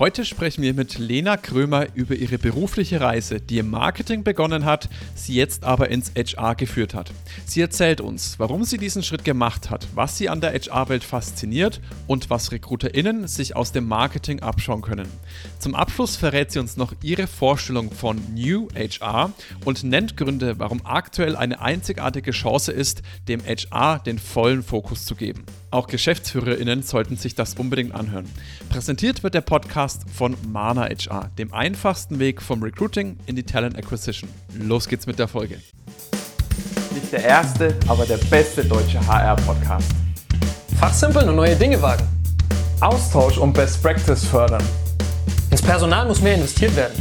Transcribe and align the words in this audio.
Heute 0.00 0.24
sprechen 0.24 0.62
wir 0.62 0.72
mit 0.72 0.96
Lena 0.98 1.36
Krömer 1.36 1.88
über 1.92 2.14
ihre 2.14 2.38
berufliche 2.38 3.02
Reise, 3.02 3.38
die 3.38 3.58
im 3.58 3.68
Marketing 3.68 4.24
begonnen 4.24 4.64
hat, 4.64 4.88
sie 5.14 5.34
jetzt 5.34 5.62
aber 5.62 5.90
ins 5.90 6.12
HR 6.16 6.54
geführt 6.54 6.94
hat. 6.94 7.12
Sie 7.44 7.60
erzählt 7.60 8.00
uns, 8.00 8.38
warum 8.38 8.64
sie 8.64 8.78
diesen 8.78 9.02
Schritt 9.02 9.26
gemacht 9.26 9.68
hat, 9.68 9.86
was 9.94 10.16
sie 10.16 10.30
an 10.30 10.40
der 10.40 10.54
HR-Welt 10.54 11.04
fasziniert 11.04 11.82
und 12.06 12.30
was 12.30 12.50
RekruterInnen 12.50 13.28
sich 13.28 13.54
aus 13.56 13.72
dem 13.72 13.86
Marketing 13.88 14.40
abschauen 14.40 14.80
können. 14.80 15.06
Zum 15.58 15.74
Abschluss 15.74 16.16
verrät 16.16 16.50
sie 16.50 16.60
uns 16.60 16.78
noch 16.78 16.94
ihre 17.02 17.26
Vorstellung 17.26 17.90
von 17.90 18.22
New 18.34 18.68
HR 18.74 19.34
und 19.66 19.84
nennt 19.84 20.16
Gründe, 20.16 20.58
warum 20.58 20.80
aktuell 20.86 21.36
eine 21.36 21.60
einzigartige 21.60 22.30
Chance 22.30 22.72
ist, 22.72 23.02
dem 23.28 23.42
HR 23.44 23.98
den 23.98 24.18
vollen 24.18 24.62
Fokus 24.62 25.04
zu 25.04 25.14
geben. 25.14 25.44
Auch 25.72 25.86
GeschäftsführerInnen 25.86 26.82
sollten 26.82 27.16
sich 27.16 27.36
das 27.36 27.54
unbedingt 27.54 27.94
anhören. 27.94 28.28
Präsentiert 28.70 29.22
wird 29.22 29.34
der 29.34 29.42
Podcast 29.42 29.89
von 30.14 30.36
Mana 30.48 30.88
HR, 30.88 31.30
dem 31.38 31.52
einfachsten 31.52 32.18
Weg 32.18 32.40
vom 32.42 32.62
Recruiting 32.62 33.18
in 33.26 33.36
die 33.36 33.42
Talent 33.42 33.76
Acquisition. 33.76 34.28
Los 34.58 34.88
geht's 34.88 35.06
mit 35.06 35.18
der 35.18 35.28
Folge. 35.28 35.60
Nicht 36.94 37.12
der 37.12 37.24
erste, 37.24 37.76
aber 37.88 38.06
der 38.06 38.18
beste 38.18 38.64
deutsche 38.64 39.04
HR-Podcast. 39.06 39.90
Fachsimpeln 40.78 41.28
und 41.28 41.36
neue 41.36 41.56
Dinge 41.56 41.80
wagen. 41.82 42.06
Austausch 42.80 43.38
und 43.38 43.52
Best 43.52 43.82
Practice 43.82 44.24
fördern. 44.24 44.62
Ins 45.50 45.62
Personal 45.62 46.06
muss 46.06 46.20
mehr 46.20 46.34
investiert 46.34 46.74
werden. 46.76 46.94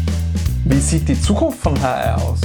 Wie 0.65 0.79
sieht 0.79 1.07
die 1.07 1.19
Zukunft 1.19 1.59
von 1.59 1.79
HR 1.79 2.21
aus? 2.21 2.39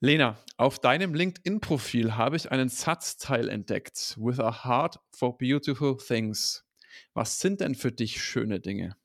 Lena, 0.00 0.36
auf 0.56 0.78
deinem 0.78 1.14
LinkedIn-Profil 1.14 2.16
habe 2.16 2.36
ich 2.36 2.50
einen 2.50 2.68
Satzteil 2.68 3.48
entdeckt. 3.48 4.16
With 4.18 4.40
a 4.40 4.64
heart 4.64 4.98
for 5.10 5.36
beautiful 5.36 5.96
things. 5.96 6.64
Was 7.14 7.40
sind 7.40 7.60
denn 7.60 7.74
für 7.74 7.92
dich 7.92 8.22
schöne 8.22 8.60
Dinge? 8.60 8.96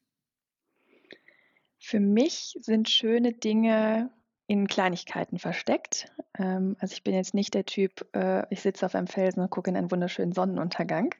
Für 1.87 2.01
mich 2.01 2.57
sind 2.59 2.89
schöne 2.89 3.31
Dinge 3.31 4.11
in 4.45 4.67
Kleinigkeiten 4.67 5.39
versteckt. 5.39 6.11
Ähm, 6.37 6.75
also 6.79 6.91
ich 6.91 7.01
bin 7.01 7.13
jetzt 7.13 7.33
nicht 7.33 7.53
der 7.53 7.65
Typ, 7.65 8.13
äh, 8.13 8.43
ich 8.49 8.59
sitze 8.59 8.85
auf 8.85 8.93
einem 8.93 9.07
Felsen 9.07 9.41
und 9.41 9.49
gucke 9.49 9.69
in 9.69 9.77
einen 9.77 9.89
wunderschönen 9.89 10.33
Sonnenuntergang, 10.33 11.15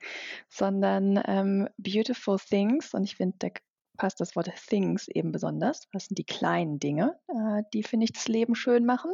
sondern 0.49 1.23
ähm, 1.25 1.69
beautiful 1.77 2.37
things. 2.37 2.93
Und 2.93 3.05
ich 3.05 3.15
finde, 3.15 3.37
da 3.39 3.47
passt 3.95 4.19
das 4.19 4.35
Wort 4.35 4.51
Things 4.67 5.07
eben 5.07 5.31
besonders. 5.31 5.87
Was 5.93 6.07
sind 6.07 6.17
die 6.17 6.25
kleinen 6.25 6.79
Dinge, 6.79 7.17
äh, 7.29 7.63
die, 7.73 7.83
finde 7.83 8.03
ich, 8.03 8.11
das 8.11 8.27
Leben 8.27 8.53
schön 8.53 8.85
machen. 8.85 9.13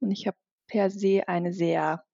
Und 0.00 0.10
ich 0.10 0.26
habe 0.26 0.36
per 0.66 0.90
se 0.90 1.28
eine 1.28 1.52
sehr 1.52 2.04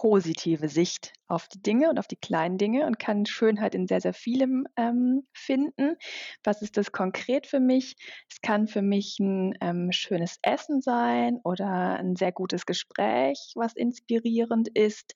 positive 0.00 0.70
Sicht 0.70 1.12
auf 1.28 1.46
die 1.46 1.60
Dinge 1.60 1.90
und 1.90 1.98
auf 1.98 2.06
die 2.06 2.16
kleinen 2.16 2.56
Dinge 2.56 2.86
und 2.86 2.98
kann 2.98 3.26
Schönheit 3.26 3.74
in 3.74 3.86
sehr, 3.86 4.00
sehr 4.00 4.14
vielem 4.14 4.66
ähm, 4.78 5.26
finden. 5.34 5.96
Was 6.42 6.62
ist 6.62 6.78
das 6.78 6.90
konkret 6.90 7.46
für 7.46 7.60
mich? 7.60 7.96
Es 8.30 8.40
kann 8.40 8.66
für 8.66 8.80
mich 8.80 9.18
ein 9.18 9.52
ähm, 9.60 9.92
schönes 9.92 10.38
Essen 10.40 10.80
sein 10.80 11.38
oder 11.44 11.98
ein 11.98 12.16
sehr 12.16 12.32
gutes 12.32 12.64
Gespräch, 12.64 13.52
was 13.56 13.74
inspirierend 13.74 14.68
ist. 14.72 15.14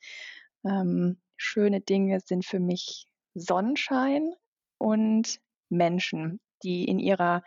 Ähm, 0.67 1.19
schöne 1.39 1.81
Dinge 1.81 2.21
sind 2.23 2.45
für 2.45 2.61
mich 2.61 3.07
Sonnenschein 3.33 4.35
und 4.77 5.41
Menschen, 5.71 6.41
die 6.63 6.85
in 6.85 6.99
ihrer 6.99 7.43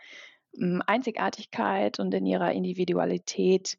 hm, 0.56 0.82
Einzigartigkeit 0.88 2.00
und 2.00 2.12
in 2.14 2.26
ihrer 2.26 2.50
Individualität 2.50 3.78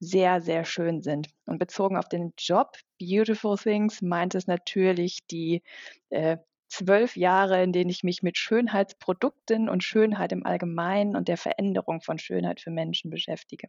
sehr, 0.00 0.40
sehr 0.40 0.64
schön 0.64 1.02
sind. 1.02 1.28
Und 1.46 1.58
bezogen 1.58 1.96
auf 1.96 2.08
den 2.08 2.32
Job, 2.38 2.76
Beautiful 2.98 3.56
Things, 3.56 4.02
meint 4.02 4.34
es 4.34 4.46
natürlich 4.46 5.18
die 5.30 5.62
äh, 6.08 6.38
zwölf 6.68 7.16
Jahre, 7.16 7.62
in 7.62 7.72
denen 7.72 7.90
ich 7.90 8.02
mich 8.02 8.22
mit 8.22 8.38
Schönheitsprodukten 8.38 9.68
und 9.68 9.84
Schönheit 9.84 10.32
im 10.32 10.46
Allgemeinen 10.46 11.16
und 11.16 11.28
der 11.28 11.36
Veränderung 11.36 12.00
von 12.00 12.18
Schönheit 12.18 12.60
für 12.60 12.70
Menschen 12.70 13.10
beschäftige. 13.10 13.68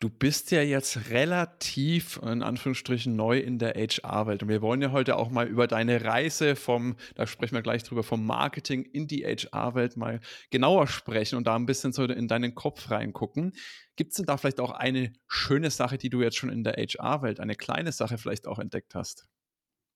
Du 0.00 0.08
bist 0.08 0.52
ja 0.52 0.62
jetzt 0.62 1.10
relativ, 1.10 2.20
in 2.22 2.44
Anführungsstrichen, 2.44 3.16
neu 3.16 3.40
in 3.40 3.58
der 3.58 3.74
HR-Welt. 3.74 4.44
Und 4.44 4.48
wir 4.48 4.62
wollen 4.62 4.80
ja 4.80 4.92
heute 4.92 5.16
auch 5.16 5.28
mal 5.28 5.48
über 5.48 5.66
deine 5.66 6.04
Reise 6.04 6.54
vom, 6.54 6.94
da 7.16 7.26
sprechen 7.26 7.56
wir 7.56 7.62
gleich 7.62 7.82
drüber, 7.82 8.04
vom 8.04 8.24
Marketing 8.24 8.84
in 8.84 9.08
die 9.08 9.24
HR-Welt 9.24 9.96
mal 9.96 10.20
genauer 10.50 10.86
sprechen 10.86 11.34
und 11.34 11.48
da 11.48 11.56
ein 11.56 11.66
bisschen 11.66 11.92
so 11.92 12.04
in 12.04 12.28
deinen 12.28 12.54
Kopf 12.54 12.92
reingucken. 12.92 13.54
Gibt 13.96 14.12
es 14.12 14.18
denn 14.18 14.26
da 14.26 14.36
vielleicht 14.36 14.60
auch 14.60 14.70
eine 14.70 15.12
schöne 15.26 15.70
Sache, 15.70 15.98
die 15.98 16.10
du 16.10 16.22
jetzt 16.22 16.36
schon 16.36 16.50
in 16.50 16.62
der 16.62 16.74
HR-Welt, 16.74 17.40
eine 17.40 17.56
kleine 17.56 17.90
Sache 17.90 18.18
vielleicht 18.18 18.46
auch 18.46 18.60
entdeckt 18.60 18.94
hast? 18.94 19.26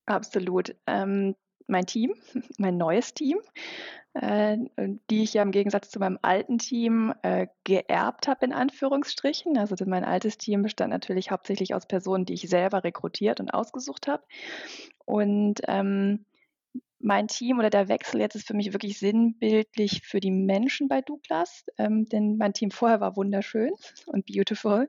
Absolut. 0.06 0.75
Ähm, 0.88 1.37
mein 1.67 1.87
Team, 1.87 2.15
mein 2.59 2.77
neues 2.77 3.15
Team, 3.15 3.39
äh, 4.15 4.59
die 5.11 5.23
ich 5.23 5.34
ja 5.34 5.43
im 5.43 5.53
Gegensatz 5.53 5.91
zu 5.91 5.99
meinem 5.99 6.19
alten 6.23 6.59
Team 6.59 7.15
äh, 7.23 7.47
geerbt 7.65 8.28
habe, 8.28 8.45
in 8.45 8.53
Anführungsstrichen. 8.53 9.56
Also 9.56 9.75
mein 9.87 10.05
altes 10.05 10.39
Team 10.39 10.62
bestand 10.62 10.91
natürlich 10.91 11.31
hauptsächlich 11.31 11.75
aus 11.75 11.87
Personen, 11.87 12.27
die 12.27 12.34
ich 12.34 12.49
selber 12.49 12.84
rekrutiert 12.84 13.41
und 13.41 13.53
ausgesucht 13.55 14.09
habe. 14.09 14.23
Und 15.05 15.61
ähm, 15.67 16.25
mein 17.03 17.27
Team 17.27 17.59
oder 17.59 17.71
der 17.71 17.89
Wechsel 17.89 18.21
jetzt 18.21 18.37
ist 18.37 18.47
für 18.47 18.55
mich 18.55 18.73
wirklich 18.73 18.99
sinnbildlich 18.99 20.03
für 20.05 20.21
die 20.21 20.31
Menschen 20.31 20.89
bei 20.89 21.00
Douglas, 21.00 21.65
ähm, 21.77 22.06
denn 22.06 22.37
mein 22.37 22.53
Team 22.53 22.71
vorher 22.71 23.00
war 23.00 23.17
wunderschön 23.17 23.73
und 24.06 24.27
beautiful 24.27 24.89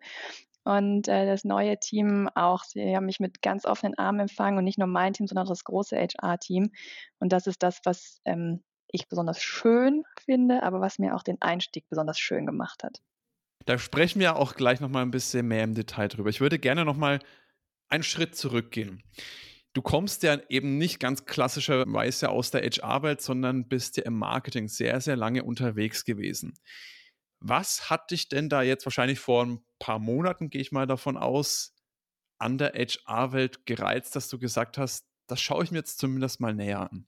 und 0.64 1.08
äh, 1.08 1.26
das 1.26 1.44
neue 1.44 1.78
Team 1.80 2.30
auch, 2.36 2.64
sie 2.64 2.96
haben 2.96 3.06
mich 3.06 3.20
mit 3.20 3.42
ganz 3.42 3.66
offenen 3.66 3.98
Armen 3.98 4.22
empfangen 4.22 4.58
und 4.58 4.64
nicht 4.64 4.78
nur 4.78 4.88
mein 4.88 5.14
Team, 5.14 5.28
sondern 5.28 5.46
auch 5.46 5.52
das 5.52 5.64
große 5.64 5.98
HR-Team. 5.98 6.72
Und 7.20 7.34
das 7.34 7.48
ist 7.48 7.64
das, 7.64 7.82
was 7.84 8.22
ähm, 8.26 8.64
ich 8.88 9.08
besonders 9.08 9.42
schön 9.42 10.04
finde, 10.24 10.64
aber 10.64 10.80
was 10.80 11.00
mir 11.00 11.16
auch 11.16 11.24
den 11.24 11.42
Einstieg 11.42 11.90
besonders 11.90 12.20
schön 12.20 12.46
gemacht 12.46 12.84
hat. 12.84 13.02
Da 13.66 13.78
sprechen 13.78 14.20
wir 14.20 14.36
auch 14.36 14.56
gleich 14.56 14.80
nochmal 14.80 15.04
ein 15.04 15.12
bisschen 15.12 15.48
mehr 15.48 15.64
im 15.64 15.74
Detail 15.74 16.08
drüber. 16.08 16.30
Ich 16.30 16.42
würde 16.42 16.60
gerne 16.60 16.86
nochmal 16.86 17.20
einen 17.90 18.04
Schritt 18.04 18.36
zurückgehen. 18.36 19.04
Du 19.74 19.82
kommst 19.82 20.24
ja 20.24 20.38
eben 20.50 20.78
nicht 20.78 21.00
ganz 21.00 21.26
klassischerweise 21.26 22.30
aus 22.30 22.52
der 22.52 22.62
HR-Welt, 22.62 23.22
sondern 23.22 23.68
bist 23.68 23.98
ja 23.98 24.04
im 24.04 24.18
Marketing 24.18 24.68
sehr, 24.68 25.02
sehr 25.02 25.16
lange 25.16 25.44
unterwegs 25.44 26.06
gewesen. 26.06 26.54
Was 27.46 27.90
hat 27.90 28.12
dich 28.12 28.30
denn 28.30 28.48
da 28.48 28.62
jetzt 28.62 28.86
wahrscheinlich 28.86 29.20
vor 29.20 29.46
ein 29.46 29.66
paar 29.78 30.00
Monaten, 30.00 30.50
gehe 30.50 30.62
ich 30.62 30.72
mal 30.72 30.88
davon 30.88 31.18
aus, 31.18 31.76
an 32.40 32.58
der 32.58 32.74
HR-Welt 32.74 33.66
gereizt, 33.66 34.16
dass 34.16 34.30
du 34.30 34.40
gesagt 34.40 34.78
hast, 34.78 35.06
das 35.28 35.42
schaue 35.42 35.64
ich 35.66 35.72
mir 35.72 35.80
jetzt 35.80 36.00
zumindest 36.00 36.40
mal 36.40 36.54
näher 36.56 36.90
an? 36.92 37.06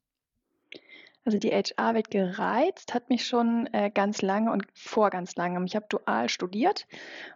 Also 1.25 1.39
die 1.39 1.49
HR-Welt 1.49 2.11
gereizt 2.11 2.93
hat 2.93 3.09
mich 3.09 3.25
schon 3.25 3.67
äh, 3.73 3.89
ganz 3.89 4.21
lange 4.21 4.51
und 4.51 4.67
vor 4.75 5.09
ganz 5.09 5.35
langem. 5.35 5.65
Ich 5.65 5.75
habe 5.75 5.87
dual 5.89 6.29
studiert 6.29 6.85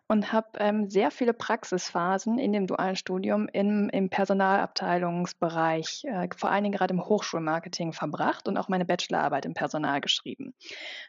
und 0.08 0.32
habe 0.32 0.48
ähm, 0.60 0.92
sehr 0.92 1.10
viele 1.10 1.34
Praxisphasen 1.34 2.38
in 2.38 2.54
dem 2.54 2.68
dualen 2.68 2.96
Studium 2.96 3.48
im, 3.52 3.90
im 3.90 4.12
Personalabteilungsbereich, 4.12 6.04
äh, 6.06 6.28
vor 6.38 6.52
allen 6.52 6.66
Dingen 6.66 6.76
gerade 6.76 6.94
im 6.94 7.04
Hochschulmarketing 7.04 7.94
verbracht 7.94 8.48
und 8.48 8.58
auch 8.58 8.70
meine 8.70 8.86
Bachelorarbeit 8.86 9.46
im 9.46 9.56
Personal 9.56 10.02
geschrieben. 10.02 10.54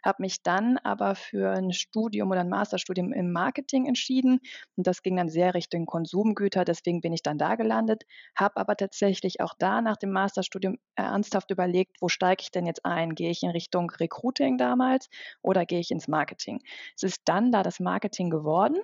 Habe 0.02 0.22
mich 0.22 0.42
dann 0.42 0.78
aber 0.78 1.16
für 1.16 1.50
ein 1.50 1.74
Studium 1.74 2.30
oder 2.30 2.40
ein 2.40 2.48
Masterstudium 2.48 3.12
im 3.12 3.30
Marketing 3.30 3.84
entschieden 3.84 4.40
und 4.76 4.86
das 4.86 5.02
ging 5.02 5.16
dann 5.16 5.28
sehr 5.28 5.52
Richtung 5.52 5.84
Konsumgüter, 5.84 6.64
deswegen 6.64 7.02
bin 7.02 7.12
ich 7.12 7.22
dann 7.22 7.36
da 7.36 7.56
gelandet, 7.56 8.04
habe 8.34 8.56
aber 8.56 8.74
tatsächlich 8.74 9.42
auch 9.42 9.52
da 9.58 9.82
nach 9.82 9.98
dem 9.98 10.12
Masterstudium 10.12 10.78
ernsthaft 10.94 11.50
überlegt, 11.50 11.98
wo 12.00 12.08
steige 12.08 12.42
ich 12.42 12.50
denn 12.50 12.66
jetzt 12.66 12.69
ein? 12.84 13.14
Gehe 13.14 13.30
ich 13.30 13.42
in 13.42 13.50
Richtung 13.50 13.90
Recruiting 13.90 14.58
damals 14.58 15.08
oder 15.42 15.66
gehe 15.66 15.80
ich 15.80 15.90
ins 15.90 16.08
Marketing? 16.08 16.62
Es 16.96 17.02
ist 17.02 17.22
dann 17.24 17.52
da 17.52 17.62
das 17.62 17.80
Marketing 17.80 18.30
geworden 18.30 18.78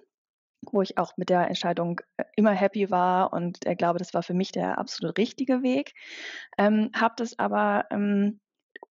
wo 0.72 0.82
ich 0.82 0.98
auch 0.98 1.16
mit 1.16 1.30
der 1.30 1.46
Entscheidung 1.48 2.00
äh, 2.16 2.24
immer 2.34 2.52
happy 2.52 2.90
war 2.90 3.32
und 3.32 3.64
äh, 3.66 3.76
glaube, 3.76 3.98
das 3.98 4.14
war 4.14 4.22
für 4.22 4.34
mich 4.34 4.52
der 4.52 4.78
absolut 4.78 5.16
richtige 5.18 5.62
Weg. 5.62 5.94
Ähm, 6.58 6.90
habe 6.94 7.14
das 7.16 7.38
aber 7.38 7.84
ähm, 7.90 8.40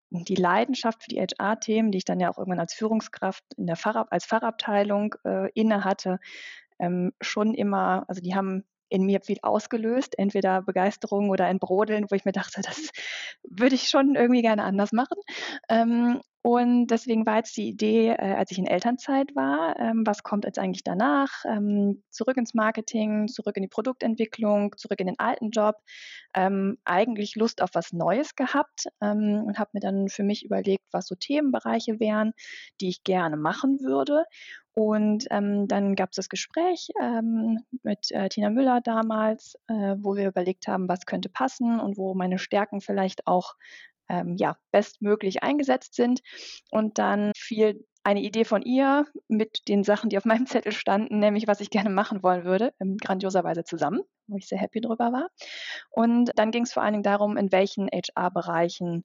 die 0.09 0.35
Leidenschaft 0.35 1.03
für 1.03 1.09
die 1.09 1.19
HR-Themen, 1.19 1.91
die 1.91 1.97
ich 1.97 2.05
dann 2.05 2.19
ja 2.19 2.29
auch 2.29 2.37
irgendwann 2.37 2.59
als 2.59 2.73
Führungskraft 2.73 3.43
in 3.57 3.67
der 3.67 3.75
Fahrab 3.75 4.07
als 4.11 4.25
Fachabteilung 4.25 5.15
äh, 5.25 5.49
inne 5.53 5.83
hatte, 5.83 6.19
ähm, 6.79 7.13
schon 7.21 7.53
immer, 7.53 8.05
also 8.07 8.21
die 8.21 8.35
haben 8.35 8.63
in 8.95 9.05
mir 9.05 9.21
viel 9.21 9.37
ausgelöst, 9.41 10.17
entweder 10.17 10.61
Begeisterung 10.61 11.29
oder 11.29 11.45
ein 11.45 11.59
Brodeln, 11.59 12.05
wo 12.09 12.15
ich 12.15 12.25
mir 12.25 12.31
dachte, 12.31 12.61
das 12.61 12.89
würde 13.43 13.75
ich 13.75 13.89
schon 13.89 14.15
irgendwie 14.15 14.41
gerne 14.41 14.63
anders 14.63 14.91
machen. 14.93 15.17
Ähm, 15.69 16.21
und 16.45 16.85
deswegen 16.91 17.25
war 17.25 17.37
jetzt 17.37 17.57
die 17.57 17.67
Idee, 17.67 18.09
äh, 18.09 18.35
als 18.35 18.51
ich 18.51 18.59
in 18.59 18.67
Elternzeit 18.67 19.35
war, 19.35 19.79
ähm, 19.79 20.03
was 20.05 20.21
kommt 20.21 20.45
jetzt 20.45 20.59
eigentlich 20.59 20.83
danach? 20.83 21.43
Ähm, 21.43 22.03
zurück 22.11 22.37
ins 22.37 22.53
Marketing, 22.53 23.27
zurück 23.27 23.57
in 23.57 23.63
die 23.63 23.67
Produktentwicklung, 23.67 24.77
zurück 24.77 24.99
in 24.99 25.07
den 25.07 25.17
alten 25.17 25.49
Job. 25.49 25.77
Ähm, 26.35 26.77
eigentlich 26.85 27.33
Lust 27.33 27.63
auf 27.63 27.71
was 27.73 27.93
Neues 27.93 28.35
gehabt 28.35 28.85
ähm, 29.01 29.43
und 29.43 29.57
habe 29.57 29.71
mir 29.73 29.79
dann 29.79 30.07
für 30.07 30.21
mich 30.21 30.45
überlegt, 30.45 30.83
was 30.91 31.07
so 31.07 31.15
Themenbereiche 31.15 31.99
wären, 31.99 32.33
die 32.79 32.89
ich 32.89 33.03
gerne 33.03 33.37
machen 33.37 33.79
würde. 33.79 34.25
Und 34.75 35.25
ähm, 35.31 35.67
dann 35.67 35.95
gab 35.95 36.09
es 36.11 36.17
das 36.17 36.29
Gespräch 36.29 36.89
ähm, 37.01 37.57
mit 37.81 38.11
äh, 38.11 38.29
Tina 38.29 38.51
Müller 38.51 38.81
damals, 38.81 39.55
äh, 39.67 39.95
wo 39.97 40.15
wir 40.15 40.27
überlegt 40.27 40.67
haben, 40.67 40.87
was 40.89 41.07
könnte 41.07 41.29
passen 41.29 41.79
und 41.79 41.97
wo 41.97 42.13
meine 42.13 42.37
Stärken 42.37 42.81
vielleicht 42.81 43.25
auch 43.25 43.55
ähm, 44.09 44.35
ja, 44.37 44.57
bestmöglich 44.71 45.43
eingesetzt 45.43 45.95
sind. 45.95 46.21
Und 46.71 46.97
dann 46.99 47.31
fiel 47.37 47.85
eine 48.03 48.21
Idee 48.21 48.45
von 48.45 48.61
ihr 48.61 49.05
mit 49.27 49.67
den 49.67 49.83
Sachen, 49.83 50.09
die 50.09 50.17
auf 50.17 50.25
meinem 50.25 50.45
Zettel 50.45 50.71
standen, 50.71 51.19
nämlich 51.19 51.47
was 51.47 51.59
ich 51.59 51.69
gerne 51.69 51.89
machen 51.89 52.23
wollen 52.23 52.45
würde, 52.45 52.73
in 52.79 52.97
grandioser 52.97 53.43
Weise 53.43 53.63
zusammen, 53.63 54.01
wo 54.27 54.37
ich 54.37 54.47
sehr 54.47 54.59
happy 54.59 54.79
drüber 54.81 55.11
war. 55.11 55.29
Und 55.89 56.31
dann 56.35 56.51
ging 56.51 56.63
es 56.63 56.73
vor 56.73 56.83
allen 56.83 56.93
Dingen 56.93 57.03
darum, 57.03 57.37
in 57.37 57.51
welchen 57.51 57.87
HR-Bereichen 57.87 59.03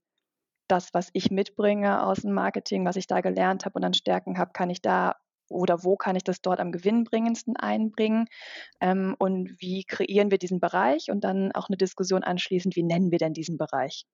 das, 0.69 0.95
was 0.95 1.11
ich 1.15 1.31
mitbringe 1.31 2.05
aus 2.07 2.19
dem 2.19 2.33
Marketing, 2.33 2.85
was 2.85 2.97
ich 2.97 3.07
da 3.07 3.21
gelernt 3.21 3.65
habe 3.65 3.75
und 3.79 3.85
an 3.85 3.95
Stärken 3.95 4.39
habe, 4.39 4.53
kann 4.53 4.71
ich 4.71 4.81
da 4.81 5.17
oder 5.49 5.83
wo 5.83 5.97
kann 5.97 6.15
ich 6.15 6.23
das 6.23 6.43
dort 6.43 6.61
am 6.61 6.71
gewinnbringendsten 6.71 7.57
einbringen 7.57 8.27
ähm, 8.81 9.17
und 9.19 9.61
wie 9.61 9.85
kreieren 9.85 10.31
wir 10.31 10.39
diesen 10.39 10.61
Bereich 10.61 11.11
und 11.11 11.25
dann 11.25 11.51
auch 11.53 11.69
eine 11.69 11.77
Diskussion 11.77 12.23
anschließend, 12.23 12.77
wie 12.77 12.85
nennen 12.85 13.11
wir 13.11 13.19
denn 13.19 13.35
diesen 13.35 13.59
Bereich? 13.59 14.07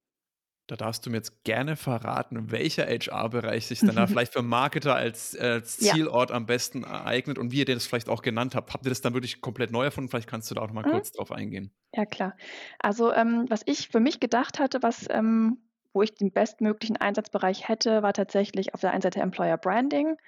Da 0.66 0.76
darfst 0.76 1.06
du 1.06 1.10
mir 1.10 1.18
jetzt 1.18 1.44
gerne 1.44 1.76
verraten, 1.76 2.50
welcher 2.50 2.86
HR-Bereich 2.86 3.66
sich 3.66 3.80
dann 3.80 3.94
da 3.94 4.06
vielleicht 4.06 4.32
für 4.32 4.42
Marketer 4.42 4.96
als, 4.96 5.36
als 5.36 5.78
Zielort 5.78 6.30
ja. 6.30 6.36
am 6.36 6.46
besten 6.46 6.84
eignet 6.84 7.38
und 7.38 7.52
wie 7.52 7.58
ihr 7.58 7.64
das 7.64 7.86
vielleicht 7.86 8.08
auch 8.08 8.22
genannt 8.22 8.54
habt. 8.54 8.74
Habt 8.74 8.84
ihr 8.84 8.90
das 8.90 9.00
dann 9.00 9.14
wirklich 9.14 9.40
komplett 9.40 9.70
neu 9.70 9.84
erfunden? 9.84 10.10
Vielleicht 10.10 10.28
kannst 10.28 10.50
du 10.50 10.54
da 10.54 10.62
auch 10.62 10.66
noch 10.66 10.74
mal 10.74 10.86
mhm. 10.86 10.92
kurz 10.92 11.12
drauf 11.12 11.30
eingehen. 11.30 11.70
Ja, 11.94 12.04
klar. 12.04 12.36
Also, 12.78 13.12
ähm, 13.12 13.46
was 13.48 13.62
ich 13.66 13.88
für 13.88 14.00
mich 14.00 14.18
gedacht 14.18 14.58
hatte, 14.58 14.82
was 14.82 15.06
ähm, 15.08 15.58
wo 15.96 16.02
ich 16.02 16.14
den 16.14 16.30
bestmöglichen 16.30 16.98
Einsatzbereich 16.98 17.68
hätte, 17.68 18.02
war 18.02 18.12
tatsächlich 18.12 18.74
auf 18.74 18.82
der 18.82 18.92
einen 18.92 19.00
Seite 19.00 19.20
Employer 19.20 19.56
Branding, 19.56 20.18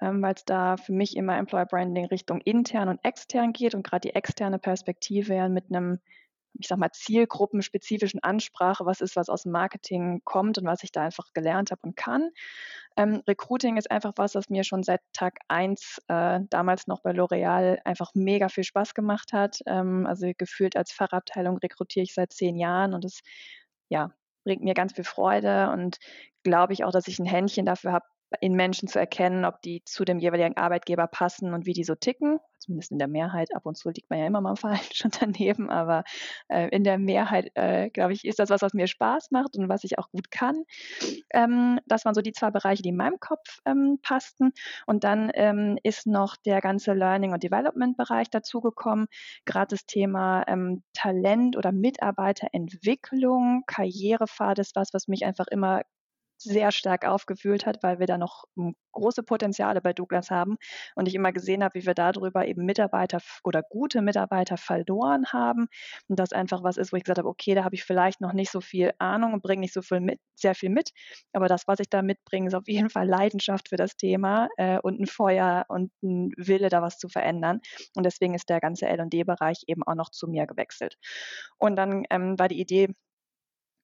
ähm, 0.00 0.22
weil 0.22 0.32
es 0.32 0.46
da 0.46 0.78
für 0.78 0.92
mich 0.92 1.14
immer 1.14 1.36
Employer 1.36 1.66
Branding 1.66 2.06
Richtung 2.06 2.40
intern 2.40 2.88
und 2.88 3.04
extern 3.04 3.52
geht 3.52 3.74
und 3.74 3.86
gerade 3.86 4.08
die 4.08 4.14
externe 4.14 4.58
Perspektive 4.58 5.34
ja 5.34 5.50
mit 5.50 5.66
einem 5.68 5.98
ich 6.58 6.68
sag 6.68 6.78
mal, 6.78 6.90
zielgruppenspezifischen 6.90 8.22
Ansprache, 8.22 8.86
was 8.86 9.00
ist, 9.00 9.16
was 9.16 9.28
aus 9.28 9.44
dem 9.44 9.52
Marketing 9.52 10.22
kommt 10.24 10.58
und 10.58 10.66
was 10.66 10.82
ich 10.82 10.92
da 10.92 11.02
einfach 11.02 11.32
gelernt 11.32 11.70
habe 11.70 11.80
und 11.82 11.96
kann. 11.96 12.30
Ähm, 12.96 13.22
Recruiting 13.26 13.76
ist 13.76 13.90
einfach 13.90 14.12
was, 14.16 14.34
was 14.34 14.50
mir 14.50 14.64
schon 14.64 14.82
seit 14.82 15.00
Tag 15.12 15.38
1 15.48 16.02
äh, 16.08 16.40
damals 16.50 16.86
noch 16.86 17.02
bei 17.02 17.12
L'Oreal 17.12 17.78
einfach 17.84 18.12
mega 18.14 18.48
viel 18.48 18.64
Spaß 18.64 18.94
gemacht 18.94 19.32
hat. 19.32 19.60
Ähm, 19.66 20.06
also 20.06 20.30
gefühlt 20.36 20.76
als 20.76 20.92
Fachabteilung 20.92 21.58
rekrutiere 21.58 22.04
ich 22.04 22.14
seit 22.14 22.32
zehn 22.32 22.56
Jahren 22.56 22.94
und 22.94 23.04
es 23.04 23.20
ja, 23.88 24.12
bringt 24.44 24.62
mir 24.62 24.74
ganz 24.74 24.94
viel 24.94 25.04
Freude 25.04 25.70
und 25.70 25.98
glaube 26.42 26.72
ich 26.72 26.84
auch, 26.84 26.92
dass 26.92 27.08
ich 27.08 27.18
ein 27.18 27.26
Händchen 27.26 27.66
dafür 27.66 27.92
habe, 27.92 28.06
in 28.40 28.54
Menschen 28.54 28.88
zu 28.88 28.98
erkennen, 28.98 29.44
ob 29.44 29.60
die 29.62 29.82
zu 29.84 30.04
dem 30.04 30.18
jeweiligen 30.18 30.56
Arbeitgeber 30.56 31.06
passen 31.06 31.52
und 31.52 31.66
wie 31.66 31.72
die 31.72 31.84
so 31.84 31.94
ticken. 31.94 32.38
Zumindest 32.58 32.92
in 32.92 32.98
der 32.98 33.08
Mehrheit. 33.08 33.54
Ab 33.54 33.64
und 33.64 33.78
zu 33.78 33.88
liegt 33.88 34.10
man 34.10 34.18
ja 34.18 34.26
immer 34.26 34.42
mal 34.42 34.54
und 35.04 35.22
daneben, 35.22 35.70
aber 35.70 36.04
äh, 36.48 36.68
in 36.68 36.84
der 36.84 36.98
Mehrheit, 36.98 37.50
äh, 37.54 37.88
glaube 37.88 38.12
ich, 38.12 38.24
ist 38.24 38.38
das 38.38 38.50
was, 38.50 38.60
was 38.60 38.74
mir 38.74 38.86
Spaß 38.86 39.30
macht 39.30 39.56
und 39.56 39.68
was 39.68 39.82
ich 39.82 39.98
auch 39.98 40.10
gut 40.10 40.30
kann. 40.30 40.64
Ähm, 41.32 41.80
das 41.86 42.04
waren 42.04 42.14
so 42.14 42.20
die 42.20 42.32
zwei 42.32 42.50
Bereiche, 42.50 42.82
die 42.82 42.90
in 42.90 42.96
meinem 42.96 43.18
Kopf 43.18 43.60
ähm, 43.64 43.98
passten. 44.02 44.52
Und 44.86 45.04
dann 45.04 45.30
ähm, 45.34 45.78
ist 45.82 46.06
noch 46.06 46.36
der 46.36 46.60
ganze 46.60 46.92
Learning- 46.92 47.32
und 47.32 47.42
Development-Bereich 47.42 48.28
dazugekommen. 48.30 49.06
Gerade 49.46 49.68
das 49.70 49.86
Thema 49.86 50.44
ähm, 50.46 50.82
Talent 50.92 51.56
oder 51.56 51.72
Mitarbeiterentwicklung, 51.72 53.62
Karrierepfad 53.66 54.58
ist 54.58 54.76
was, 54.76 54.92
was 54.92 55.08
mich 55.08 55.24
einfach 55.24 55.46
immer 55.48 55.82
sehr 56.42 56.72
stark 56.72 57.06
aufgewühlt 57.06 57.66
hat, 57.66 57.82
weil 57.82 57.98
wir 57.98 58.06
da 58.06 58.18
noch 58.18 58.44
hm, 58.56 58.74
große 58.92 59.22
Potenziale 59.22 59.80
bei 59.80 59.92
Douglas 59.92 60.30
haben 60.30 60.56
und 60.94 61.06
ich 61.06 61.14
immer 61.14 61.32
gesehen 61.32 61.62
habe, 61.62 61.74
wie 61.74 61.86
wir 61.86 61.94
darüber 61.94 62.46
eben 62.46 62.64
Mitarbeiter 62.64 63.18
oder 63.44 63.62
gute 63.62 64.02
Mitarbeiter 64.02 64.56
verloren 64.56 65.26
haben 65.32 65.68
und 66.08 66.18
das 66.18 66.32
einfach 66.32 66.62
was 66.62 66.76
ist, 66.76 66.92
wo 66.92 66.96
ich 66.96 67.04
gesagt 67.04 67.18
habe, 67.18 67.28
okay, 67.28 67.54
da 67.54 67.64
habe 67.64 67.74
ich 67.74 67.84
vielleicht 67.84 68.20
noch 68.20 68.32
nicht 68.32 68.50
so 68.50 68.60
viel 68.60 68.92
Ahnung 68.98 69.34
und 69.34 69.42
bringe 69.42 69.60
nicht 69.60 69.74
so 69.74 69.82
viel 69.82 70.00
mit, 70.00 70.18
sehr 70.34 70.54
viel 70.54 70.70
mit, 70.70 70.90
aber 71.32 71.48
das, 71.48 71.68
was 71.68 71.80
ich 71.80 71.88
da 71.88 72.02
mitbringe, 72.02 72.48
ist 72.48 72.54
auf 72.54 72.68
jeden 72.68 72.90
Fall 72.90 73.06
Leidenschaft 73.06 73.68
für 73.68 73.76
das 73.76 73.96
Thema 73.96 74.48
äh, 74.56 74.78
und 74.80 75.00
ein 75.00 75.06
Feuer 75.06 75.64
und 75.68 75.92
ein 76.02 76.32
Wille, 76.36 76.68
da 76.68 76.82
was 76.82 76.98
zu 76.98 77.08
verändern 77.08 77.60
und 77.94 78.04
deswegen 78.04 78.34
ist 78.34 78.48
der 78.48 78.60
ganze 78.60 78.86
L&D-Bereich 78.86 79.64
eben 79.66 79.82
auch 79.84 79.94
noch 79.94 80.10
zu 80.10 80.28
mir 80.28 80.46
gewechselt. 80.46 80.96
Und 81.58 81.76
dann 81.76 82.04
ähm, 82.10 82.38
war 82.38 82.48
die 82.48 82.60
Idee, 82.60 82.88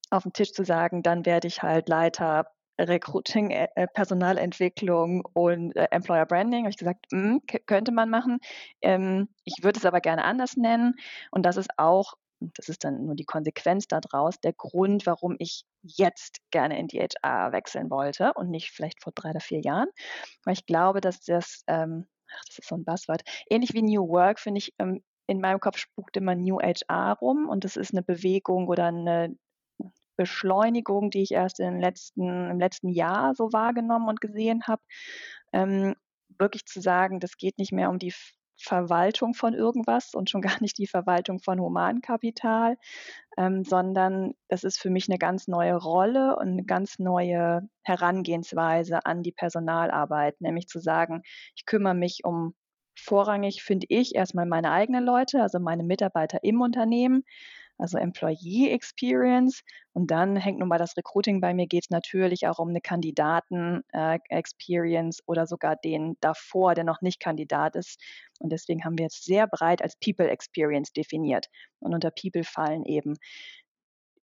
auf 0.09 0.23
dem 0.23 0.33
Tisch 0.33 0.53
zu 0.53 0.63
sagen, 0.63 1.03
dann 1.03 1.25
werde 1.25 1.47
ich 1.47 1.61
halt 1.61 1.89
Leiter 1.89 2.45
Recruiting, 2.79 3.51
äh, 3.51 3.67
äh 3.75 3.87
Personalentwicklung 3.87 5.23
und 5.33 5.75
äh, 5.75 5.87
Employer 5.91 6.25
Branding. 6.25 6.61
Habe 6.61 6.69
ich 6.69 6.77
gesagt, 6.77 7.07
mh, 7.11 7.21
hm, 7.21 7.41
könnte 7.65 7.91
man 7.91 8.09
machen. 8.09 8.39
Ähm, 8.81 9.29
ich 9.43 9.63
würde 9.63 9.79
es 9.79 9.85
aber 9.85 10.01
gerne 10.01 10.23
anders 10.23 10.57
nennen. 10.57 10.95
Und 11.31 11.45
das 11.45 11.57
ist 11.57 11.71
auch, 11.77 12.13
das 12.39 12.69
ist 12.69 12.83
dann 12.83 13.05
nur 13.05 13.15
die 13.15 13.25
Konsequenz 13.25 13.87
daraus, 13.87 14.39
der 14.39 14.53
Grund, 14.53 15.05
warum 15.07 15.35
ich 15.39 15.63
jetzt 15.81 16.39
gerne 16.51 16.77
in 16.79 16.87
die 16.87 16.99
HR 16.99 17.51
wechseln 17.51 17.89
wollte 17.89 18.33
und 18.35 18.49
nicht 18.49 18.71
vielleicht 18.71 19.01
vor 19.01 19.13
drei 19.15 19.31
oder 19.31 19.39
vier 19.39 19.61
Jahren. 19.61 19.89
Weil 20.43 20.53
ich 20.53 20.65
glaube, 20.65 21.01
dass 21.01 21.21
das, 21.21 21.63
ähm, 21.67 22.07
ach, 22.31 22.43
das 22.45 22.59
ist 22.59 22.67
so 22.67 22.75
ein 22.75 22.85
Buzzword, 22.85 23.23
ähnlich 23.49 23.73
wie 23.73 23.81
New 23.81 24.07
Work, 24.07 24.39
finde 24.39 24.59
ich, 24.59 24.73
ähm, 24.79 25.03
in 25.27 25.41
meinem 25.41 25.59
Kopf 25.59 25.77
spukt 25.77 26.15
immer 26.15 26.35
New 26.35 26.59
HR 26.59 27.17
rum 27.19 27.49
und 27.49 27.65
das 27.65 27.75
ist 27.75 27.93
eine 27.93 28.01
Bewegung 28.03 28.67
oder 28.67 28.85
eine 28.85 29.35
Beschleunigung, 30.17 31.11
die 31.11 31.21
ich 31.21 31.31
erst 31.31 31.59
in 31.59 31.79
letzten, 31.79 32.49
im 32.51 32.59
letzten 32.59 32.89
Jahr 32.89 33.35
so 33.35 33.53
wahrgenommen 33.53 34.09
und 34.09 34.21
gesehen 34.21 34.63
habe, 34.67 34.81
ähm, 35.53 35.95
wirklich 36.39 36.65
zu 36.65 36.81
sagen, 36.81 37.19
das 37.19 37.37
geht 37.37 37.57
nicht 37.57 37.71
mehr 37.71 37.89
um 37.89 37.99
die 37.99 38.13
Verwaltung 38.59 39.33
von 39.33 39.53
irgendwas 39.53 40.13
und 40.13 40.29
schon 40.29 40.41
gar 40.59 40.61
nicht 40.61 40.77
die 40.77 40.87
Verwaltung 40.87 41.39
von 41.39 41.59
Humankapital, 41.59 42.77
ähm, 43.37 43.63
sondern 43.63 44.33
das 44.49 44.63
ist 44.63 44.79
für 44.79 44.89
mich 44.89 45.07
eine 45.09 45.19
ganz 45.19 45.47
neue 45.47 45.75
Rolle 45.75 46.35
und 46.37 46.49
eine 46.49 46.65
ganz 46.65 46.99
neue 46.99 47.69
Herangehensweise 47.83 49.05
an 49.05 49.23
die 49.23 49.31
Personalarbeit, 49.31 50.41
nämlich 50.41 50.67
zu 50.67 50.79
sagen, 50.79 51.21
ich 51.55 51.65
kümmere 51.65 51.95
mich 51.95 52.21
um 52.23 52.55
vorrangig, 52.99 53.61
finde 53.61 53.85
ich, 53.89 54.15
erstmal 54.15 54.47
meine 54.47 54.71
eigenen 54.71 55.05
Leute, 55.05 55.41
also 55.41 55.59
meine 55.59 55.83
Mitarbeiter 55.83 56.43
im 56.43 56.61
Unternehmen, 56.61 57.23
also 57.77 57.97
Employee 57.97 58.71
Experience. 58.71 59.63
Und 59.93 60.11
dann 60.11 60.35
hängt 60.35 60.59
nun 60.59 60.67
mal 60.67 60.77
das 60.77 60.97
Recruiting 60.97 61.39
bei 61.41 61.53
mir, 61.53 61.67
geht 61.67 61.85
es 61.85 61.89
natürlich 61.89 62.47
auch 62.47 62.59
um 62.59 62.69
eine 62.69 62.81
Kandidaten-Experience 62.81 65.19
äh, 65.19 65.23
oder 65.25 65.47
sogar 65.47 65.75
den 65.75 66.17
davor, 66.21 66.75
der 66.75 66.83
noch 66.83 67.01
nicht 67.01 67.19
Kandidat 67.19 67.75
ist. 67.75 67.99
Und 68.39 68.51
deswegen 68.51 68.83
haben 68.83 68.97
wir 68.97 69.05
jetzt 69.05 69.25
sehr 69.25 69.47
breit 69.47 69.81
als 69.81 69.95
People 69.97 70.29
Experience 70.29 70.93
definiert. 70.93 71.47
Und 71.79 71.93
unter 71.93 72.11
People 72.11 72.43
fallen 72.43 72.85
eben 72.85 73.15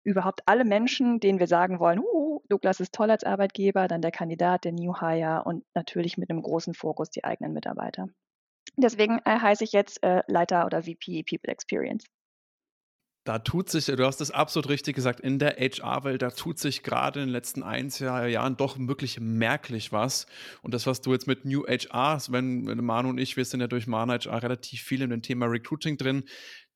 überhaupt 0.05 0.43
alle 0.47 0.65
Menschen, 0.65 1.19
denen 1.19 1.39
wir 1.39 1.47
sagen 1.47 1.81
wollen, 1.81 2.01
uh, 2.01 2.41
Douglas 2.49 2.81
ist 2.81 2.93
toll 2.93 3.11
als 3.11 3.25
Arbeitgeber, 3.25 3.89
dann 3.89 4.03
der 4.03 4.11
Kandidat, 4.11 4.65
der 4.65 4.73
New 4.73 5.01
Hire 5.01 5.43
und 5.45 5.65
natürlich 5.75 6.19
mit 6.19 6.31
einem 6.31 6.43
großen 6.43 6.75
Fokus 6.75 7.11
die 7.11 7.25
eigenen 7.25 7.55
Mitarbeiter. 7.55 8.09
Deswegen 8.77 9.19
äh, 9.25 9.39
heiße 9.39 9.65
ich 9.65 9.73
jetzt 9.73 10.03
äh, 10.03 10.23
Leiter 10.27 10.67
oder 10.67 10.83
VP 10.83 11.23
People 11.23 11.51
Experience 11.51 12.05
da 13.25 13.39
tut 13.39 13.71
sich, 13.71 13.87
du 13.87 14.05
hast 14.05 14.21
es 14.21 14.31
absolut 14.31 14.69
richtig 14.69 14.95
gesagt, 14.95 15.21
in 15.21 15.39
der 15.39 15.57
HR-Welt, 15.57 16.21
da 16.21 16.31
tut 16.31 16.59
sich 16.59 16.83
gerade 16.83 17.21
in 17.21 17.27
den 17.27 17.33
letzten 17.33 17.63
ein, 17.63 17.91
zwei 17.91 18.29
Jahren 18.29 18.59
doch 18.59 18.77
wirklich 18.79 19.19
merklich 19.19 19.93
was. 19.93 20.27
Und 20.61 20.75
das, 20.75 20.87
was 20.87 21.01
du 21.01 21.13
jetzt 21.13 21.27
mit 21.27 21.47
New 21.47 21.65
HR, 21.67 22.21
wenn 22.29 22.65
Manu 22.85 23.09
und 23.09 23.19
ich, 23.19 23.39
wir 23.39 23.47
sind 23.47 23.61
ja 23.61 23.67
durch 23.67 23.87
Mana 23.87 24.19
HR 24.19 24.43
relativ 24.43 24.83
viel 24.83 25.01
in 25.01 25.09
dem 25.09 25.23
Thema 25.23 25.47
Recruiting 25.47 25.97
drin, 25.97 26.25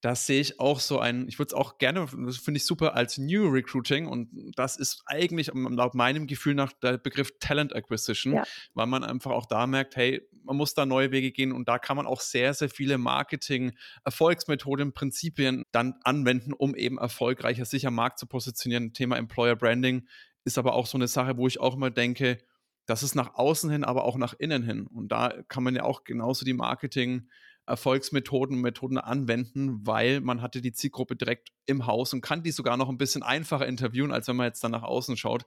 das 0.01 0.27
sehe 0.27 0.41
ich 0.41 0.61
auch 0.61 0.79
so 0.79 1.01
ein, 1.01 1.27
ich 1.27 1.39
würde 1.39 1.49
es 1.49 1.55
auch 1.55 1.79
gerne, 1.79 2.07
das 2.25 2.37
finde 2.37 2.59
ich 2.59 2.67
super, 2.67 2.95
als 2.95 3.19
New 3.19 3.49
Recruiting 3.49 4.07
und 4.07 4.29
das 4.55 4.77
ist 4.77 5.03
eigentlich 5.07 5.51
laut 5.53 5.95
meinem 5.95 6.29
Gefühl 6.29 6.55
nach 6.55 6.73
der 6.73 6.99
Begriff 6.99 7.33
Talent 7.41 7.75
Acquisition, 7.75 8.35
ja. 8.35 8.45
weil 8.75 8.87
man 8.87 9.03
einfach 9.03 9.33
auch 9.33 9.47
da 9.47 9.67
merkt, 9.67 9.97
hey, 9.97 10.23
man 10.45 10.57
muss 10.57 10.75
da 10.75 10.87
neue 10.87 11.11
Wege 11.11 11.33
gehen 11.33 11.51
und 11.53 11.69
da 11.69 11.79
kann 11.79 11.97
man 11.97 12.07
auch 12.07 12.21
sehr, 12.21 12.55
sehr 12.55 12.69
viele 12.69 12.97
Marketing-Erfolgsmethoden, 12.97 14.93
Prinzipien 14.93 15.65
dann 15.73 15.95
anwenden, 16.05 16.53
um 16.53 16.77
eben 16.77 16.99
erfolgreicher 16.99 17.65
sicher 17.65 17.91
Markt 17.91 18.21
zu 18.21 18.27
positionieren. 18.27 18.93
Thema 18.93 19.17
Employer 19.17 19.57
Branding 19.57 20.07
ist 20.45 20.59
aber 20.59 20.75
auch 20.75 20.87
so 20.87 20.97
eine 20.97 21.09
Sache, 21.09 21.37
wo 21.37 21.49
ich 21.49 21.59
auch 21.59 21.75
immer 21.75 21.91
denke, 21.91 22.39
das 22.87 23.03
ist 23.03 23.17
nach 23.17 23.35
außen 23.35 23.69
hin, 23.69 23.85
aber 23.85 24.05
auch 24.05 24.17
nach 24.17 24.35
innen 24.39 24.63
hin. 24.63 24.87
Und 24.87 25.09
da 25.09 25.43
kann 25.49 25.65
man 25.65 25.75
ja 25.75 25.83
auch 25.83 26.05
genauso 26.05 26.45
die 26.45 26.55
Marketing- 26.55 27.29
Erfolgsmethoden, 27.69 28.61
Methoden 28.61 28.99
anwenden, 28.99 29.87
weil 29.87 30.21
man 30.21 30.43
hatte 30.43 30.61
die 30.61 30.73
Zielgruppe 30.73 31.17
direkt 31.17 31.51
im 31.67 31.87
Haus 31.87 32.13
und 32.13 32.21
kann 32.21 32.43
die 32.43 32.51
sogar 32.51 32.77
noch 32.77 32.89
ein 32.89 32.99
bisschen 32.99 33.23
einfacher 33.23 33.67
interviewen, 33.67 34.13
als 34.13 34.29
wenn 34.29 34.37
man 34.37 34.47
jetzt 34.47 34.65
dann 34.65 34.73
nach 34.73 34.83
außen 34.83 35.17
schaut. 35.17 35.45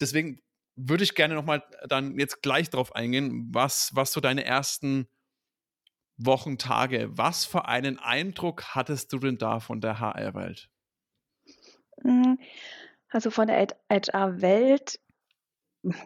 Deswegen 0.00 0.40
würde 0.76 1.04
ich 1.04 1.14
gerne 1.14 1.34
nochmal 1.34 1.62
dann 1.88 2.18
jetzt 2.18 2.42
gleich 2.42 2.70
drauf 2.70 2.94
eingehen, 2.94 3.48
was, 3.52 3.90
was 3.94 4.12
so 4.12 4.20
deine 4.20 4.44
ersten 4.44 5.08
Wochen, 6.16 6.58
Tage, 6.58 7.08
was 7.16 7.44
für 7.44 7.66
einen 7.66 7.98
Eindruck 7.98 8.74
hattest 8.74 9.12
du 9.12 9.18
denn 9.18 9.38
da 9.38 9.60
von 9.60 9.80
der 9.80 10.00
HR-Welt? 10.00 10.68
Hm, 12.02 12.38
also 13.08 13.30
von 13.30 13.46
der 13.46 13.68
HR-Welt 13.90 15.00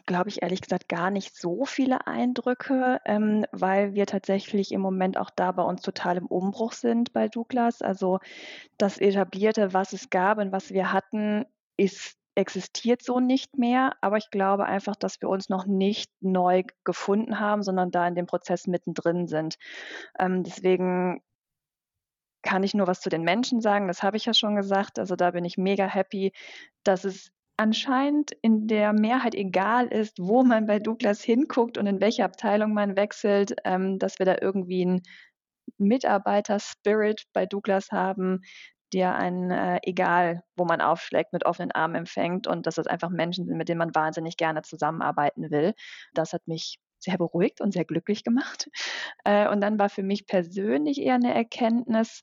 glaube 0.07 0.29
ich 0.29 0.43
ehrlich 0.43 0.61
gesagt 0.61 0.88
gar 0.88 1.11
nicht 1.11 1.37
so 1.37 1.64
viele 1.64 2.07
Eindrücke, 2.07 3.00
ähm, 3.05 3.47
weil 3.52 3.95
wir 3.95 4.07
tatsächlich 4.07 4.73
im 4.73 4.81
Moment 4.81 5.17
auch 5.17 5.31
da 5.31 5.52
bei 5.52 5.62
uns 5.62 5.83
total 5.83 6.19
im 6.19 6.26
Umbruch 6.26 6.73
sind 6.73 7.12
bei 7.12 7.29
Douglas. 7.29 7.83
Also 7.83 8.19
das 8.79 8.99
Etablierte, 8.99 9.73
was 9.73 9.93
es 9.93 10.11
gab 10.11 10.38
und 10.38 10.52
was 10.52 10.71
wir 10.71 10.93
hatten, 10.93 11.47
ist 11.76 12.17
existiert 12.35 13.02
so 13.02 13.21
nicht 13.21 13.59
mehr, 13.59 13.95
aber 14.00 14.17
ich 14.17 14.31
glaube 14.31 14.64
einfach, 14.64 14.97
dass 14.97 15.21
wir 15.21 15.29
uns 15.29 15.49
noch 15.50 15.67
nicht 15.67 16.11
neu 16.21 16.62
gefunden 16.85 17.38
haben, 17.38 17.62
sondern 17.62 17.91
da 17.91 18.09
in 18.09 18.14
dem 18.14 18.26
Prozess 18.26 18.67
mittendrin 18.67 19.26
sind. 19.26 19.59
Ähm, 20.19 20.43
deswegen 20.43 21.23
kann 22.43 22.62
ich 22.62 22.75
nur 22.75 22.87
was 22.87 23.00
zu 23.00 23.11
den 23.11 23.23
Menschen 23.23 23.61
sagen, 23.61 23.87
das 23.87 24.02
habe 24.02 24.17
ich 24.17 24.25
ja 24.25 24.35
schon 24.35 24.57
gesagt. 24.57 24.99
Also 24.99 25.14
da 25.14 25.31
bin 25.33 25.45
ich 25.45 25.59
mega 25.59 25.87
happy, 25.87 26.33
dass 26.85 27.05
es 27.05 27.33
anscheinend 27.56 28.32
in 28.42 28.66
der 28.66 28.92
Mehrheit 28.92 29.35
egal 29.35 29.87
ist, 29.87 30.18
wo 30.18 30.42
man 30.42 30.66
bei 30.66 30.78
Douglas 30.78 31.23
hinguckt 31.23 31.78
und 31.78 31.87
in 31.87 32.00
welche 32.00 32.25
Abteilung 32.25 32.75
man 32.75 32.97
wechselt, 32.97 33.54
ähm, 33.64 33.99
dass 33.99 34.18
wir 34.18 34.26
da 34.26 34.37
irgendwie 34.40 34.82
einen 34.82 35.02
Mitarbeiter-Spirit 35.78 37.25
bei 37.32 37.47
Douglas 37.47 37.90
haben, 37.90 38.40
der 38.92 39.14
einen, 39.16 39.50
äh, 39.50 39.80
egal 39.82 40.42
wo 40.56 40.64
man 40.64 40.80
aufschlägt, 40.80 41.32
mit 41.32 41.47
offenen 41.47 41.73
Armen 41.73 41.94
empfängt 41.94 42.47
und 42.47 42.66
dass 42.66 42.75
das 42.75 42.87
einfach 42.87 43.11
Menschen 43.11 43.47
sind, 43.47 43.56
mit 43.56 43.68
denen 43.68 43.78
man 43.78 43.94
wahnsinnig 43.94 44.37
gerne 44.37 44.62
zusammenarbeiten 44.62 45.50
will. 45.50 45.75
Das 46.14 46.32
hat 46.32 46.47
mich 46.47 46.78
sehr 46.99 47.18
beruhigt 47.18 47.61
und 47.61 47.73
sehr 47.73 47.85
glücklich 47.85 48.23
gemacht. 48.25 48.68
Äh, 49.25 49.49
und 49.49 49.61
dann 49.61 49.78
war 49.78 49.88
für 49.88 50.02
mich 50.02 50.26
persönlich 50.26 51.00
eher 51.00 51.14
eine 51.14 51.35
Erkenntnis, 51.35 52.23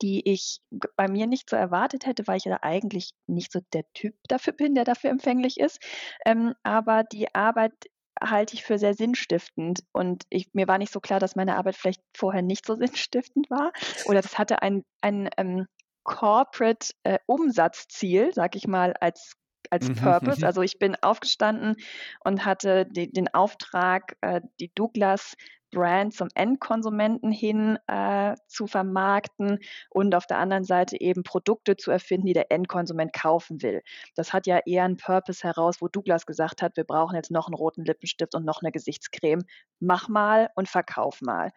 die 0.00 0.28
ich 0.28 0.60
bei 0.96 1.08
mir 1.08 1.26
nicht 1.26 1.50
so 1.50 1.56
erwartet 1.56 2.06
hätte, 2.06 2.26
weil 2.26 2.38
ich 2.38 2.44
ja 2.44 2.58
eigentlich 2.62 3.10
nicht 3.26 3.52
so 3.52 3.60
der 3.72 3.84
Typ 3.94 4.14
dafür 4.28 4.52
bin, 4.52 4.74
der 4.74 4.84
dafür 4.84 5.10
empfänglich 5.10 5.58
ist. 5.58 5.80
Ähm, 6.24 6.54
aber 6.62 7.04
die 7.04 7.34
Arbeit 7.34 7.74
halte 8.20 8.54
ich 8.54 8.64
für 8.64 8.78
sehr 8.78 8.94
sinnstiftend. 8.94 9.80
Und 9.92 10.24
ich, 10.30 10.48
mir 10.52 10.68
war 10.68 10.78
nicht 10.78 10.92
so 10.92 11.00
klar, 11.00 11.20
dass 11.20 11.36
meine 11.36 11.56
Arbeit 11.56 11.76
vielleicht 11.76 12.02
vorher 12.16 12.42
nicht 12.42 12.66
so 12.66 12.76
sinnstiftend 12.76 13.50
war. 13.50 13.72
Oder 14.06 14.22
das 14.22 14.38
hatte 14.38 14.62
ein, 14.62 14.84
ein 15.00 15.28
ähm, 15.36 15.66
Corporate 16.04 16.88
äh, 17.04 17.18
Umsatzziel, 17.26 18.32
sag 18.32 18.56
ich 18.56 18.66
mal, 18.66 18.94
als 19.00 19.34
als 19.70 19.88
mhm, 19.88 19.94
Purpose. 19.96 20.42
Also 20.46 20.62
ich 20.62 20.78
bin 20.78 20.96
aufgestanden 21.00 21.76
und 22.24 22.44
hatte 22.44 22.84
die, 22.86 23.10
den 23.10 23.32
Auftrag, 23.32 24.16
äh, 24.20 24.40
die 24.60 24.72
Douglas 24.74 25.34
Brand 25.72 26.14
zum 26.14 26.28
Endkonsumenten 26.34 27.32
hin 27.32 27.78
äh, 27.88 28.34
zu 28.46 28.66
vermarkten 28.66 29.58
und 29.90 30.14
auf 30.14 30.26
der 30.26 30.38
anderen 30.38 30.64
Seite 30.64 31.00
eben 31.00 31.24
Produkte 31.24 31.76
zu 31.76 31.90
erfinden, 31.90 32.26
die 32.26 32.34
der 32.34 32.52
Endkonsument 32.52 33.12
kaufen 33.12 33.62
will. 33.62 33.82
Das 34.14 34.32
hat 34.32 34.46
ja 34.46 34.60
eher 34.64 34.84
einen 34.84 34.98
Purpose 34.98 35.42
heraus, 35.42 35.76
wo 35.80 35.88
Douglas 35.88 36.26
gesagt 36.26 36.62
hat, 36.62 36.76
wir 36.76 36.84
brauchen 36.84 37.16
jetzt 37.16 37.30
noch 37.30 37.48
einen 37.48 37.54
roten 37.54 37.84
Lippenstift 37.84 38.34
und 38.34 38.44
noch 38.44 38.62
eine 38.62 38.70
Gesichtscreme. 38.70 39.42
Mach 39.80 40.08
mal 40.08 40.50
und 40.54 40.68
verkauf 40.68 41.20
mal. 41.22 41.50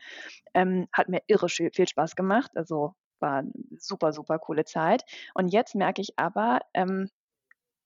Ähm, 0.54 0.88
hat 0.92 1.10
mir 1.10 1.22
irre 1.28 1.50
viel 1.50 1.88
Spaß 1.88 2.16
gemacht. 2.16 2.52
Also 2.56 2.94
war 3.20 3.40
eine 3.40 3.52
super, 3.78 4.14
super 4.14 4.40
coole 4.40 4.66
Zeit. 4.66 5.04
Und 5.34 5.50
jetzt 5.50 5.76
merke 5.76 6.02
ich 6.02 6.18
aber, 6.18 6.60
ähm, 6.74 7.10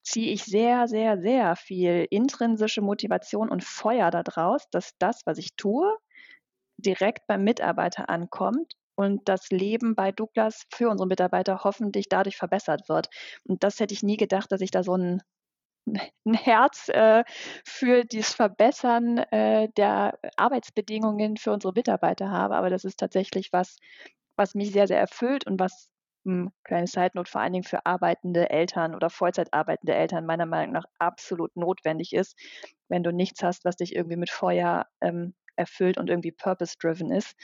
ziehe 0.03 0.31
ich 0.31 0.43
sehr, 0.43 0.87
sehr, 0.87 1.19
sehr 1.21 1.55
viel 1.55 2.07
intrinsische 2.09 2.81
Motivation 2.81 3.49
und 3.49 3.63
Feuer 3.63 4.11
daraus, 4.11 4.69
dass 4.71 4.97
das, 4.97 5.21
was 5.25 5.37
ich 5.37 5.55
tue, 5.55 5.97
direkt 6.81 7.27
beim 7.27 7.43
Mitarbeiter 7.43 8.09
ankommt 8.09 8.75
und 8.95 9.29
das 9.29 9.49
Leben 9.49 9.95
bei 9.95 10.11
Douglas 10.11 10.65
für 10.73 10.89
unsere 10.89 11.07
Mitarbeiter 11.07 11.63
hoffentlich 11.63 12.09
dadurch 12.09 12.37
verbessert 12.37 12.89
wird. 12.89 13.07
Und 13.45 13.63
das 13.63 13.79
hätte 13.79 13.93
ich 13.93 14.03
nie 14.03 14.17
gedacht, 14.17 14.51
dass 14.51 14.61
ich 14.61 14.71
da 14.71 14.83
so 14.83 14.95
ein, 14.95 15.21
ein 16.25 16.33
Herz 16.33 16.89
äh, 16.89 17.23
für 17.65 18.03
das 18.05 18.33
Verbessern 18.33 19.19
äh, 19.31 19.69
der 19.77 20.19
Arbeitsbedingungen 20.37 21.37
für 21.37 21.51
unsere 21.53 21.73
Mitarbeiter 21.73 22.29
habe. 22.31 22.55
Aber 22.55 22.69
das 22.69 22.83
ist 22.83 22.99
tatsächlich 22.99 23.53
was, 23.53 23.77
was 24.37 24.55
mich 24.55 24.71
sehr, 24.71 24.87
sehr 24.87 24.99
erfüllt 24.99 25.47
und 25.47 25.59
was 25.59 25.89
hm, 26.25 26.51
kleine 26.65 26.87
Zeitnot 26.87 27.29
vor 27.29 27.41
allen 27.41 27.53
Dingen 27.53 27.63
für 27.63 27.85
arbeitende 27.85 28.49
Eltern 28.49 28.95
oder 28.95 29.09
Vollzeit 29.09 29.53
arbeitende 29.53 29.95
Eltern 29.95 30.25
meiner 30.25 30.45
Meinung 30.45 30.73
nach 30.73 30.85
absolut 30.99 31.55
notwendig 31.55 32.13
ist, 32.13 32.37
wenn 32.89 33.03
du 33.03 33.11
nichts 33.13 33.43
hast, 33.43 33.63
was 33.65 33.77
dich 33.77 33.95
irgendwie 33.95 34.17
mit 34.17 34.29
Feuer 34.29 34.85
ähm, 35.01 35.33
erfüllt 35.59 35.97
und 35.97 36.09
irgendwie 36.09 36.31
purpose-driven 36.31 37.11
ist, 37.11 37.35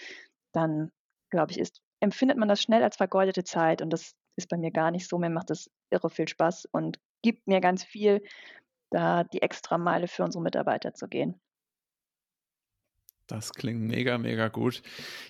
dann 0.54 0.92
glaube 1.30 1.52
ich, 1.52 1.60
ist, 1.60 1.82
empfindet 2.00 2.38
man 2.38 2.48
das 2.48 2.62
schnell 2.62 2.84
als 2.84 2.98
vergeudete 2.98 3.44
Zeit 3.44 3.82
und 3.82 3.92
das 3.92 4.14
ist 4.38 4.50
bei 4.50 4.58
mir 4.58 4.72
gar 4.72 4.92
nicht 4.92 5.08
so. 5.08 5.18
Mir 5.18 5.30
macht 5.30 5.50
das 5.50 5.70
irre 5.92 6.10
viel 6.10 6.28
Spaß 6.28 6.66
und 6.72 7.00
gibt 7.22 7.48
mir 7.48 7.62
ganz 7.62 7.84
viel, 7.84 8.22
da 8.92 9.24
die 9.24 9.42
extra 9.42 9.78
Meile 9.78 10.08
für 10.08 10.24
unsere 10.24 10.44
Mitarbeiter 10.44 10.94
zu 10.94 11.08
gehen. 11.08 11.40
Das 13.28 13.54
klingt 13.54 13.82
mega, 13.82 14.20
mega 14.20 14.50
gut. 14.50 14.84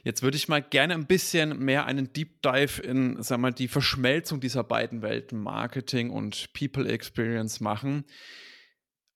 Jetzt 0.04 0.22
würde 0.22 0.36
ich 0.36 0.50
mal 0.50 0.62
gerne 0.62 0.96
ein 0.96 1.08
bisschen 1.08 1.58
mehr 1.60 1.86
einen 1.86 2.12
Deep 2.12 2.42
Dive 2.42 2.82
in, 2.82 3.24
sag 3.24 3.40
mal, 3.40 3.54
die 3.54 3.70
Verschmelzung 3.70 4.42
dieser 4.42 4.66
beiden 4.66 5.02
Welten, 5.02 5.40
Marketing 5.40 6.10
und 6.10 6.52
People 6.52 6.90
Experience 6.90 7.62
machen. 7.62 8.04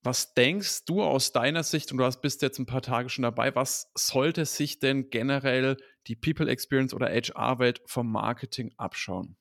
Was 0.01 0.33
denkst 0.33 0.85
du 0.85 1.03
aus 1.03 1.33
deiner 1.33 1.63
Sicht, 1.63 1.91
und 1.91 1.97
du 1.97 2.09
bist 2.21 2.41
jetzt 2.41 2.57
ein 2.57 2.65
paar 2.65 2.81
Tage 2.81 3.09
schon 3.09 3.23
dabei, 3.23 3.53
was 3.55 3.91
sollte 3.95 4.45
sich 4.45 4.79
denn 4.79 5.09
generell 5.09 5.75
die 6.07 6.15
People 6.15 6.49
Experience 6.49 6.93
oder 6.93 7.07
HR-Welt 7.07 7.81
vom 7.85 8.09
Marketing 8.09 8.71
abschauen? 8.77 9.35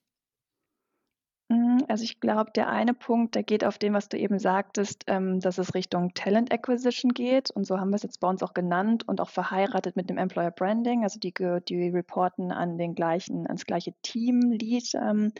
Hm, 1.51 1.83
also 1.87 2.03
ich 2.03 2.19
glaube, 2.19 2.51
der 2.51 2.69
eine 2.69 2.93
Punkt, 2.93 3.33
der 3.33 3.41
geht 3.43 3.63
auf 3.63 3.79
dem, 3.79 3.93
was 3.93 4.07
du 4.07 4.17
eben 4.17 4.37
sagtest, 4.37 5.05
ähm, 5.07 5.39
dass 5.39 5.57
es 5.57 5.73
Richtung 5.73 6.13
Talent 6.13 6.51
Acquisition 6.53 7.11
geht. 7.11 7.49
Und 7.49 7.65
so 7.65 7.79
haben 7.79 7.89
wir 7.89 7.95
es 7.95 8.03
jetzt 8.03 8.19
bei 8.19 8.27
uns 8.27 8.43
auch 8.43 8.53
genannt 8.53 9.07
und 9.07 9.19
auch 9.19 9.29
verheiratet 9.29 9.95
mit 9.95 10.09
dem 10.11 10.19
Employer 10.19 10.51
Branding. 10.51 11.03
Also 11.03 11.19
die, 11.19 11.33
die 11.33 11.89
reporten 11.89 12.51
an 12.51 12.77
den 12.77 12.93
gleichen, 12.93 13.47
ans 13.47 13.65
gleiche 13.65 13.93
Team-Lead, 14.03 14.93
ähm, 14.93 15.31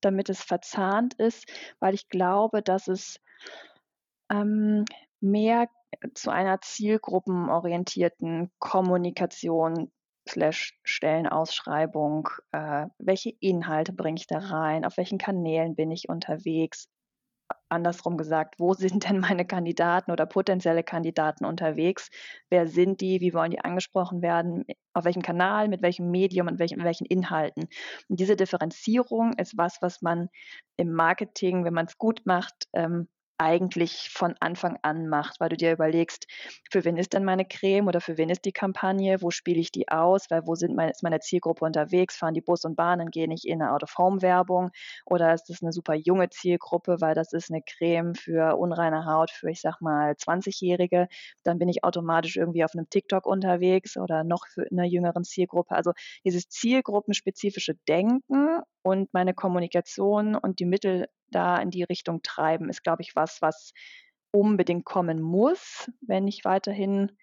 damit 0.00 0.28
es 0.28 0.42
verzahnt 0.42 1.14
ist, 1.14 1.44
weil 1.78 1.94
ich 1.94 2.08
glaube, 2.08 2.60
dass 2.60 2.88
es 2.88 3.20
ähm, 4.30 4.84
mehr 5.20 5.68
zu 6.14 6.30
einer 6.30 6.60
zielgruppenorientierten 6.60 8.50
Kommunikation 8.58 9.92
slash 10.28 10.78
Stellenausschreibung, 10.84 12.28
äh, 12.52 12.86
welche 12.98 13.30
Inhalte 13.40 13.92
bringe 13.92 14.18
ich 14.18 14.26
da 14.26 14.38
rein, 14.38 14.84
auf 14.84 14.96
welchen 14.96 15.18
Kanälen 15.18 15.76
bin 15.76 15.90
ich 15.90 16.08
unterwegs, 16.08 16.88
andersrum 17.68 18.16
gesagt, 18.16 18.54
wo 18.58 18.74
sind 18.74 19.08
denn 19.08 19.20
meine 19.20 19.46
Kandidaten 19.46 20.10
oder 20.10 20.26
potenzielle 20.26 20.82
Kandidaten 20.82 21.44
unterwegs? 21.44 22.08
Wer 22.50 22.66
sind 22.66 23.00
die? 23.00 23.20
Wie 23.20 23.34
wollen 23.34 23.50
die 23.50 23.60
angesprochen 23.60 24.22
werden? 24.22 24.64
Auf 24.92 25.04
welchem 25.04 25.22
Kanal, 25.22 25.68
mit 25.68 25.82
welchem 25.82 26.10
Medium 26.10 26.46
und 26.46 26.58
welchen, 26.58 26.82
welchen 26.84 27.06
Inhalten? 27.06 27.68
Und 28.08 28.20
diese 28.20 28.36
Differenzierung 28.36 29.32
ist 29.34 29.56
was, 29.56 29.78
was 29.82 30.02
man 30.02 30.28
im 30.76 30.92
Marketing, 30.92 31.64
wenn 31.64 31.74
man 31.74 31.86
es 31.86 31.98
gut 31.98 32.22
macht, 32.24 32.68
ähm, 32.72 33.08
eigentlich 33.38 34.10
von 34.12 34.34
Anfang 34.40 34.78
an 34.82 35.08
macht, 35.08 35.40
weil 35.40 35.48
du 35.48 35.56
dir 35.56 35.72
überlegst, 35.72 36.26
für 36.70 36.84
wen 36.84 36.96
ist 36.96 37.12
denn 37.12 37.24
meine 37.24 37.44
Creme 37.44 37.88
oder 37.88 38.00
für 38.00 38.16
wen 38.18 38.30
ist 38.30 38.44
die 38.44 38.52
Kampagne, 38.52 39.20
wo 39.22 39.30
spiele 39.30 39.60
ich 39.60 39.72
die 39.72 39.88
aus, 39.88 40.30
weil 40.30 40.46
wo 40.46 40.54
sind 40.54 40.74
meine, 40.76 40.90
ist 40.92 41.02
meine 41.02 41.20
Zielgruppe 41.20 41.64
unterwegs, 41.64 42.16
fahren 42.16 42.34
die 42.34 42.40
Bus 42.40 42.64
und 42.64 42.76
Bahnen, 42.76 43.10
gehe 43.10 43.26
ich 43.32 43.46
in 43.46 43.62
eine 43.62 43.72
Out-of-Home-Werbung? 43.72 44.70
Oder 45.06 45.34
ist 45.34 45.44
das 45.48 45.62
eine 45.62 45.72
super 45.72 45.94
junge 45.94 46.30
Zielgruppe, 46.30 47.00
weil 47.00 47.14
das 47.14 47.32
ist 47.32 47.50
eine 47.50 47.62
Creme 47.62 48.14
für 48.14 48.56
unreine 48.56 49.06
Haut 49.06 49.30
für, 49.30 49.50
ich 49.50 49.60
sag 49.60 49.80
mal, 49.80 50.16
20-Jährige, 50.16 51.08
dann 51.42 51.58
bin 51.58 51.68
ich 51.68 51.84
automatisch 51.84 52.36
irgendwie 52.36 52.64
auf 52.64 52.74
einem 52.74 52.88
TikTok 52.88 53.26
unterwegs 53.26 53.96
oder 53.96 54.24
noch 54.24 54.46
für 54.46 54.66
eine 54.70 54.86
jüngeren 54.86 55.24
Zielgruppe. 55.24 55.74
Also 55.74 55.92
dieses 56.24 56.48
zielgruppenspezifische 56.48 57.74
Denken 57.88 58.60
und 58.84 59.12
meine 59.12 59.34
Kommunikation 59.34 60.36
und 60.36 60.60
die 60.60 60.66
Mittel 60.66 61.08
da 61.28 61.58
in 61.58 61.70
die 61.70 61.82
Richtung 61.82 62.22
treiben, 62.22 62.68
ist, 62.68 62.84
glaube 62.84 63.02
ich, 63.02 63.16
was, 63.16 63.40
was 63.40 63.72
unbedingt 64.30 64.84
kommen 64.84 65.20
muss, 65.20 65.90
wenn 66.00 66.28
ich 66.28 66.44
weiterhin 66.44 67.16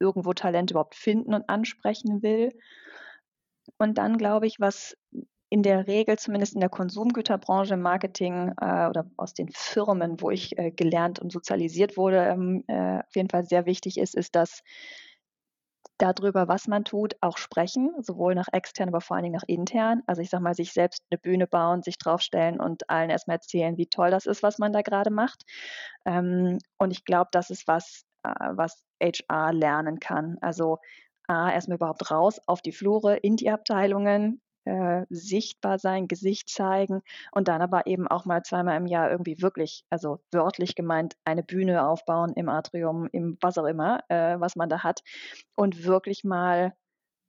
irgendwo 0.00 0.32
Talente 0.32 0.72
überhaupt 0.72 0.94
finden 0.94 1.34
und 1.34 1.48
ansprechen 1.48 2.22
will. 2.22 2.50
Und 3.78 3.98
dann 3.98 4.16
glaube 4.16 4.46
ich, 4.46 4.58
was 4.58 4.96
in 5.48 5.62
der 5.62 5.86
Regel, 5.86 6.18
zumindest 6.18 6.54
in 6.54 6.60
der 6.60 6.68
Konsumgüterbranche 6.68 7.74
im 7.74 7.82
Marketing 7.82 8.52
äh, 8.60 8.88
oder 8.88 9.08
aus 9.16 9.34
den 9.34 9.48
Firmen, 9.52 10.20
wo 10.20 10.30
ich 10.30 10.58
äh, 10.58 10.70
gelernt 10.70 11.18
und 11.18 11.30
sozialisiert 11.30 11.96
wurde, 11.96 12.24
ähm, 12.24 12.64
äh, 12.66 12.98
auf 12.98 13.14
jeden 13.14 13.30
Fall 13.30 13.44
sehr 13.44 13.66
wichtig 13.66 13.98
ist, 13.98 14.14
ist, 14.14 14.34
dass 14.34 14.62
darüber, 15.98 16.48
was 16.48 16.68
man 16.68 16.84
tut, 16.84 17.16
auch 17.20 17.38
sprechen, 17.38 17.90
sowohl 18.00 18.34
nach 18.34 18.48
extern, 18.52 18.88
aber 18.88 19.00
vor 19.00 19.16
allen 19.16 19.24
Dingen 19.24 19.36
nach 19.36 19.48
intern. 19.48 20.02
Also 20.06 20.22
ich 20.22 20.30
sage 20.30 20.42
mal, 20.42 20.54
sich 20.54 20.72
selbst 20.72 21.02
eine 21.10 21.18
Bühne 21.18 21.46
bauen, 21.46 21.82
sich 21.82 21.98
draufstellen 21.98 22.60
und 22.60 22.88
allen 22.90 23.10
erstmal 23.10 23.36
erzählen, 23.36 23.76
wie 23.76 23.86
toll 23.86 24.10
das 24.10 24.26
ist, 24.26 24.42
was 24.42 24.58
man 24.58 24.72
da 24.72 24.82
gerade 24.82 25.10
macht. 25.10 25.44
Ähm, 26.04 26.58
und 26.78 26.90
ich 26.90 27.04
glaube, 27.04 27.28
das 27.32 27.50
ist 27.50 27.66
was, 27.66 28.04
äh, 28.22 28.28
was 28.52 28.84
HR 29.02 29.52
lernen 29.52 30.00
kann. 30.00 30.38
Also 30.40 30.78
A, 31.28 31.50
erstmal 31.52 31.76
überhaupt 31.76 32.10
raus 32.10 32.40
auf 32.46 32.62
die 32.62 32.72
Flure, 32.72 33.16
in 33.16 33.36
die 33.36 33.50
Abteilungen, 33.50 34.40
äh, 34.66 35.06
sichtbar 35.10 35.78
sein, 35.78 36.08
Gesicht 36.08 36.48
zeigen 36.48 37.02
und 37.32 37.48
dann 37.48 37.62
aber 37.62 37.86
eben 37.86 38.08
auch 38.08 38.24
mal 38.24 38.42
zweimal 38.42 38.76
im 38.76 38.86
Jahr 38.86 39.10
irgendwie 39.10 39.40
wirklich, 39.40 39.84
also 39.90 40.20
wörtlich 40.32 40.74
gemeint, 40.74 41.14
eine 41.24 41.42
Bühne 41.42 41.86
aufbauen 41.86 42.32
im 42.34 42.48
Atrium, 42.48 43.08
im 43.12 43.38
was 43.40 43.58
auch 43.58 43.66
immer, 43.66 44.00
äh, 44.08 44.38
was 44.38 44.56
man 44.56 44.68
da 44.68 44.82
hat 44.82 45.02
und 45.54 45.84
wirklich 45.84 46.24
mal 46.24 46.74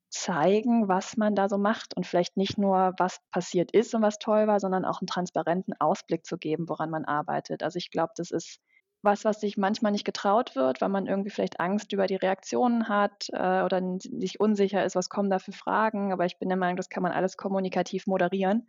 zeigen, 0.10 0.88
was 0.88 1.17
man 1.17 1.36
da 1.36 1.50
so 1.50 1.58
macht 1.58 1.96
und 1.96 2.08
vielleicht 2.08 2.38
nicht 2.38 2.58
nur, 2.58 2.94
was 2.98 3.20
passiert 3.32 3.72
ist 3.72 3.94
und 3.94 4.01
was 4.01 4.20
toll 4.20 4.48
war, 4.48 4.60
sondern 4.60 4.86
auch 4.86 5.01
einen 5.01 5.08
transparenten 5.08 5.74
Ausblick 5.79 6.25
zu 6.25 6.38
geben, 6.38 6.70
woran 6.70 6.89
man 6.89 7.06
arbeitet. 7.06 7.62
Also 7.62 7.77
ich 7.77 7.91
glaube, 7.91 8.13
das 8.15 8.32
ist 8.32 8.60
was, 9.01 9.25
was 9.25 9.39
sich 9.39 9.58
manchmal 9.58 9.92
nicht 9.92 10.06
getraut 10.06 10.56
wird, 10.56 10.82
weil 10.82 10.89
man 10.89 11.06
irgendwie 11.06 11.30
vielleicht 11.30 11.60
Angst 11.60 11.94
über 11.94 12.08
die 12.08 12.16
Reaktionen 12.16 12.89
hat 12.89 13.27
äh, 13.32 13.62
oder 13.62 13.82
sich 14.00 14.39
unsicher 14.39 14.84
ist, 14.84 14.96
was 14.96 15.10
kommen 15.10 15.30
da 15.30 15.39
für 15.39 15.51
Fragen. 15.51 16.12
Aber 16.12 16.25
ich 16.25 16.39
bin 16.39 16.50
der 16.50 16.58
Meinung, 16.58 16.77
das 16.77 16.89
kann 16.89 17.04
man 17.04 17.12
alles 17.12 17.38
kommunikativ 17.38 18.08
moderieren. 18.08 18.68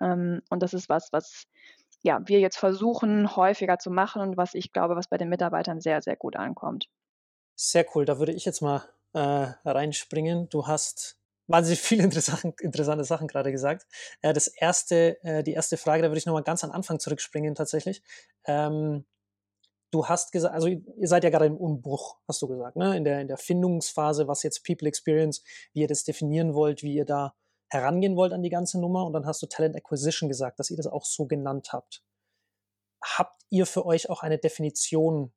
Ähm, 0.00 0.42
und 0.50 0.62
das 0.62 0.74
ist 0.74 0.88
was, 0.88 1.12
was 1.12 1.46
ja, 2.02 2.20
wir 2.26 2.38
jetzt 2.38 2.58
versuchen, 2.58 3.34
häufiger 3.34 3.78
zu 3.78 3.90
machen 3.90 4.22
und 4.22 4.36
was 4.36 4.54
ich 4.54 4.72
glaube, 4.72 4.94
was 4.94 5.08
bei 5.08 5.16
den 5.16 5.28
Mitarbeitern 5.28 5.80
sehr, 5.80 6.02
sehr 6.02 6.16
gut 6.16 6.36
ankommt. 6.36 6.86
Sehr 7.56 7.86
cool. 7.94 8.04
Da 8.04 8.18
würde 8.18 8.32
ich 8.32 8.44
jetzt 8.44 8.60
mal 8.60 8.82
äh, 9.14 9.52
reinspringen. 9.64 10.48
Du 10.50 10.66
hast 10.66 11.16
wahnsinnig 11.46 11.80
viele 11.80 12.02
interessante 12.04 13.04
Sachen 13.04 13.28
gerade 13.28 13.52
gesagt. 13.52 13.86
Äh, 14.22 14.32
das 14.32 14.48
erste, 14.48 15.22
äh, 15.24 15.42
die 15.42 15.52
erste 15.52 15.76
Frage, 15.76 16.02
da 16.02 16.08
würde 16.08 16.18
ich 16.18 16.26
nochmal 16.26 16.42
ganz 16.42 16.64
an 16.64 16.70
Anfang 16.70 16.98
zurückspringen 16.98 17.54
tatsächlich. 17.54 18.02
Ähm, 18.44 19.04
du 19.94 20.08
hast 20.08 20.32
gesagt, 20.32 20.54
also 20.54 20.66
ihr 20.66 21.08
seid 21.08 21.22
ja 21.22 21.30
gerade 21.30 21.46
im 21.46 21.56
Umbruch, 21.56 22.18
hast 22.26 22.42
du 22.42 22.48
gesagt, 22.48 22.76
ne? 22.76 22.96
in, 22.96 23.04
der, 23.04 23.20
in 23.20 23.28
der 23.28 23.36
Findungsphase, 23.36 24.26
was 24.26 24.42
jetzt 24.42 24.64
People 24.64 24.88
Experience, 24.88 25.44
wie 25.72 25.82
ihr 25.82 25.88
das 25.88 26.02
definieren 26.02 26.52
wollt, 26.54 26.82
wie 26.82 26.94
ihr 26.94 27.04
da 27.04 27.34
herangehen 27.68 28.16
wollt 28.16 28.32
an 28.32 28.42
die 28.42 28.50
ganze 28.50 28.80
Nummer. 28.80 29.06
Und 29.06 29.12
dann 29.12 29.24
hast 29.24 29.40
du 29.40 29.46
Talent 29.46 29.76
Acquisition 29.76 30.28
gesagt, 30.28 30.58
dass 30.58 30.70
ihr 30.70 30.76
das 30.76 30.88
auch 30.88 31.04
so 31.04 31.26
genannt 31.26 31.72
habt. 31.72 32.02
Habt 33.02 33.40
ihr 33.50 33.66
für 33.66 33.86
euch 33.86 34.10
auch 34.10 34.22
eine 34.22 34.38
Definition 34.38 35.32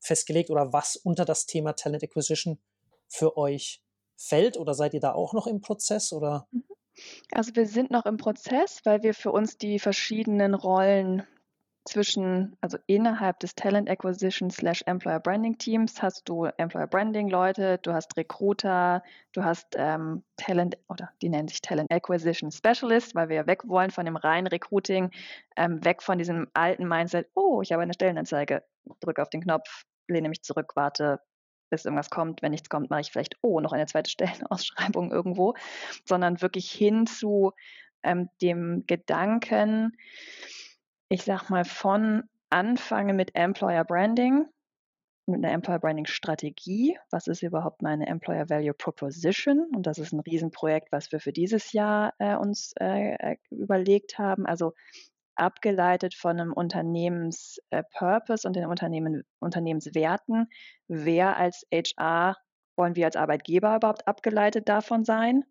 festgelegt 0.00 0.50
oder 0.50 0.74
was 0.74 0.96
unter 0.96 1.24
das 1.24 1.46
Thema 1.46 1.72
Talent 1.72 2.04
Acquisition 2.04 2.58
für 3.08 3.38
euch 3.38 3.82
fällt? 4.16 4.58
Oder 4.58 4.74
seid 4.74 4.92
ihr 4.92 5.00
da 5.00 5.14
auch 5.14 5.32
noch 5.32 5.46
im 5.46 5.62
Prozess? 5.62 6.12
Oder? 6.12 6.46
Mhm. 6.50 6.64
Also 7.32 7.54
wir 7.54 7.66
sind 7.66 7.90
noch 7.90 8.06
im 8.06 8.16
Prozess, 8.16 8.80
weil 8.84 9.02
wir 9.02 9.14
für 9.14 9.30
uns 9.30 9.58
die 9.58 9.78
verschiedenen 9.78 10.54
Rollen 10.54 11.26
zwischen, 11.88 12.56
also 12.60 12.78
innerhalb 12.86 13.40
des 13.40 13.54
Talent 13.54 13.88
Acquisition 13.88 14.50
slash 14.50 14.82
Employer 14.86 15.20
Branding 15.20 15.56
Teams 15.58 16.02
hast 16.02 16.28
du 16.28 16.44
Employer 16.44 16.86
Branding 16.86 17.28
Leute, 17.28 17.78
du 17.78 17.92
hast 17.92 18.16
Recruiter, 18.16 19.02
du 19.32 19.44
hast 19.44 19.74
ähm, 19.76 20.22
Talent 20.36 20.76
oder 20.88 21.10
die 21.22 21.28
nennen 21.28 21.48
sich 21.48 21.60
Talent 21.60 21.90
Acquisition 21.90 22.50
Specialist, 22.50 23.14
weil 23.14 23.28
wir 23.28 23.46
weg 23.46 23.62
wollen 23.66 23.90
von 23.90 24.04
dem 24.04 24.16
reinen 24.16 24.46
Recruiting, 24.48 25.10
ähm, 25.56 25.84
weg 25.84 26.02
von 26.02 26.18
diesem 26.18 26.48
alten 26.54 26.86
Mindset, 26.86 27.28
oh, 27.34 27.62
ich 27.62 27.72
habe 27.72 27.82
eine 27.82 27.94
Stellenanzeige, 27.94 28.62
drücke 29.00 29.22
auf 29.22 29.30
den 29.30 29.42
Knopf, 29.42 29.84
lehne 30.08 30.28
mich 30.28 30.42
zurück, 30.42 30.72
warte, 30.74 31.20
bis 31.70 31.84
irgendwas 31.84 32.10
kommt. 32.10 32.42
Wenn 32.42 32.52
nichts 32.52 32.68
kommt, 32.68 32.90
mache 32.90 33.00
ich 33.00 33.10
vielleicht, 33.12 33.36
oh, 33.42 33.60
noch 33.60 33.72
eine 33.72 33.86
zweite 33.86 34.10
Stellenausschreibung 34.10 35.10
irgendwo, 35.10 35.54
sondern 36.04 36.42
wirklich 36.42 36.70
hin 36.70 37.06
zu 37.06 37.52
ähm, 38.02 38.28
dem 38.40 38.84
Gedanken, 38.86 39.96
ich 41.08 41.22
sag 41.22 41.50
mal, 41.50 41.64
von 41.64 42.24
anfange 42.50 43.14
mit 43.14 43.34
Employer 43.34 43.84
Branding, 43.84 44.46
mit 45.26 45.44
einer 45.44 45.52
Employer 45.52 45.78
Branding 45.78 46.06
Strategie. 46.06 46.98
Was 47.10 47.26
ist 47.26 47.42
überhaupt 47.42 47.82
meine 47.82 48.06
Employer 48.06 48.48
Value 48.48 48.74
Proposition? 48.74 49.66
Und 49.74 49.86
das 49.86 49.98
ist 49.98 50.12
ein 50.12 50.20
Riesenprojekt, 50.20 50.92
was 50.92 51.10
wir 51.12 51.20
für 51.20 51.32
dieses 51.32 51.72
Jahr 51.72 52.14
äh, 52.18 52.36
uns 52.36 52.72
äh, 52.80 53.14
äh 53.14 53.36
überlegt 53.50 54.18
haben. 54.18 54.46
Also 54.46 54.72
abgeleitet 55.34 56.14
von 56.14 56.40
einem 56.40 56.52
Unternehmenspurpose 56.52 58.44
äh, 58.44 58.46
und 58.46 58.56
den 58.56 58.66
Unternehmen, 58.66 59.24
Unternehmenswerten. 59.38 60.48
Wer 60.88 61.36
als 61.36 61.66
HR 61.72 62.36
wollen 62.76 62.96
wir 62.96 63.06
als 63.06 63.16
Arbeitgeber 63.16 63.76
überhaupt 63.76 64.06
abgeleitet 64.06 64.68
davon 64.68 65.04
sein? 65.04 65.44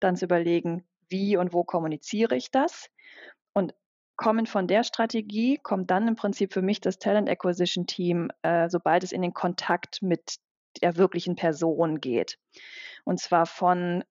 Dann 0.00 0.16
zu 0.16 0.26
überlegen, 0.26 0.84
wie 1.08 1.36
und 1.36 1.52
wo 1.52 1.64
kommuniziere 1.64 2.36
ich 2.36 2.50
das? 2.50 2.90
Und 3.52 3.74
kommen 4.16 4.46
von 4.46 4.66
der 4.66 4.84
Strategie, 4.84 5.58
kommt 5.62 5.90
dann 5.90 6.08
im 6.08 6.16
Prinzip 6.16 6.52
für 6.52 6.62
mich 6.62 6.80
das 6.80 6.98
Talent 6.98 7.28
Acquisition 7.28 7.86
Team, 7.86 8.30
äh, 8.42 8.68
sobald 8.68 9.04
es 9.04 9.12
in 9.12 9.22
den 9.22 9.34
Kontakt 9.34 10.02
mit 10.02 10.36
der 10.82 10.96
wirklichen 10.96 11.36
Person 11.36 12.00
geht. 12.00 12.38
Und 13.04 13.20
zwar 13.20 13.46
von, 13.46 14.04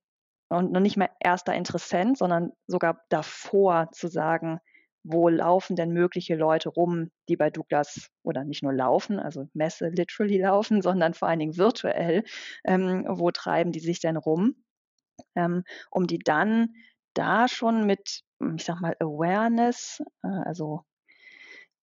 und 0.50 0.72
noch 0.72 0.80
nicht 0.80 0.98
mal 0.98 1.10
erster 1.20 1.54
Interessent, 1.54 2.18
sondern 2.18 2.52
sogar 2.68 3.04
davor 3.10 3.90
zu 3.92 4.08
sagen, 4.08 4.60
wo 5.04 5.28
laufen 5.28 5.76
denn 5.76 5.92
mögliche 5.92 6.36
Leute 6.36 6.70
rum, 6.70 7.12
die 7.28 7.36
bei 7.36 7.50
Douglas 7.50 8.10
oder 8.24 8.46
nicht 8.46 8.64
nur 8.64 8.74
laufen, 8.74 9.20
also 9.20 9.48
Messe 9.54 9.90
literally 9.90 10.38
laufen, 10.42 10.82
sondern 10.82 11.14
vor 11.14 11.28
allen 11.28 11.40
Dingen 11.40 11.58
virtuell, 11.58 12.24
ähm, 12.64 13.06
wo 13.08 13.32
treiben 13.32 13.72
die 13.72 13.82
sich 13.82 14.00
denn 14.00 14.18
rum, 14.18 14.56
ähm, 15.36 15.64
um 15.92 16.08
die 16.08 16.20
dann 16.20 16.74
da 17.14 17.48
schon 17.48 17.86
mit, 17.86 18.24
hm, 18.40 18.56
ich 18.58 18.66
sag 18.66 18.82
mal, 18.82 18.96
Awareness, 19.00 20.02
äh, 20.24 20.28
also 20.28 20.84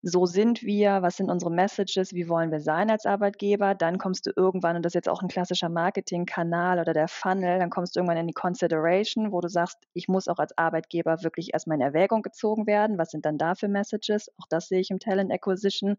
so 0.03 0.25
sind 0.25 0.63
wir, 0.63 1.03
was 1.03 1.17
sind 1.17 1.31
unsere 1.31 1.51
Messages, 1.51 2.15
wie 2.15 2.29
wollen 2.29 2.51
wir 2.51 2.61
sein 2.61 2.91
als 2.91 3.05
Arbeitgeber, 3.05 3.75
dann 3.75 3.99
kommst 3.99 4.27
du 4.27 4.33
irgendwann, 4.35 4.77
und 4.77 4.83
das 4.83 4.91
ist 4.91 4.95
jetzt 4.95 5.09
auch 5.11 5.21
ein 5.21 5.29
klassischer 5.29 5.69
Marketingkanal 5.69 6.81
oder 6.81 6.95
der 6.95 7.09
Funnel, 7.09 7.59
dann 7.59 7.69
kommst 7.69 7.95
du 7.95 8.01
irgendwann 8.01 8.17
in 8.17 8.27
die 8.27 8.33
Consideration, 8.33 9.31
wo 9.31 9.41
du 9.41 9.49
sagst, 9.49 9.77
ich 9.93 10.09
muss 10.09 10.29
auch 10.29 10.39
als 10.39 10.57
Arbeitgeber 10.57 11.23
wirklich 11.23 11.53
erstmal 11.53 11.77
in 11.77 11.83
Erwägung 11.83 12.23
gezogen 12.23 12.67
werden, 12.67 12.97
was 12.97 13.11
sind 13.11 13.27
dann 13.27 13.37
da 13.37 13.55
für 13.55 13.69
Messages, 13.69 14.31
auch 14.39 14.47
das 14.49 14.69
sehe 14.69 14.81
ich 14.81 14.91
im 14.91 15.01
Talent 15.01 15.31
Acquisition. 15.33 15.97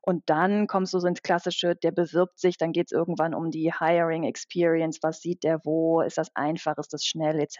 Und 0.00 0.22
dann 0.30 0.66
kommst 0.68 0.94
du 0.94 1.00
so 1.00 1.08
ins 1.08 1.22
klassische, 1.22 1.74
der 1.74 1.90
bewirbt 1.90 2.38
sich, 2.38 2.56
dann 2.56 2.72
geht 2.72 2.86
es 2.86 2.92
irgendwann 2.92 3.34
um 3.34 3.50
die 3.50 3.72
Hiring 3.76 4.24
Experience, 4.24 5.00
was 5.02 5.20
sieht 5.20 5.42
der 5.42 5.60
wo, 5.64 6.02
ist 6.02 6.18
das 6.18 6.34
einfach, 6.36 6.78
ist 6.78 6.92
das 6.92 7.04
schnell? 7.04 7.40
Etc. 7.40 7.58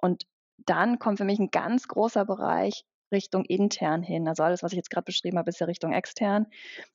Und 0.00 0.24
dann 0.58 0.98
kommt 0.98 1.18
für 1.18 1.24
mich 1.24 1.38
ein 1.38 1.50
ganz 1.50 1.88
großer 1.88 2.24
Bereich 2.24 2.84
Richtung 3.12 3.44
intern 3.44 4.02
hin. 4.02 4.28
Also 4.28 4.42
alles, 4.42 4.62
was 4.62 4.72
ich 4.72 4.76
jetzt 4.76 4.90
gerade 4.90 5.04
beschrieben 5.04 5.38
habe, 5.38 5.50
ist 5.50 5.60
ja 5.60 5.66
Richtung 5.66 5.92
extern. 5.92 6.46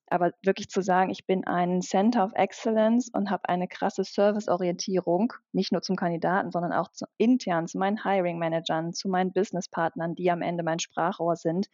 Aber 0.07 0.31
wirklich 0.43 0.69
zu 0.69 0.81
sagen, 0.81 1.09
ich 1.09 1.25
bin 1.25 1.45
ein 1.45 1.81
Center 1.81 2.23
of 2.23 2.31
Excellence 2.35 3.09
und 3.11 3.29
habe 3.29 3.49
eine 3.49 3.67
krasse 3.67 4.03
Serviceorientierung, 4.03 5.33
nicht 5.51 5.71
nur 5.71 5.81
zum 5.81 5.95
Kandidaten, 5.95 6.51
sondern 6.51 6.73
auch 6.73 6.89
zu 6.91 7.05
intern, 7.17 7.67
zu 7.67 7.79
meinen 7.79 8.03
Hiring 8.03 8.37
Managern, 8.37 8.93
zu 8.93 9.09
meinen 9.09 9.33
Businesspartnern, 9.33 10.15
die 10.15 10.29
am 10.31 10.41
Ende 10.41 10.63
mein 10.63 10.79
Sprachrohr 10.79 11.35
sind. 11.35 11.67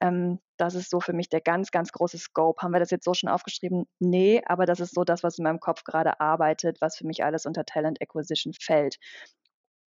Ähm, 0.00 0.40
das 0.56 0.74
ist 0.74 0.90
so 0.90 1.00
für 1.00 1.12
mich 1.12 1.28
der 1.28 1.40
ganz, 1.40 1.70
ganz 1.70 1.92
große 1.92 2.18
Scope. 2.18 2.62
Haben 2.62 2.72
wir 2.72 2.80
das 2.80 2.90
jetzt 2.90 3.04
so 3.04 3.14
schon 3.14 3.28
aufgeschrieben? 3.28 3.84
Nee, 4.00 4.42
aber 4.46 4.64
das 4.64 4.80
ist 4.80 4.94
so 4.94 5.04
das, 5.04 5.22
was 5.22 5.38
in 5.38 5.44
meinem 5.44 5.60
Kopf 5.60 5.84
gerade 5.84 6.20
arbeitet, 6.20 6.80
was 6.80 6.96
für 6.96 7.06
mich 7.06 7.22
alles 7.22 7.46
unter 7.46 7.64
Talent 7.64 8.00
Acquisition 8.00 8.54
fällt 8.54 8.98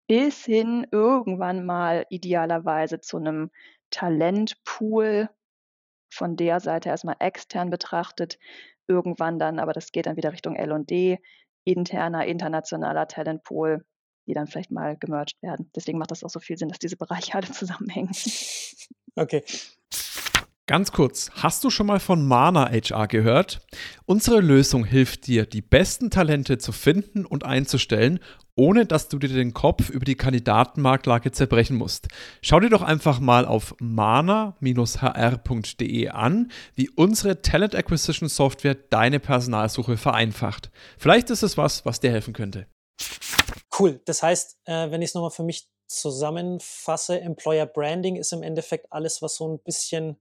bis 0.06 0.44
hin 0.44 0.86
irgendwann 0.90 1.64
mal 1.66 2.06
idealerweise 2.10 3.00
zu 3.00 3.16
einem 3.16 3.50
Talentpool 3.90 5.28
von 6.12 6.36
der 6.36 6.60
Seite 6.60 6.88
erstmal 6.88 7.16
extern 7.18 7.70
betrachtet, 7.70 8.38
irgendwann 8.86 9.38
dann, 9.38 9.58
aber 9.58 9.72
das 9.72 9.92
geht 9.92 10.06
dann 10.06 10.16
wieder 10.16 10.32
Richtung 10.32 10.56
L&D, 10.56 11.18
interner, 11.64 12.26
internationaler 12.26 13.08
Talentpool, 13.08 13.84
die 14.26 14.34
dann 14.34 14.46
vielleicht 14.46 14.70
mal 14.70 14.96
gemerged 14.96 15.42
werden. 15.42 15.70
Deswegen 15.74 15.98
macht 15.98 16.10
das 16.10 16.24
auch 16.24 16.30
so 16.30 16.40
viel 16.40 16.56
Sinn, 16.56 16.68
dass 16.68 16.78
diese 16.78 16.96
Bereiche 16.96 17.34
alle 17.34 17.50
zusammenhängen. 17.50 18.12
Okay. 19.16 19.44
Ganz 20.68 20.90
kurz, 20.90 21.30
hast 21.32 21.62
du 21.62 21.70
schon 21.70 21.86
mal 21.86 22.00
von 22.00 22.26
Mana 22.26 22.68
HR 22.68 23.06
gehört? 23.06 23.60
Unsere 24.04 24.40
Lösung 24.40 24.84
hilft 24.84 25.28
dir, 25.28 25.46
die 25.46 25.62
besten 25.62 26.10
Talente 26.10 26.58
zu 26.58 26.72
finden 26.72 27.24
und 27.24 27.44
einzustellen, 27.44 28.18
ohne 28.56 28.84
dass 28.84 29.08
du 29.08 29.20
dir 29.20 29.28
den 29.28 29.54
Kopf 29.54 29.90
über 29.90 30.04
die 30.04 30.16
Kandidatenmarktlage 30.16 31.30
zerbrechen 31.30 31.76
musst. 31.76 32.08
Schau 32.42 32.58
dir 32.58 32.68
doch 32.68 32.82
einfach 32.82 33.20
mal 33.20 33.46
auf 33.46 33.76
mana-hr.de 33.78 34.58
an, 36.08 36.50
wie 36.74 36.90
unsere 36.90 37.42
Talent 37.42 37.76
Acquisition 37.76 38.28
Software 38.28 38.74
deine 38.74 39.20
Personalsuche 39.20 39.96
vereinfacht. 39.96 40.72
Vielleicht 40.98 41.30
ist 41.30 41.44
es 41.44 41.56
was, 41.56 41.86
was 41.86 42.00
dir 42.00 42.10
helfen 42.10 42.34
könnte. 42.34 42.66
Cool. 43.78 44.00
Das 44.04 44.20
heißt, 44.20 44.58
äh, 44.64 44.90
wenn 44.90 45.00
ich 45.00 45.10
es 45.10 45.14
nochmal 45.14 45.30
für 45.30 45.44
mich 45.44 45.68
zusammenfasse, 45.86 47.20
Employer 47.20 47.66
Branding 47.66 48.16
ist 48.16 48.32
im 48.32 48.42
Endeffekt 48.42 48.92
alles, 48.92 49.22
was 49.22 49.36
so 49.36 49.46
ein 49.46 49.60
bisschen 49.60 50.18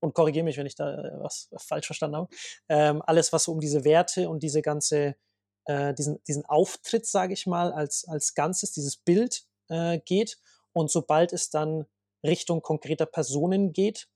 und 0.00 0.14
korrigiere 0.14 0.44
mich, 0.44 0.56
wenn 0.56 0.66
ich 0.66 0.74
da 0.74 0.94
äh, 0.94 1.20
was 1.20 1.50
falsch 1.56 1.86
verstanden 1.86 2.16
habe, 2.16 2.28
ähm, 2.68 3.02
alles, 3.06 3.32
was 3.32 3.44
so 3.44 3.52
um 3.52 3.60
diese 3.60 3.84
Werte 3.84 4.28
und 4.28 4.42
diese 4.42 4.62
ganze, 4.62 5.16
äh, 5.64 5.94
diesen, 5.94 6.22
diesen 6.24 6.44
Auftritt, 6.46 7.06
sage 7.06 7.32
ich 7.32 7.46
mal, 7.46 7.72
als, 7.72 8.06
als 8.06 8.34
Ganzes, 8.34 8.72
dieses 8.72 8.96
Bild 8.96 9.44
äh, 9.68 9.98
geht. 9.98 10.38
Und 10.72 10.90
sobald 10.90 11.32
es 11.32 11.50
dann 11.50 11.86
Richtung 12.24 12.62
konkreter 12.62 13.06
Personen 13.06 13.72
geht, 13.72 14.08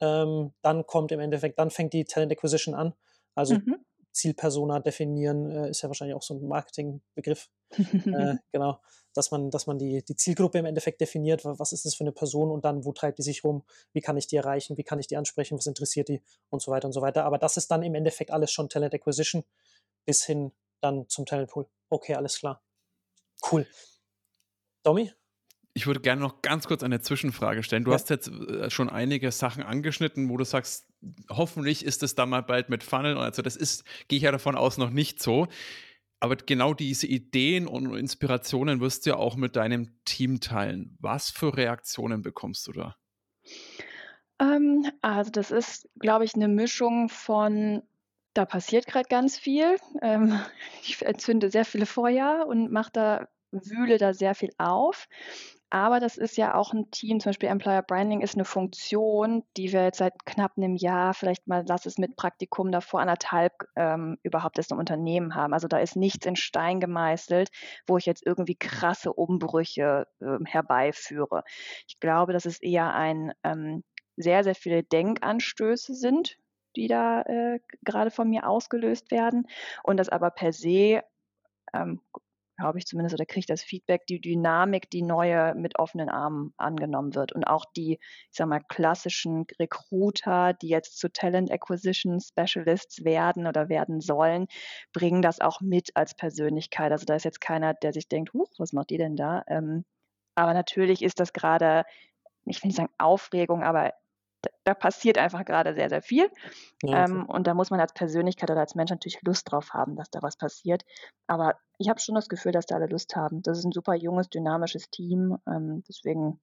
ähm, 0.00 0.52
dann 0.62 0.86
kommt 0.86 1.12
im 1.12 1.20
Endeffekt, 1.20 1.58
dann 1.58 1.70
fängt 1.70 1.92
die 1.92 2.04
Talent 2.04 2.32
Acquisition 2.32 2.74
an. 2.74 2.94
Also 3.34 3.54
mhm. 3.54 3.84
Zielpersona 4.12 4.80
definieren 4.80 5.50
äh, 5.50 5.70
ist 5.70 5.82
ja 5.82 5.88
wahrscheinlich 5.88 6.14
auch 6.14 6.22
so 6.22 6.34
ein 6.34 6.46
Marketingbegriff. 6.46 7.48
äh, 7.78 8.36
genau 8.52 8.80
dass 9.16 9.30
man, 9.30 9.50
dass 9.50 9.66
man 9.66 9.78
die, 9.78 10.04
die 10.04 10.16
Zielgruppe 10.16 10.58
im 10.58 10.66
Endeffekt 10.66 11.00
definiert, 11.00 11.44
was 11.44 11.72
ist 11.72 11.84
das 11.84 11.94
für 11.94 12.04
eine 12.04 12.12
Person 12.12 12.50
und 12.50 12.64
dann, 12.64 12.84
wo 12.84 12.92
treibt 12.92 13.18
die 13.18 13.22
sich 13.22 13.44
rum, 13.44 13.64
wie 13.92 14.00
kann 14.00 14.16
ich 14.16 14.26
die 14.26 14.36
erreichen, 14.36 14.76
wie 14.76 14.84
kann 14.84 14.98
ich 14.98 15.06
die 15.06 15.16
ansprechen, 15.16 15.56
was 15.56 15.66
interessiert 15.66 16.08
die 16.08 16.22
und 16.50 16.60
so 16.60 16.70
weiter 16.70 16.86
und 16.86 16.92
so 16.92 17.00
weiter. 17.00 17.24
Aber 17.24 17.38
das 17.38 17.56
ist 17.56 17.70
dann 17.70 17.82
im 17.82 17.94
Endeffekt 17.94 18.30
alles 18.30 18.52
schon 18.52 18.68
Talent 18.68 18.94
Acquisition 18.94 19.44
bis 20.04 20.24
hin 20.24 20.52
dann 20.80 21.08
zum 21.08 21.26
Talentpool. 21.26 21.66
Okay, 21.88 22.14
alles 22.14 22.38
klar. 22.38 22.62
Cool. 23.50 23.66
Domi? 24.82 25.12
Ich 25.74 25.86
würde 25.86 26.00
gerne 26.00 26.22
noch 26.22 26.40
ganz 26.40 26.66
kurz 26.66 26.82
eine 26.82 27.00
Zwischenfrage 27.00 27.62
stellen. 27.62 27.84
Du 27.84 27.90
ja. 27.90 27.96
hast 27.96 28.08
jetzt 28.08 28.28
äh, 28.28 28.70
schon 28.70 28.88
einige 28.88 29.30
Sachen 29.30 29.62
angeschnitten, 29.62 30.30
wo 30.30 30.36
du 30.38 30.44
sagst, 30.44 30.86
hoffentlich 31.28 31.84
ist 31.84 32.02
es 32.02 32.14
dann 32.14 32.30
mal 32.30 32.42
bald 32.42 32.70
mit 32.70 32.82
Funnel. 32.82 33.18
Also 33.18 33.42
das 33.42 33.56
ist, 33.56 33.84
gehe 34.08 34.16
ich 34.16 34.22
ja 34.22 34.32
davon 34.32 34.56
aus, 34.56 34.78
noch 34.78 34.90
nicht 34.90 35.22
so. 35.22 35.48
Aber 36.20 36.36
genau 36.36 36.72
diese 36.72 37.06
Ideen 37.06 37.66
und 37.66 37.94
Inspirationen 37.94 38.80
wirst 38.80 39.04
du 39.04 39.10
ja 39.10 39.16
auch 39.16 39.36
mit 39.36 39.56
deinem 39.56 40.02
Team 40.04 40.40
teilen. 40.40 40.96
Was 41.00 41.30
für 41.30 41.56
Reaktionen 41.56 42.22
bekommst 42.22 42.66
du 42.66 42.72
da? 42.72 42.96
Ähm, 44.38 44.86
also 45.02 45.30
das 45.30 45.50
ist, 45.50 45.88
glaube 45.98 46.24
ich, 46.24 46.34
eine 46.34 46.48
Mischung 46.48 47.08
von, 47.08 47.82
da 48.34 48.44
passiert 48.44 48.86
gerade 48.86 49.08
ganz 49.08 49.38
viel. 49.38 49.76
Ähm, 50.02 50.40
ich 50.82 51.02
entzünde 51.02 51.50
sehr 51.50 51.64
viele 51.64 51.86
Feuer 51.86 52.46
und 52.48 52.72
mache 52.72 52.90
da, 52.92 53.28
wühle 53.50 53.98
da 53.98 54.14
sehr 54.14 54.34
viel 54.34 54.50
auf. 54.58 55.08
Aber 55.70 55.98
das 55.98 56.16
ist 56.16 56.36
ja 56.36 56.54
auch 56.54 56.72
ein 56.72 56.90
Team, 56.92 57.18
zum 57.18 57.30
Beispiel 57.30 57.48
Employer 57.48 57.82
Branding 57.82 58.20
ist 58.20 58.34
eine 58.36 58.44
Funktion, 58.44 59.42
die 59.56 59.72
wir 59.72 59.82
jetzt 59.82 59.98
seit 59.98 60.24
knapp 60.24 60.52
einem 60.56 60.76
Jahr, 60.76 61.12
vielleicht 61.12 61.48
mal 61.48 61.64
lass 61.66 61.86
es 61.86 61.98
mit 61.98 62.14
Praktikum 62.14 62.70
davor 62.70 63.00
anderthalb 63.00 63.52
ähm, 63.74 64.16
überhaupt 64.22 64.58
erst 64.58 64.70
im 64.70 64.78
Unternehmen 64.78 65.34
haben. 65.34 65.52
Also 65.52 65.66
da 65.66 65.78
ist 65.78 65.96
nichts 65.96 66.24
in 66.24 66.36
Stein 66.36 66.78
gemeißelt, 66.78 67.50
wo 67.86 67.98
ich 67.98 68.06
jetzt 68.06 68.24
irgendwie 68.24 68.54
krasse 68.54 69.12
Umbrüche 69.12 70.06
äh, 70.20 70.38
herbeiführe. 70.44 71.42
Ich 71.88 71.98
glaube, 71.98 72.32
das 72.32 72.46
ist 72.46 72.62
eher 72.62 72.94
ein 72.94 73.32
ähm, 73.42 73.82
sehr, 74.16 74.44
sehr 74.44 74.54
viele 74.54 74.84
Denkanstöße 74.84 75.94
sind, 75.94 76.38
die 76.76 76.86
da 76.86 77.22
äh, 77.22 77.60
gerade 77.82 78.12
von 78.12 78.28
mir 78.28 78.48
ausgelöst 78.48 79.10
werden 79.10 79.48
und 79.82 79.96
das 79.96 80.08
aber 80.08 80.30
per 80.30 80.52
se 80.52 81.02
ähm, 81.74 82.00
glaube 82.56 82.78
ich 82.78 82.86
zumindest, 82.86 83.14
oder 83.14 83.26
kriege 83.26 83.40
ich 83.40 83.46
das 83.46 83.62
Feedback, 83.62 84.06
die 84.06 84.20
Dynamik, 84.20 84.90
die 84.90 85.02
neue 85.02 85.54
mit 85.54 85.78
offenen 85.78 86.08
Armen 86.08 86.52
angenommen 86.56 87.14
wird. 87.14 87.32
Und 87.32 87.44
auch 87.44 87.64
die, 87.76 87.98
ich 88.00 88.36
sag 88.36 88.48
mal, 88.48 88.60
klassischen 88.68 89.46
Recruiter, 89.60 90.54
die 90.54 90.68
jetzt 90.68 90.98
zu 90.98 91.12
Talent 91.12 91.50
Acquisition 91.50 92.20
Specialists 92.20 93.04
werden 93.04 93.46
oder 93.46 93.68
werden 93.68 94.00
sollen, 94.00 94.46
bringen 94.92 95.22
das 95.22 95.40
auch 95.40 95.60
mit 95.60 95.90
als 95.94 96.14
Persönlichkeit. 96.14 96.92
Also 96.92 97.04
da 97.04 97.14
ist 97.16 97.24
jetzt 97.24 97.40
keiner, 97.40 97.74
der 97.74 97.92
sich 97.92 98.08
denkt, 98.08 98.32
huch, 98.32 98.50
was 98.58 98.72
macht 98.72 98.90
die 98.90 98.98
denn 98.98 99.16
da? 99.16 99.42
Ähm, 99.48 99.84
aber 100.34 100.54
natürlich 100.54 101.02
ist 101.02 101.20
das 101.20 101.32
gerade, 101.32 101.84
ich 102.44 102.62
will 102.62 102.68
nicht 102.68 102.76
sagen 102.76 102.92
Aufregung, 102.98 103.62
aber 103.62 103.92
da 104.64 104.74
passiert 104.74 105.18
einfach 105.18 105.44
gerade 105.44 105.74
sehr, 105.74 105.88
sehr 105.88 106.02
viel. 106.02 106.30
Ja, 106.82 107.04
ähm, 107.04 107.26
und 107.26 107.46
da 107.46 107.54
muss 107.54 107.70
man 107.70 107.80
als 107.80 107.92
Persönlichkeit 107.92 108.50
oder 108.50 108.60
als 108.60 108.74
Mensch 108.74 108.90
natürlich 108.90 109.20
Lust 109.22 109.50
drauf 109.50 109.70
haben, 109.72 109.96
dass 109.96 110.10
da 110.10 110.22
was 110.22 110.36
passiert. 110.36 110.84
Aber 111.26 111.54
ich 111.78 111.88
habe 111.88 112.00
schon 112.00 112.14
das 112.14 112.28
Gefühl, 112.28 112.52
dass 112.52 112.66
da 112.66 112.76
alle 112.76 112.86
Lust 112.86 113.16
haben. 113.16 113.42
Das 113.42 113.58
ist 113.58 113.64
ein 113.64 113.72
super 113.72 113.94
junges, 113.94 114.28
dynamisches 114.28 114.90
Team. 114.90 115.36
Ähm, 115.48 115.82
deswegen 115.88 116.40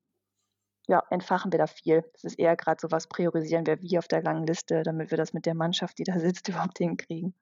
ja, 0.88 1.02
entfachen 1.10 1.52
wir 1.52 1.60
da 1.60 1.67
viel. 1.67 2.04
Das 2.13 2.24
ist 2.26 2.39
eher 2.39 2.56
gerade 2.58 2.80
so, 2.82 2.91
was 2.91 3.08
priorisieren 3.08 3.65
wir 3.65 3.82
wie 3.82 3.98
auf 3.98 4.08
der 4.08 4.22
langen 4.22 4.46
Liste, 4.46 4.84
damit 4.84 5.12
wir 5.12 5.17
das 5.17 5.32
mit 5.32 5.46
der 5.46 5.56
Mannschaft, 5.56 5.98
die 5.98 6.04
da 6.04 6.19
sitzt, 6.19 6.48
überhaupt 6.50 6.78
hinkriegen. 6.78 7.34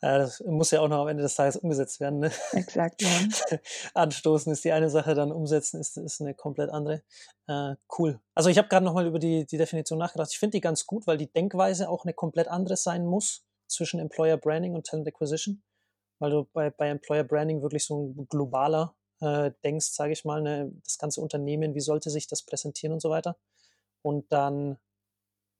Ja, 0.00 0.18
das 0.18 0.40
muss 0.46 0.70
ja 0.70 0.80
auch 0.80 0.88
noch 0.88 1.00
am 1.02 1.08
Ende 1.08 1.22
des 1.22 1.34
Tages 1.34 1.56
umgesetzt 1.56 1.98
werden. 2.00 2.20
Ne? 2.20 2.30
Exakt, 2.52 3.02
ja. 3.02 3.08
Anstoßen 3.94 4.52
ist 4.52 4.64
die 4.64 4.72
eine 4.72 4.90
Sache, 4.90 5.14
dann 5.14 5.32
umsetzen 5.32 5.80
ist, 5.80 5.96
ist 5.96 6.20
eine 6.20 6.34
komplett 6.34 6.70
andere. 6.70 7.02
Äh, 7.48 7.74
cool. 7.98 8.20
Also 8.34 8.48
ich 8.48 8.58
habe 8.58 8.68
gerade 8.68 8.84
nochmal 8.84 9.06
über 9.06 9.18
die, 9.18 9.44
die 9.44 9.58
Definition 9.58 9.98
nachgedacht. 9.98 10.30
Ich 10.30 10.38
finde 10.38 10.56
die 10.58 10.60
ganz 10.60 10.86
gut, 10.86 11.06
weil 11.06 11.18
die 11.18 11.32
Denkweise 11.32 11.88
auch 11.88 12.04
eine 12.04 12.14
komplett 12.14 12.48
andere 12.48 12.76
sein 12.76 13.04
muss 13.06 13.44
zwischen 13.66 13.98
Employer 13.98 14.36
Branding 14.36 14.74
und 14.74 14.86
Talent 14.86 15.08
Acquisition. 15.08 15.62
Weil 16.20 16.30
du 16.30 16.44
bei, 16.52 16.70
bei 16.70 16.88
Employer 16.90 17.24
Branding 17.24 17.60
wirklich 17.60 17.84
so 17.84 18.06
ein 18.06 18.28
globaler 18.28 18.94
äh, 19.20 19.52
denkst, 19.62 19.86
sage 19.86 20.12
ich 20.12 20.24
mal, 20.24 20.42
ne, 20.42 20.72
das 20.84 20.98
ganze 20.98 21.20
Unternehmen, 21.20 21.74
wie 21.74 21.80
sollte 21.80 22.10
sich 22.10 22.26
das 22.26 22.42
präsentieren 22.42 22.92
und 22.92 23.00
so 23.00 23.10
weiter. 23.10 23.36
Und 24.02 24.32
dann 24.32 24.78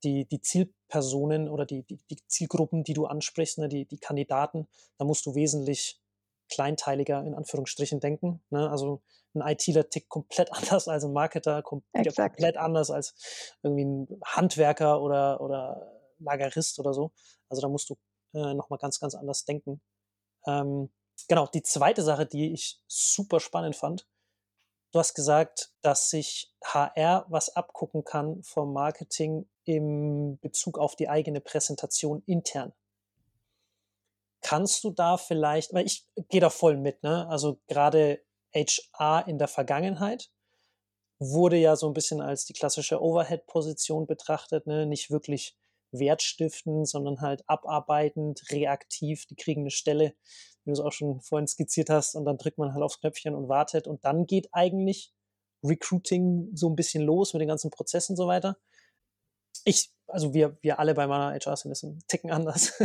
die, 0.03 0.27
die 0.27 0.41
Zielpersonen 0.41 1.49
oder 1.49 1.65
die, 1.65 1.83
die, 1.83 1.99
die 2.11 2.19
Zielgruppen, 2.27 2.85
die 2.85 2.95
du 2.95 3.07
ansprichst, 3.07 3.59
ne, 3.59 3.69
die, 3.69 3.87
die 3.87 3.99
Kandidaten, 3.99 4.69
da 4.99 5.05
musst 5.05 5.27
du 5.27 5.35
wesentlich 5.35 6.01
kleinteiliger 6.49 7.25
in 7.25 7.35
Anführungsstrichen 7.35 8.01
denken. 8.01 8.43
Ne? 8.51 8.71
Also 8.71 9.03
ein 9.35 9.41
ITler 9.41 9.89
tickt 9.89 10.09
komplett 10.09 10.53
anders 10.53 10.89
als 10.89 11.05
ein 11.05 11.13
Marketer, 11.13 11.63
kom 11.63 11.83
komplett 11.93 12.57
anders 12.57 12.91
als 12.91 13.57
irgendwie 13.63 13.85
ein 13.85 14.21
Handwerker 14.25 15.01
oder, 15.01 15.41
oder 15.41 15.91
Lagerist 16.19 16.79
oder 16.79 16.93
so. 16.93 17.13
Also 17.49 17.63
da 17.63 17.69
musst 17.69 17.91
du 17.91 17.97
äh, 18.35 18.55
nochmal 18.55 18.79
ganz, 18.79 19.01
ganz 19.01 19.15
anders 19.15 19.45
denken. 19.45 19.81
Ähm, 20.47 20.91
genau, 21.29 21.47
die 21.47 21.63
zweite 21.63 22.03
Sache, 22.03 22.27
die 22.27 22.53
ich 22.53 22.81
super 22.87 23.41
spannend 23.41 23.77
fand, 23.77 24.07
du 24.93 24.99
hast 24.99 25.15
gesagt, 25.15 25.73
dass 25.83 26.11
sich 26.11 26.53
HR 26.63 27.27
was 27.29 27.55
abgucken 27.57 28.05
kann 28.05 28.43
vom 28.43 28.73
Marketing 28.73 29.49
im 29.65 30.39
Bezug 30.41 30.79
auf 30.79 30.95
die 30.97 31.09
eigene 31.09 31.41
Präsentation 31.41 32.23
intern. 32.27 32.73
Kannst 34.41 34.85
du 34.85 34.91
da 34.91 35.17
vielleicht, 35.17 35.73
weil 35.73 35.87
ich 35.87 36.07
gehe 36.29 36.41
da 36.41 36.51
voll 36.51 36.77
mit, 36.77 37.03
ne? 37.03 37.27
Also 37.29 37.61
gerade 37.67 38.23
HR 38.55 39.27
in 39.27 39.39
der 39.39 39.49
Vergangenheit 39.49 40.31
wurde 41.19 41.57
ja 41.57 41.77
so 41.77 41.87
ein 41.89 41.95
bisschen 41.95 42.21
als 42.21 42.45
die 42.45 42.53
klassische 42.53 43.01
Overhead-Position 43.01 44.07
betrachtet, 44.07 44.67
ne? 44.67 44.87
Nicht 44.87 45.11
wirklich 45.11 45.57
wertstiftend, 45.93 46.89
sondern 46.89 47.21
halt 47.21 47.43
abarbeitend, 47.49 48.43
reaktiv. 48.51 49.27
Die 49.27 49.37
kriegen 49.37 49.63
eine 49.63 49.71
Stelle, 49.71 50.15
wie 50.65 50.71
du 50.71 50.73
es 50.73 50.81
auch 50.81 50.93
schon 50.93 51.21
vorhin 51.21 51.47
skizziert 51.47 51.91
hast, 51.91 52.15
und 52.15 52.25
dann 52.25 52.39
drückt 52.39 52.59
man 52.59 52.73
halt 52.73 52.83
aufs 52.83 53.01
Knöpfchen 53.01 53.35
und 53.35 53.49
wartet. 53.49 53.87
Und 53.87 54.05
dann 54.05 54.27
geht 54.27 54.49
eigentlich 54.53 55.13
Recruiting 55.63 56.51
so 56.55 56.69
ein 56.69 56.77
bisschen 56.77 57.03
los 57.03 57.33
mit 57.33 57.41
den 57.41 57.49
ganzen 57.49 57.71
Prozessen 57.71 58.13
und 58.13 58.17
so 58.17 58.27
weiter. 58.27 58.57
Ich, 59.65 59.91
also 60.07 60.35
wir, 60.35 60.59
wir 60.61 60.79
alle 60.79 60.95
bei 60.95 61.07
meiner 61.07 61.39
HR 61.39 61.57
sind 61.57 61.83
ein 61.83 62.03
Ticken 62.07 62.31
anders. 62.31 62.79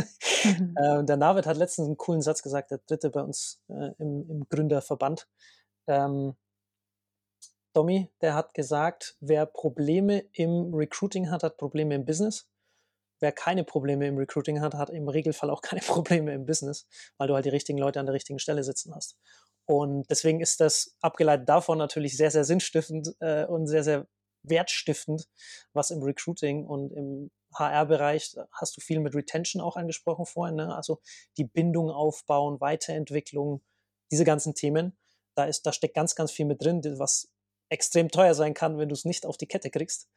Mhm. 0.44 0.74
äh, 0.76 1.04
der 1.04 1.16
Navid 1.16 1.46
hat 1.46 1.56
letztens 1.56 1.86
einen 1.86 1.96
coolen 1.96 2.22
Satz 2.22 2.42
gesagt, 2.42 2.70
der 2.70 2.78
dritte 2.86 3.10
bei 3.10 3.22
uns 3.22 3.62
äh, 3.68 3.92
im, 3.98 4.28
im 4.30 4.48
Gründerverband. 4.48 5.28
Ähm, 5.86 6.36
Domi, 7.72 8.10
der 8.20 8.34
hat 8.34 8.54
gesagt, 8.54 9.16
wer 9.20 9.46
Probleme 9.46 10.24
im 10.32 10.74
Recruiting 10.74 11.30
hat, 11.30 11.42
hat 11.42 11.56
Probleme 11.56 11.94
im 11.94 12.04
Business 12.04 12.49
wer 13.20 13.32
keine 13.32 13.64
Probleme 13.64 14.06
im 14.06 14.16
Recruiting 14.16 14.60
hat, 14.60 14.74
hat 14.74 14.90
im 14.90 15.08
Regelfall 15.08 15.50
auch 15.50 15.62
keine 15.62 15.82
Probleme 15.82 16.32
im 16.32 16.46
Business, 16.46 16.86
weil 17.18 17.28
du 17.28 17.34
halt 17.34 17.44
die 17.44 17.50
richtigen 17.50 17.78
Leute 17.78 18.00
an 18.00 18.06
der 18.06 18.14
richtigen 18.14 18.38
Stelle 18.38 18.64
sitzen 18.64 18.94
hast. 18.94 19.16
Und 19.66 20.10
deswegen 20.10 20.40
ist 20.40 20.60
das 20.60 20.96
abgeleitet 21.00 21.48
davon 21.48 21.78
natürlich 21.78 22.16
sehr, 22.16 22.30
sehr 22.30 22.44
sinnstiftend 22.44 23.14
äh, 23.20 23.44
und 23.44 23.66
sehr, 23.66 23.84
sehr 23.84 24.08
wertstiftend, 24.42 25.28
was 25.74 25.90
im 25.90 26.02
Recruiting 26.02 26.66
und 26.66 26.92
im 26.92 27.30
HR-Bereich 27.54 28.36
hast 28.52 28.76
du 28.76 28.80
viel 28.80 29.00
mit 29.00 29.14
Retention 29.14 29.60
auch 29.60 29.76
angesprochen 29.76 30.24
vorhin, 30.24 30.56
ne? 30.56 30.74
also 30.74 31.00
die 31.36 31.44
Bindung 31.44 31.90
aufbauen, 31.90 32.60
Weiterentwicklung, 32.60 33.62
diese 34.10 34.24
ganzen 34.24 34.54
Themen. 34.54 34.96
Da 35.36 35.44
ist, 35.44 35.66
da 35.66 35.72
steckt 35.72 35.94
ganz, 35.94 36.14
ganz 36.14 36.32
viel 36.32 36.46
mit 36.46 36.62
drin, 36.62 36.82
was 36.98 37.28
extrem 37.68 38.08
teuer 38.08 38.34
sein 38.34 38.54
kann, 38.54 38.78
wenn 38.78 38.88
du 38.88 38.94
es 38.94 39.04
nicht 39.04 39.26
auf 39.26 39.36
die 39.36 39.46
Kette 39.46 39.70
kriegst. 39.70 40.08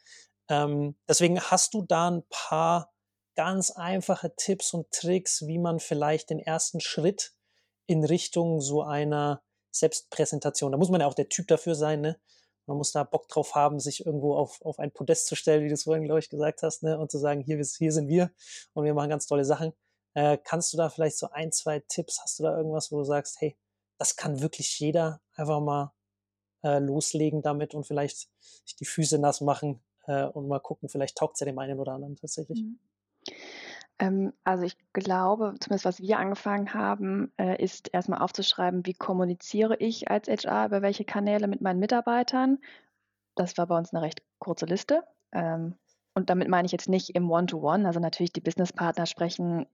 Ähm, 0.50 0.96
deswegen 1.08 1.40
hast 1.40 1.74
du 1.74 1.84
da 1.84 2.10
ein 2.10 2.24
paar 2.30 2.93
ganz 3.36 3.72
einfache 3.72 4.36
Tipps 4.36 4.74
und 4.74 4.92
Tricks, 4.92 5.48
wie 5.48 5.60
man 5.60 5.80
vielleicht 5.80 6.30
den 6.30 6.40
ersten 6.40 6.80
Schritt 6.80 7.34
in 7.88 8.04
Richtung 8.04 8.62
so 8.62 8.84
einer 8.84 9.42
Selbstpräsentation, 9.72 10.72
da 10.72 10.78
muss 10.78 10.90
man 10.90 11.02
ja 11.02 11.08
auch 11.08 11.16
der 11.16 11.30
Typ 11.30 11.48
dafür 11.48 11.76
sein, 11.76 12.02
ne? 12.02 12.20
Man 12.66 12.78
muss 12.78 12.94
da 12.94 13.04
Bock 13.04 13.28
drauf 13.28 13.56
haben, 13.56 13.80
sich 13.80 14.06
irgendwo 14.06 14.36
auf, 14.36 14.62
auf 14.62 14.80
ein 14.80 14.92
Podest 14.92 15.28
zu 15.28 15.36
stellen, 15.36 15.64
wie 15.64 15.68
du 15.68 15.74
es 15.74 15.84
vorhin, 15.84 16.06
glaube 16.06 16.20
ich, 16.20 16.30
gesagt 16.30 16.64
hast, 16.64 16.82
ne? 16.82 16.98
und 16.98 17.12
zu 17.12 17.18
sagen, 17.18 17.42
hier, 17.42 17.58
hier 17.58 17.92
sind 17.92 18.08
wir 18.08 18.32
und 18.74 18.86
wir 18.86 18.94
machen 18.94 19.10
ganz 19.10 19.28
tolle 19.28 19.44
Sachen. 19.44 19.74
Äh, 20.14 20.38
kannst 20.38 20.72
du 20.72 20.78
da 20.78 20.90
vielleicht 20.90 21.18
so 21.18 21.30
ein, 21.32 21.52
zwei 21.52 21.80
Tipps, 21.80 22.22
hast 22.22 22.40
du 22.40 22.44
da 22.44 22.56
irgendwas, 22.56 22.90
wo 22.90 23.00
du 23.00 23.04
sagst, 23.04 23.42
hey, 23.42 23.58
das 23.98 24.16
kann 24.16 24.42
wirklich 24.42 24.80
jeder 24.80 25.20
einfach 25.36 25.60
mal 25.60 25.94
äh, 26.64 26.80
loslegen 26.80 27.42
damit 27.42 27.74
und 27.74 27.86
vielleicht 27.86 28.30
sich 28.66 28.76
die 28.80 28.86
Füße 28.86 29.20
nass 29.20 29.42
machen 29.42 29.84
äh, 30.08 30.24
und 30.24 30.48
mal 30.48 30.60
gucken, 30.60 30.88
vielleicht 30.88 31.18
taugt 31.18 31.36
es 31.36 31.42
ja 31.42 31.46
dem 31.46 31.60
einen 31.60 31.80
oder 31.80 31.94
anderen 31.94 32.16
tatsächlich. 32.16 32.62
Mhm. 32.62 32.80
Ähm, 34.00 34.34
also 34.44 34.64
ich 34.64 34.78
glaube, 34.94 35.54
zumindest 35.60 35.86
was 35.86 36.02
wir 36.02 36.18
angefangen 36.20 36.74
haben, 36.74 37.32
äh, 37.38 37.62
ist 37.64 37.94
erstmal 37.94 38.22
aufzuschreiben, 38.22 38.86
wie 38.86 38.94
kommuniziere 38.94 39.78
ich 39.78 40.10
als 40.10 40.28
HR, 40.28 40.66
über 40.68 40.82
welche 40.82 41.06
Kanäle 41.06 41.48
mit 41.48 41.62
meinen 41.62 41.80
Mitarbeitern. 41.80 42.60
Das 43.36 43.58
war 43.58 43.68
bei 43.68 43.78
uns 43.78 43.94
eine 43.94 44.04
recht 44.04 44.22
kurze 44.40 44.66
Liste. 44.66 45.04
Ähm, 45.32 45.76
und 46.16 46.30
damit 46.30 46.48
meine 46.48 46.66
ich 46.66 46.72
jetzt 46.72 46.90
nicht 46.90 47.12
im 47.16 47.30
One-to-One, 47.32 47.84
-One, 47.84 47.88
also 47.88 48.00
natürlich 48.00 48.34
die 48.34 48.42
Businesspartner 48.42 49.06
sprechen 49.06 49.66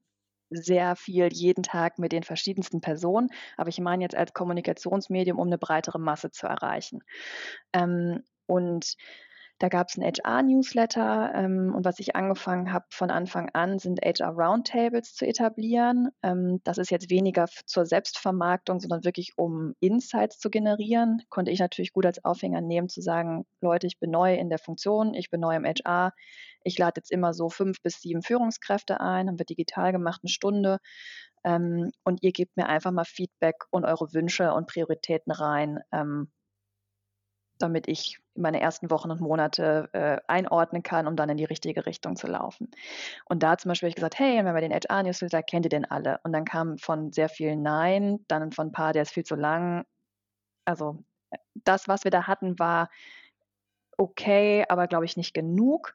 sehr 0.49 0.95
viel 0.95 1.29
jeden 1.31 1.63
Tag 1.63 1.99
mit 1.99 2.11
den 2.11 2.23
verschiedensten 2.23 2.81
Personen, 2.81 3.29
aber 3.57 3.69
ich 3.69 3.79
meine 3.79 4.03
jetzt 4.03 4.15
als 4.15 4.33
Kommunikationsmedium, 4.33 5.37
um 5.37 5.47
eine 5.47 5.57
breitere 5.57 5.99
Masse 5.99 6.31
zu 6.31 6.47
erreichen. 6.47 7.03
Ähm, 7.73 8.23
und 8.47 8.95
Da 9.59 9.67
gab 9.67 9.89
es 9.89 9.97
einen 9.97 10.09
HR-Newsletter 10.09 11.33
ähm, 11.35 11.73
und 11.75 11.83
was 11.83 11.99
ich 11.99 12.15
angefangen 12.15 12.71
habe 12.71 12.85
von 12.91 13.11
Anfang 13.11 13.49
an, 13.49 13.77
sind 13.77 13.99
HR-Roundtables 14.01 15.13
zu 15.15 15.27
etablieren. 15.27 16.09
Ähm, 16.23 16.61
das 16.63 16.77
ist 16.77 16.91
jetzt 16.91 17.09
weniger 17.09 17.45
zur 17.65 17.85
Selbstvermarktung, 17.85 18.79
sondern 18.79 19.03
wirklich 19.03 19.33
um 19.35 19.73
Insights 19.81 20.39
zu 20.39 20.49
generieren. 20.49 21.21
Konnte 21.27 21.51
ich 21.51 21.59
natürlich 21.59 21.91
gut 21.91 22.05
als 22.05 22.23
Aufhänger 22.23 22.61
nehmen, 22.61 22.87
zu 22.87 23.01
sagen, 23.01 23.45
Leute, 23.59 23.85
ich 23.87 23.99
bin 23.99 24.11
neu 24.11 24.33
in 24.33 24.49
der 24.49 24.59
Funktion, 24.59 25.13
ich 25.13 25.29
bin 25.29 25.41
neu 25.41 25.57
im 25.57 25.65
HR. 25.65 26.13
Ich 26.63 26.77
lade 26.77 26.93
jetzt 26.97 27.11
immer 27.11 27.33
so 27.33 27.49
fünf 27.49 27.81
bis 27.81 27.99
sieben 28.01 28.21
Führungskräfte 28.21 29.01
ein, 29.01 29.27
haben 29.27 29.39
wir 29.39 29.45
digital 29.45 29.91
gemacht, 29.91 30.21
eine 30.23 30.29
Stunde. 30.29 30.79
Ähm, 31.43 31.91
und 32.05 32.23
ihr 32.23 32.31
gebt 32.31 32.55
mir 32.57 32.67
einfach 32.67 32.91
mal 32.91 33.05
Feedback 33.05 33.55
und 33.71 33.83
eure 33.83 34.13
Wünsche 34.13 34.53
und 34.53 34.67
Prioritäten 34.67 35.31
rein, 35.31 35.79
ähm, 35.91 36.31
damit 37.59 37.87
ich 37.87 38.19
meine 38.35 38.59
ersten 38.59 38.89
Wochen 38.89 39.11
und 39.11 39.21
Monate 39.21 39.89
äh, 39.93 40.17
einordnen 40.27 40.81
kann, 40.81 41.07
um 41.07 41.15
dann 41.15 41.29
in 41.29 41.37
die 41.37 41.45
richtige 41.45 41.85
Richtung 41.85 42.15
zu 42.15 42.27
laufen. 42.27 42.71
Und 43.25 43.43
da 43.43 43.57
zum 43.57 43.69
Beispiel 43.69 43.87
habe 43.87 43.91
ich 43.91 43.95
gesagt, 43.95 44.17
hey, 44.17 44.43
wenn 44.43 44.55
wir 44.55 44.61
den 44.61 44.73
HR-Newsletter, 44.73 45.43
kennt 45.43 45.65
ihr 45.65 45.69
den 45.69 45.85
alle? 45.85 46.19
Und 46.23 46.33
dann 46.33 46.45
kam 46.45 46.77
von 46.77 47.11
sehr 47.11 47.29
vielen 47.29 47.61
Nein, 47.61 48.25
dann 48.27 48.51
von 48.51 48.67
ein 48.67 48.71
paar, 48.71 48.93
der 48.93 49.03
ist 49.03 49.11
viel 49.11 49.25
zu 49.25 49.35
lang. 49.35 49.85
Also 50.65 51.03
das, 51.53 51.87
was 51.87 52.03
wir 52.03 52.11
da 52.11 52.27
hatten, 52.27 52.57
war 52.59 52.89
okay, 53.97 54.65
aber 54.69 54.87
glaube 54.87 55.05
ich 55.05 55.17
nicht 55.17 55.33
genug. 55.33 55.93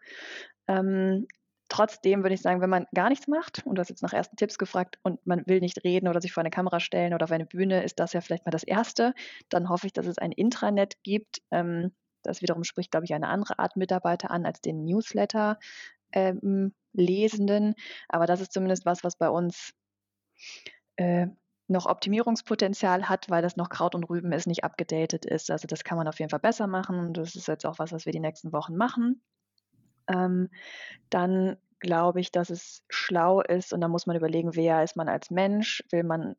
Ähm, 0.69 1.27
trotzdem 1.75 2.23
würde 2.23 2.35
ich 2.35 2.41
sagen, 2.41 2.61
wenn 2.61 2.71
man 2.71 2.87
gar 2.95 3.09
nichts 3.09 3.27
macht 3.27 3.67
und 3.67 3.75
du 3.75 3.81
hast 3.81 3.89
jetzt 3.89 4.03
nach 4.03 4.13
ersten 4.13 4.37
Tipps 4.37 4.59
gefragt 4.59 5.01
und 5.03 5.27
man 5.27 5.45
will 5.47 5.59
nicht 5.59 5.83
reden 5.83 6.07
oder 6.07 6.21
sich 6.21 6.33
vor 6.33 6.43
eine 6.43 6.51
Kamera 6.51 6.79
stellen 6.79 7.15
oder 7.15 7.25
auf 7.25 7.33
eine 7.33 7.47
Bühne, 7.47 7.83
ist 7.83 7.99
das 7.99 8.13
ja 8.13 8.21
vielleicht 8.21 8.47
mal 8.47 8.53
das 8.53 8.63
Erste. 8.63 9.13
Dann 9.49 9.69
hoffe 9.69 9.89
ich, 9.89 9.93
dass 9.93 10.07
es 10.07 10.19
ein 10.19 10.31
Intranet 10.31 11.03
gibt. 11.03 11.43
Ähm, 11.51 11.91
das 12.23 12.43
wiederum 12.43 12.63
spricht, 12.63 12.93
glaube 12.93 13.07
ich, 13.07 13.13
eine 13.13 13.27
andere 13.27 13.59
Art 13.59 13.75
Mitarbeiter 13.75 14.31
an 14.31 14.47
als 14.47 14.61
den 14.61 14.85
Newsletter. 14.85 15.59
Ähm. 16.13 16.73
Aber 18.09 18.27
das 18.27 18.41
ist 18.41 18.53
zumindest 18.53 18.87
was, 18.87 19.03
was 19.03 19.17
bei 19.17 19.29
uns 19.29 19.75
äh, 20.95 21.27
noch 21.67 21.87
Optimierungspotenzial 21.87 23.09
hat, 23.09 23.29
weil 23.31 23.43
das 23.43 23.57
noch 23.57 23.69
Kraut 23.69 23.97
und 23.97 24.05
Rüben 24.05 24.31
ist, 24.31 24.47
nicht 24.47 24.63
abgedatet 24.63 25.25
ist. 25.25 25.51
Also 25.51 25.67
das 25.67 25.83
kann 25.83 25.99
man 25.99 26.07
auf 26.07 26.21
jeden 26.21 26.31
Fall 26.31 26.39
besser 26.39 26.69
machen. 26.69 27.15
Das 27.15 27.35
ist 27.35 27.49
jetzt 27.49 27.67
auch 27.67 27.81
was, 27.81 27.91
was 27.91 28.07
wir 28.07 28.13
die 28.13 28.21
nächsten 28.21 28.53
Wochen 28.53 28.77
machen 28.77 29.21
ähm, 30.09 30.49
dann 31.11 31.57
glaube 31.81 32.21
ich, 32.21 32.33
dass 32.33 32.51
es 32.51 32.83
schlau 32.89 33.41
ist 33.43 33.73
und 33.73 33.81
da 33.81 33.89
muss 33.89 34.07
man 34.07 34.17
überlegen, 34.17 34.57
wer 34.57 34.83
ist 34.83 34.97
man 34.97 35.09
als 35.09 35.31
Mensch? 35.31 35.85
Will 35.91 36.03
man 36.05 36.35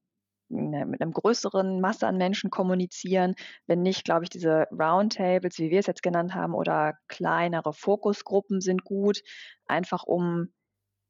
ne, 0.50 0.86
mit 0.86 1.02
einem 1.02 1.14
größeren 1.14 1.82
Masse 1.82 2.08
an 2.08 2.18
Menschen 2.18 2.50
kommunizieren? 2.50 3.36
Wenn 3.68 3.82
nicht, 3.82 4.06
glaube 4.06 4.24
ich, 4.24 4.30
diese 4.30 4.68
Roundtables, 4.72 5.60
wie 5.60 5.70
wir 5.70 5.80
es 5.80 5.88
jetzt 5.88 6.04
genannt 6.04 6.34
haben, 6.34 6.54
oder 6.54 6.96
kleinere 7.08 7.74
Fokusgruppen 7.74 8.62
sind 8.62 8.84
gut, 8.84 9.22
einfach 9.68 10.04
um 10.04 10.54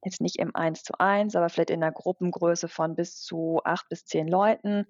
jetzt 0.03 0.21
nicht 0.21 0.37
im 0.37 0.55
1 0.55 0.83
zu 0.83 0.93
1, 0.99 1.35
aber 1.35 1.49
vielleicht 1.49 1.71
in 1.71 1.81
einer 1.83 1.91
Gruppengröße 1.91 2.67
von 2.67 2.95
bis 2.95 3.21
zu 3.21 3.61
acht 3.63 3.89
bis 3.89 4.05
zehn 4.05 4.27
Leuten 4.27 4.85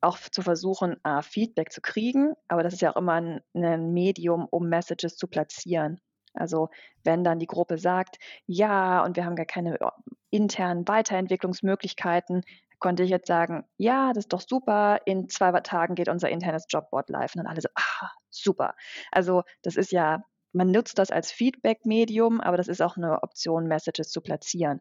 auch 0.00 0.18
zu 0.18 0.42
versuchen, 0.42 0.96
Feedback 1.22 1.72
zu 1.72 1.80
kriegen, 1.80 2.34
aber 2.48 2.62
das 2.62 2.74
ist 2.74 2.82
ja 2.82 2.92
auch 2.92 2.96
immer 2.96 3.14
ein 3.14 3.92
Medium, 3.92 4.46
um 4.50 4.68
Messages 4.68 5.16
zu 5.16 5.26
platzieren. 5.26 6.00
Also 6.34 6.68
wenn 7.04 7.24
dann 7.24 7.38
die 7.38 7.46
Gruppe 7.46 7.78
sagt, 7.78 8.18
ja, 8.46 9.04
und 9.04 9.16
wir 9.16 9.24
haben 9.24 9.36
gar 9.36 9.46
keine 9.46 9.80
äh, 9.80 9.90
internen 10.30 10.86
Weiterentwicklungsmöglichkeiten, 10.86 12.42
konnte 12.78 13.02
ich 13.02 13.10
jetzt 13.10 13.26
sagen, 13.26 13.64
ja, 13.76 14.12
das 14.12 14.24
ist 14.24 14.32
doch 14.32 14.40
super, 14.40 15.00
in 15.04 15.28
zwei 15.28 15.52
Tagen 15.60 15.94
geht 15.94 16.08
unser 16.08 16.28
internes 16.30 16.66
Jobboard 16.68 17.08
live. 17.10 17.34
Und 17.34 17.44
dann 17.44 17.46
alle 17.50 17.60
so, 17.60 17.68
ah, 17.74 18.10
super. 18.30 18.74
Also 19.10 19.42
das 19.62 19.76
ist 19.76 19.92
ja, 19.92 20.22
man 20.52 20.70
nutzt 20.70 20.98
das 20.98 21.10
als 21.10 21.30
Feedback-Medium, 21.32 22.40
aber 22.40 22.56
das 22.56 22.68
ist 22.68 22.80
auch 22.80 22.96
eine 22.96 23.22
Option, 23.22 23.66
Messages 23.66 24.10
zu 24.10 24.20
platzieren. 24.20 24.80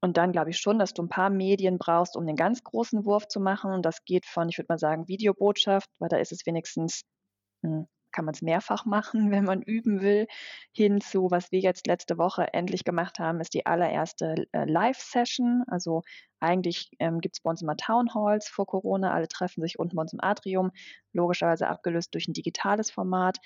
Und 0.00 0.16
dann 0.16 0.32
glaube 0.32 0.50
ich 0.50 0.58
schon, 0.58 0.78
dass 0.78 0.92
du 0.92 1.02
ein 1.02 1.08
paar 1.08 1.30
Medien 1.30 1.78
brauchst, 1.78 2.16
um 2.16 2.26
den 2.26 2.36
ganz 2.36 2.62
großen 2.62 3.04
Wurf 3.04 3.28
zu 3.28 3.40
machen. 3.40 3.72
Und 3.72 3.82
das 3.82 4.04
geht 4.04 4.26
von, 4.26 4.48
ich 4.48 4.58
würde 4.58 4.66
mal 4.68 4.78
sagen, 4.78 5.08
Videobotschaft, 5.08 5.90
weil 5.98 6.08
da 6.08 6.18
ist 6.18 6.32
es 6.32 6.46
wenigstens 6.46 7.02
hm, 7.62 7.86
kann 8.16 8.24
man 8.24 8.34
es 8.34 8.42
mehrfach 8.42 8.86
machen, 8.86 9.30
wenn 9.30 9.44
man 9.44 9.62
üben 9.62 10.00
will, 10.00 10.26
hin 10.72 11.00
zu, 11.00 11.30
was 11.30 11.52
wir 11.52 11.60
jetzt 11.60 11.86
letzte 11.86 12.18
Woche 12.18 12.52
endlich 12.54 12.84
gemacht 12.84 13.18
haben, 13.18 13.40
ist 13.40 13.54
die 13.54 13.66
allererste 13.66 14.46
äh, 14.52 14.64
Live-Session. 14.64 15.64
Also 15.68 16.02
eigentlich 16.40 16.90
ähm, 16.98 17.20
gibt 17.20 17.36
es 17.36 17.42
bei 17.42 17.50
uns 17.50 17.62
immer 17.62 17.76
Town 17.76 18.14
Halls 18.14 18.48
vor 18.48 18.66
Corona. 18.66 19.12
Alle 19.12 19.28
treffen 19.28 19.62
sich 19.62 19.78
unten 19.78 19.96
bei 19.96 20.02
uns 20.02 20.12
im 20.14 20.20
Atrium, 20.22 20.70
logischerweise 21.12 21.68
abgelöst 21.68 22.14
durch 22.14 22.26
ein 22.28 22.32
digitales 22.32 22.90
Format. 22.90 23.38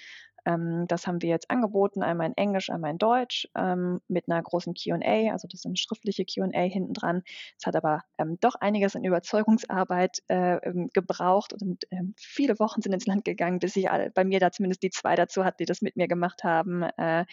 Ähm, 0.47 0.87
das 0.89 1.07
haben 1.07 1.23
wir 1.23 1.29
jetzt 1.29 1.51
angeboten, 1.51 2.03
einmal 2.03 2.29
in 2.29 2.37
Englisch, 2.37 2.71
einmal 2.71 2.91
in 2.93 2.99
Deutsch, 2.99 3.49
ähm, 3.57 4.01
mit 4.09 4.29
einer 4.29 4.43
großen 4.43 4.75
QA, 4.75 5.33
also 5.33 5.49
das 5.49 5.61
ist 5.61 5.67
eine 5.67 5.77
schriftliche 5.77 6.25
QA 6.25 6.61
hinten 6.63 6.95
dran. 6.95 7.23
Es 7.59 7.67
hat 7.67 7.77
aber 7.77 8.03
ähm, 8.19 8.39
doch 8.41 8.55
einiges 8.57 8.97
an 8.97 9.05
Überzeugungsarbeit 9.05 10.19
äh, 10.29 10.57
ähm, 10.57 10.89
gebraucht 10.93 11.53
und 11.53 11.85
ähm, 11.91 12.15
viele 12.17 12.59
Wochen 12.59 12.83
sind 12.83 12.93
ins 12.93 13.07
Land 13.07 13.25
gegangen, 13.25 13.59
bis 13.59 13.77
ich 13.77 13.91
alle, 13.91 14.11
bei 14.11 14.25
mir 14.25 14.41
da 14.41 14.51
zumindest 14.53 14.83
die 14.83 14.91
zwei 14.91 15.15
dazu 15.15 15.45
hatte, 15.45 15.59
die 15.61 15.67
das 15.67 15.83
mit 15.83 15.97
mir 15.97 16.09
gemacht 16.09 16.45
haben. 16.45 16.83
Äh, 16.83 17.25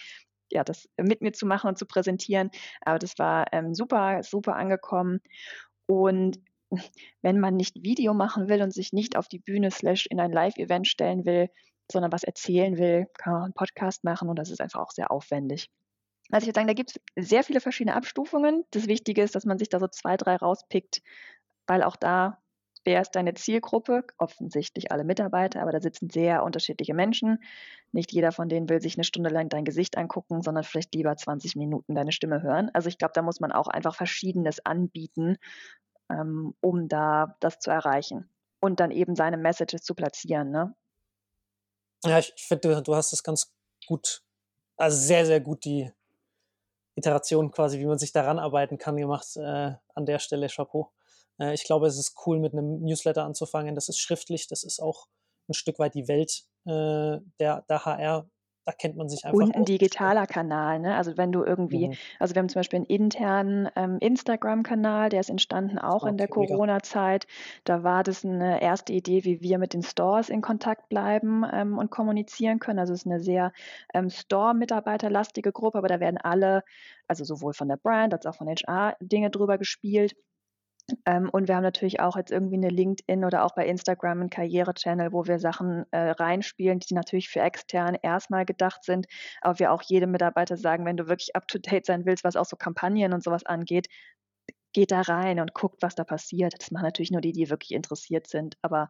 ja, 0.52 0.64
das 0.64 0.88
mit 0.98 1.22
mir 1.22 1.34
zu 1.34 1.46
machen 1.46 1.68
und 1.68 1.78
zu 1.78 1.86
präsentieren. 1.86 2.52
Aber 2.82 3.00
das 3.00 3.20
war 3.20 3.48
ähm, 3.52 3.74
super, 3.76 4.24
super 4.24 4.56
angekommen. 4.56 5.20
Und 5.88 6.40
wenn 7.22 7.40
man 7.40 7.56
nicht 7.56 7.84
Video 7.84 8.14
machen 8.14 8.50
will 8.50 8.62
und 8.62 8.74
sich 8.74 8.94
nicht 8.94 9.16
auf 9.16 9.28
die 9.28 9.40
Bühne 9.40 9.72
slash 9.72 10.06
in 10.08 10.20
ein 10.20 10.32
Live-Event 10.32 10.88
stellen 10.88 11.26
will, 11.26 11.50
sondern 11.92 12.12
was 12.12 12.24
erzählen 12.24 12.78
will, 12.78 13.08
kann 13.18 13.34
man 13.34 13.44
einen 13.44 13.54
Podcast 13.54 14.04
machen 14.04 14.30
und 14.30 14.38
das 14.38 14.50
ist 14.50 14.62
einfach 14.62 14.82
auch 14.82 14.92
sehr 14.92 15.12
aufwendig. 15.12 15.70
Also 16.30 16.44
ich 16.44 16.48
würde 16.48 16.60
sagen, 16.60 16.68
da 16.68 16.74
gibt 16.74 16.92
es 17.16 17.28
sehr 17.30 17.44
viele 17.44 17.62
verschiedene 17.62 17.96
Abstufungen. 17.96 18.66
Das 18.72 18.88
Wichtige 18.88 19.24
ist, 19.24 19.36
dass 19.36 19.46
man 19.46 19.58
sich 19.58 19.70
da 19.70 19.80
so 19.80 19.88
zwei, 19.88 20.18
drei 20.18 20.36
rauspickt, 20.36 21.02
weil 21.68 21.84
auch 21.84 21.96
da, 21.96 22.42
wer 22.84 23.02
ist 23.02 23.12
deine 23.12 23.34
Zielgruppe? 23.34 24.04
Offensichtlich 24.18 24.92
alle 24.92 25.06
Mitarbeiter, 25.06 25.62
aber 25.62 25.72
da 25.72 25.80
sitzen 25.80 26.10
sehr 26.10 26.44
unterschiedliche 26.44 26.94
Menschen. 26.94 27.40
Nicht 27.94 28.12
jeder 28.12 28.34
von 28.34 28.50
denen 28.50 28.68
will 28.68 28.82
sich 28.82 28.98
eine 28.98 29.06
Stunde 29.06 29.30
lang 29.30 29.48
dein 29.48 29.64
Gesicht 29.64 29.98
angucken, 29.98 30.42
sondern 30.42 30.66
vielleicht 30.66 30.94
lieber 30.96 31.16
20 31.16 31.56
Minuten 31.56 31.96
deine 31.96 32.12
Stimme 32.12 32.42
hören. 32.42 32.70
Also 32.74 32.90
ich 32.90 32.98
glaube, 32.98 33.14
da 33.14 33.22
muss 33.22 33.40
man 33.40 33.54
auch 33.54 33.68
einfach 33.68 33.96
Verschiedenes 33.96 34.66
anbieten, 34.66 35.38
ähm, 36.10 36.54
um 36.60 36.90
da 36.90 37.38
das 37.40 37.60
zu 37.60 37.72
erreichen. 37.72 38.30
Und 38.60 38.80
dann 38.80 38.92
eben 38.92 39.16
seine 39.16 39.38
Messages 39.38 39.84
zu 39.84 39.94
platzieren. 39.94 40.50
Ne? 40.50 40.74
Ja, 42.04 42.20
ich, 42.20 42.34
ich 42.36 42.44
finde, 42.44 42.82
du 42.82 42.96
hast 42.96 43.14
es 43.14 43.24
ganz 43.24 43.54
gut, 43.88 44.24
also 44.78 44.98
sehr, 44.98 45.26
sehr 45.26 45.42
gut 45.42 45.66
die 45.66 45.92
Iteration 46.96 47.52
quasi, 47.52 47.80
wie 47.80 47.86
man 47.86 48.00
sich 48.00 48.12
daran 48.12 48.40
arbeiten 48.40 48.78
kann, 48.78 48.98
gemacht. 48.98 49.36
Äh, 49.36 49.74
an 49.94 50.06
der 50.06 50.20
Stelle 50.20 50.48
Chapeau. 50.48 50.92
Äh, 51.40 51.54
ich 51.54 51.64
glaube, 51.64 51.88
es 51.88 51.98
ist 51.98 52.16
cool, 52.26 52.40
mit 52.40 52.54
einem 52.54 52.82
Newsletter 52.82 53.24
anzufangen. 53.24 53.76
Das 53.76 53.90
ist 53.90 54.00
schriftlich, 54.00 54.48
das 54.48 54.64
ist 54.64 54.80
auch 54.80 55.08
ein 55.48 55.54
Stück 55.54 55.80
weit 55.80 55.96
die 55.96 56.08
Welt 56.08 56.44
äh, 56.66 57.20
der, 57.40 57.62
der 57.70 57.86
HR 57.86 58.30
da 58.68 58.74
kennt 58.74 58.98
man 58.98 59.08
sich 59.08 59.24
einfach. 59.24 59.38
Und 59.38 59.56
ein 59.56 59.64
digitaler 59.64 60.28
Kanal, 60.28 60.80
ne? 60.80 60.98
Also 60.98 61.16
wenn 61.16 61.32
du 61.32 61.42
irgendwie, 61.44 61.88
mhm. 61.88 61.94
also 62.20 62.36
wir 62.36 62.42
haben 62.42 62.50
zum 62.50 62.60
Beispiel 62.60 62.78
einen 62.78 62.86
internen 62.86 63.70
ähm, 63.78 63.98
Instagram-Kanal, 64.02 65.08
der 65.08 65.22
ist 65.22 65.30
entstanden 65.30 65.80
auch 65.80 66.04
in 66.06 66.18
der 66.18 66.28
Corona-Zeit. 66.28 67.28
Da 67.64 67.84
war 67.84 68.04
das 68.04 68.26
eine 68.26 68.62
erste 68.62 68.92
Idee, 68.92 69.24
wie 69.24 69.40
wir 69.40 69.58
mit 69.58 69.74
den 69.74 69.84
Stores 69.84 70.28
in 70.28 70.42
Kontakt 70.42 70.90
bleiben 70.90 71.46
ähm, 71.50 71.78
und 71.78 71.92
kommunizieren 71.92 72.60
können. 72.60 72.80
Also 72.80 72.92
es 72.92 73.02
ist 73.02 73.06
eine 73.06 73.22
sehr 73.22 73.54
ähm, 73.94 74.10
Store-Mitarbeiterlastige 74.10 75.54
Gruppe, 75.54 75.78
aber 75.78 75.88
da 75.88 76.02
werden 76.02 76.18
alle, 76.18 76.64
also 77.08 77.24
sowohl 77.24 77.54
von 77.54 77.70
der 77.70 77.78
Brand 77.78 78.14
als 78.14 78.26
auch 78.26 78.36
von 78.36 78.50
HR 78.50 78.98
Dinge 79.00 79.30
drüber 79.30 79.58
gespielt. 79.58 80.14
Ähm, 81.06 81.30
und 81.30 81.48
wir 81.48 81.56
haben 81.56 81.64
natürlich 81.64 82.00
auch 82.00 82.16
jetzt 82.16 82.32
irgendwie 82.32 82.56
eine 82.56 82.70
LinkedIn 82.70 83.26
oder 83.26 83.44
auch 83.44 83.54
bei 83.56 83.66
Instagram 83.66 84.22
einen 84.22 84.30
Karriere-Channel, 84.30 85.12
wo 85.12 85.26
wir 85.26 85.40
Sachen 85.40 85.86
äh, 85.92 86.12
reinspielen, 86.12 86.80
die 86.80 86.94
natürlich 86.94 87.30
für 87.30 87.42
extern 87.42 87.98
erstmal 88.02 88.46
gedacht 88.46 88.84
sind, 88.84 89.08
aber 89.42 89.60
wir 89.60 89.72
auch 89.72 89.82
jedem 89.82 90.12
Mitarbeiter 90.12 90.56
sagen, 90.58 90.86
wenn 90.86 90.98
du 90.98 91.08
wirklich 91.08 91.36
up-to-date 91.36 91.86
sein 91.86 92.06
willst, 92.06 92.24
was 92.24 92.36
auch 92.36 92.46
so 92.46 92.56
Kampagnen 92.56 93.14
und 93.14 93.24
sowas 93.24 93.46
angeht, 93.46 93.88
geht 94.74 94.92
da 94.92 95.02
rein 95.02 95.40
und 95.40 95.54
guckt, 95.54 95.82
was 95.82 95.96
da 95.96 96.04
passiert. 96.04 96.54
Das 96.58 96.72
machen 96.72 96.86
natürlich 96.86 97.12
nur 97.12 97.22
die, 97.22 97.34
die 97.34 97.50
wirklich 97.50 97.72
interessiert 97.72 98.28
sind, 98.28 98.58
aber 98.62 98.90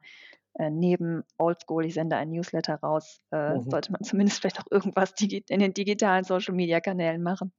äh, 0.56 0.70
neben 0.70 1.24
Oldschool, 1.38 1.86
ich 1.86 1.94
sende 1.94 2.18
ein 2.18 2.30
Newsletter 2.30 2.76
raus, 2.76 3.22
äh, 3.32 3.56
mhm. 3.56 3.70
sollte 3.70 3.92
man 3.92 4.02
zumindest 4.04 4.40
vielleicht 4.40 4.60
auch 4.60 4.72
irgendwas 4.72 5.14
in 5.22 5.60
den 5.60 5.74
digitalen 5.74 6.24
Social-Media-Kanälen 6.24 7.24
machen. 7.24 7.54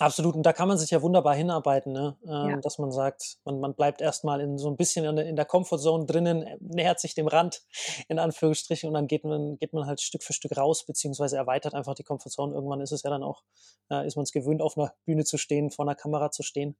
Absolut, 0.00 0.34
und 0.36 0.44
da 0.44 0.52
kann 0.52 0.68
man 0.68 0.78
sich 0.78 0.90
ja 0.90 1.02
wunderbar 1.02 1.34
hinarbeiten, 1.34 1.92
ne? 1.92 2.16
ähm, 2.24 2.30
ja. 2.30 2.56
dass 2.56 2.78
man 2.78 2.92
sagt, 2.92 3.38
man, 3.44 3.60
man 3.60 3.74
bleibt 3.74 4.00
erstmal 4.00 4.40
in 4.40 4.58
so 4.58 4.68
ein 4.68 4.76
bisschen 4.76 5.04
in 5.04 5.16
der, 5.16 5.26
in 5.26 5.36
der 5.36 5.44
Comfortzone 5.44 6.06
drinnen, 6.06 6.42
äh, 6.42 6.56
nähert 6.60 7.00
sich 7.00 7.14
dem 7.14 7.26
Rand 7.26 7.62
in 8.08 8.18
Anführungsstrichen 8.18 8.88
und 8.88 8.94
dann 8.94 9.06
geht 9.06 9.24
man, 9.24 9.58
geht 9.58 9.72
man 9.72 9.86
halt 9.86 10.00
Stück 10.00 10.22
für 10.22 10.32
Stück 10.32 10.56
raus, 10.56 10.84
beziehungsweise 10.84 11.36
erweitert 11.36 11.74
einfach 11.74 11.94
die 11.94 12.04
Comfortzone. 12.04 12.54
Irgendwann 12.54 12.80
ist 12.80 12.92
es 12.92 13.02
ja 13.02 13.10
dann 13.10 13.22
auch, 13.22 13.42
äh, 13.90 14.06
ist 14.06 14.16
man 14.16 14.22
es 14.22 14.32
gewöhnt, 14.32 14.62
auf 14.62 14.78
einer 14.78 14.92
Bühne 15.04 15.24
zu 15.24 15.38
stehen, 15.38 15.70
vor 15.70 15.84
einer 15.84 15.94
Kamera 15.94 16.30
zu 16.30 16.42
stehen. 16.42 16.76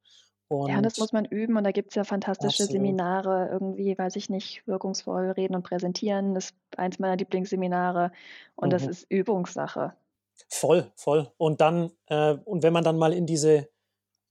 Und 0.49 0.71
ja, 0.71 0.81
das 0.81 0.99
muss 0.99 1.13
man 1.13 1.27
üben 1.27 1.59
und 1.59 1.65
da 1.65 1.73
gibt 1.73 1.91
es 1.91 1.95
ja 1.95 2.05
fantastische 2.05 2.63
absolut. 2.63 2.73
Seminare, 2.73 3.49
irgendwie, 3.53 3.97
weiß 3.97 4.17
ich 4.17 4.31
nicht, 4.31 4.67
wirkungsvoll 4.67 5.31
reden 5.33 5.55
und 5.55 5.63
präsentieren. 5.63 6.35
Das 6.35 6.47
ist 6.47 6.57
eins 6.79 6.99
meiner 6.99 7.17
Lieblingsseminare 7.17 8.13
und 8.57 8.69
mhm. 8.69 8.71
das 8.71 8.87
ist 8.87 9.07
Übungssache. 9.11 9.93
Voll, 10.49 10.93
voll. 10.97 11.31
Und 11.37 11.61
dann, 11.61 11.93
äh, 12.07 12.35
und 12.45 12.63
wenn 12.63 12.73
man 12.73 12.85
dann 12.85 12.99
mal 12.99 13.13
in 13.13 13.27
diese, 13.27 13.69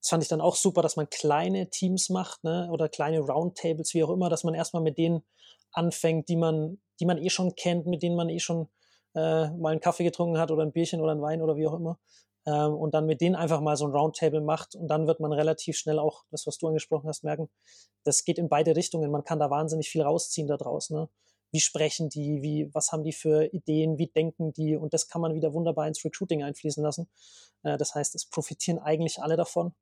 das 0.02 0.10
fand 0.10 0.24
ich 0.24 0.30
dann 0.30 0.42
auch 0.42 0.56
super, 0.56 0.82
dass 0.82 0.96
man 0.96 1.10
kleine 1.10 1.70
Teams 1.70 2.10
macht, 2.10 2.44
ne, 2.44 2.70
oder 2.72 2.90
kleine 2.90 3.20
Roundtables, 3.20 3.94
wie 3.94 4.04
auch 4.04 4.10
immer, 4.10 4.30
dass 4.30 4.44
man 4.44 4.54
erstmal 4.54 4.84
mit 4.84 4.98
denen 4.98 5.24
anfängt, 5.72 6.30
die 6.30 6.36
man, 6.36 6.80
die 7.00 7.06
man 7.06 7.18
eh 7.18 7.30
schon 7.30 7.56
kennt, 7.56 7.86
mit 7.88 8.02
denen 8.04 8.16
man 8.16 8.30
eh 8.30 8.40
schon 8.40 8.70
äh, 9.16 9.50
mal 9.52 9.72
einen 9.72 9.82
Kaffee 9.82 10.04
getrunken 10.04 10.38
hat 10.40 10.52
oder 10.52 10.64
ein 10.64 10.72
Bierchen 10.72 11.02
oder 11.02 11.12
ein 11.12 11.22
Wein 11.22 11.42
oder 11.42 11.56
wie 11.56 11.68
auch 11.68 11.74
immer. 11.74 12.00
Ähm, 12.46 12.74
und 12.74 12.94
dann 12.94 13.06
mit 13.06 13.22
denen 13.22 13.36
einfach 13.36 13.62
mal 13.62 13.76
so 13.76 13.86
ein 13.86 13.92
Roundtable 13.92 14.42
macht 14.42 14.76
und 14.76 14.88
dann 14.88 15.08
wird 15.08 15.20
man 15.20 15.34
relativ 15.34 15.78
schnell 15.78 16.00
auch, 16.00 16.24
das, 16.32 16.48
was 16.48 16.58
du 16.58 16.68
angesprochen 16.68 17.10
hast, 17.10 17.24
merken, 17.24 17.50
das 18.06 18.24
geht 18.24 18.38
in 18.38 18.48
beide 18.50 18.76
Richtungen. 18.76 19.12
Man 19.12 19.24
kann 19.24 19.40
da 19.40 19.50
wahnsinnig 19.50 19.90
viel 19.90 20.02
rausziehen 20.02 20.48
da 20.48 20.58
draußen. 20.58 20.96
Ne? 20.98 21.10
Wie 21.52 21.60
sprechen 21.60 22.10
die, 22.10 22.42
wie, 22.42 22.74
was 22.74 22.92
haben 22.92 23.04
die 23.04 23.14
für 23.14 23.46
Ideen, 23.54 23.98
wie 23.98 24.08
denken 24.08 24.54
die 24.54 24.76
und 24.76 24.94
das 24.94 25.08
kann 25.08 25.22
man 25.22 25.34
wieder 25.34 25.54
wunderbar 25.54 25.88
ins 25.88 26.04
Recruiting 26.04 26.44
einfließen 26.44 26.84
lassen. 26.84 27.10
Äh, 27.64 27.78
das 27.78 27.96
heißt, 27.96 28.16
es 28.16 28.26
profitieren 28.26 28.80
eigentlich 28.80 29.20
alle 29.22 29.38
davon. 29.38 29.74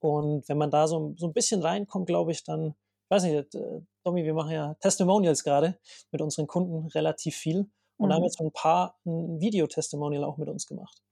Und 0.00 0.48
wenn 0.48 0.58
man 0.58 0.70
da 0.70 0.86
so, 0.86 1.14
so 1.16 1.26
ein 1.26 1.32
bisschen 1.32 1.62
reinkommt, 1.62 2.06
glaube 2.06 2.32
ich, 2.32 2.44
dann, 2.44 2.74
ich 3.04 3.10
weiß 3.10 3.22
nicht, 3.24 3.54
äh, 3.54 3.80
wir 4.04 4.34
machen 4.34 4.50
ja 4.52 4.74
Testimonials 4.80 5.44
gerade 5.44 5.78
mit 6.10 6.20
unseren 6.20 6.46
Kunden 6.46 6.88
relativ 6.88 7.36
viel. 7.36 7.70
Und 7.96 8.06
mhm. 8.06 8.10
da 8.10 8.16
haben 8.16 8.24
jetzt 8.24 8.38
so 8.38 8.44
ein 8.44 8.52
paar 8.52 8.98
ein 9.06 9.40
Videotestimonial 9.40 10.24
auch 10.24 10.36
mit 10.36 10.48
uns 10.48 10.66
gemacht. 10.66 11.02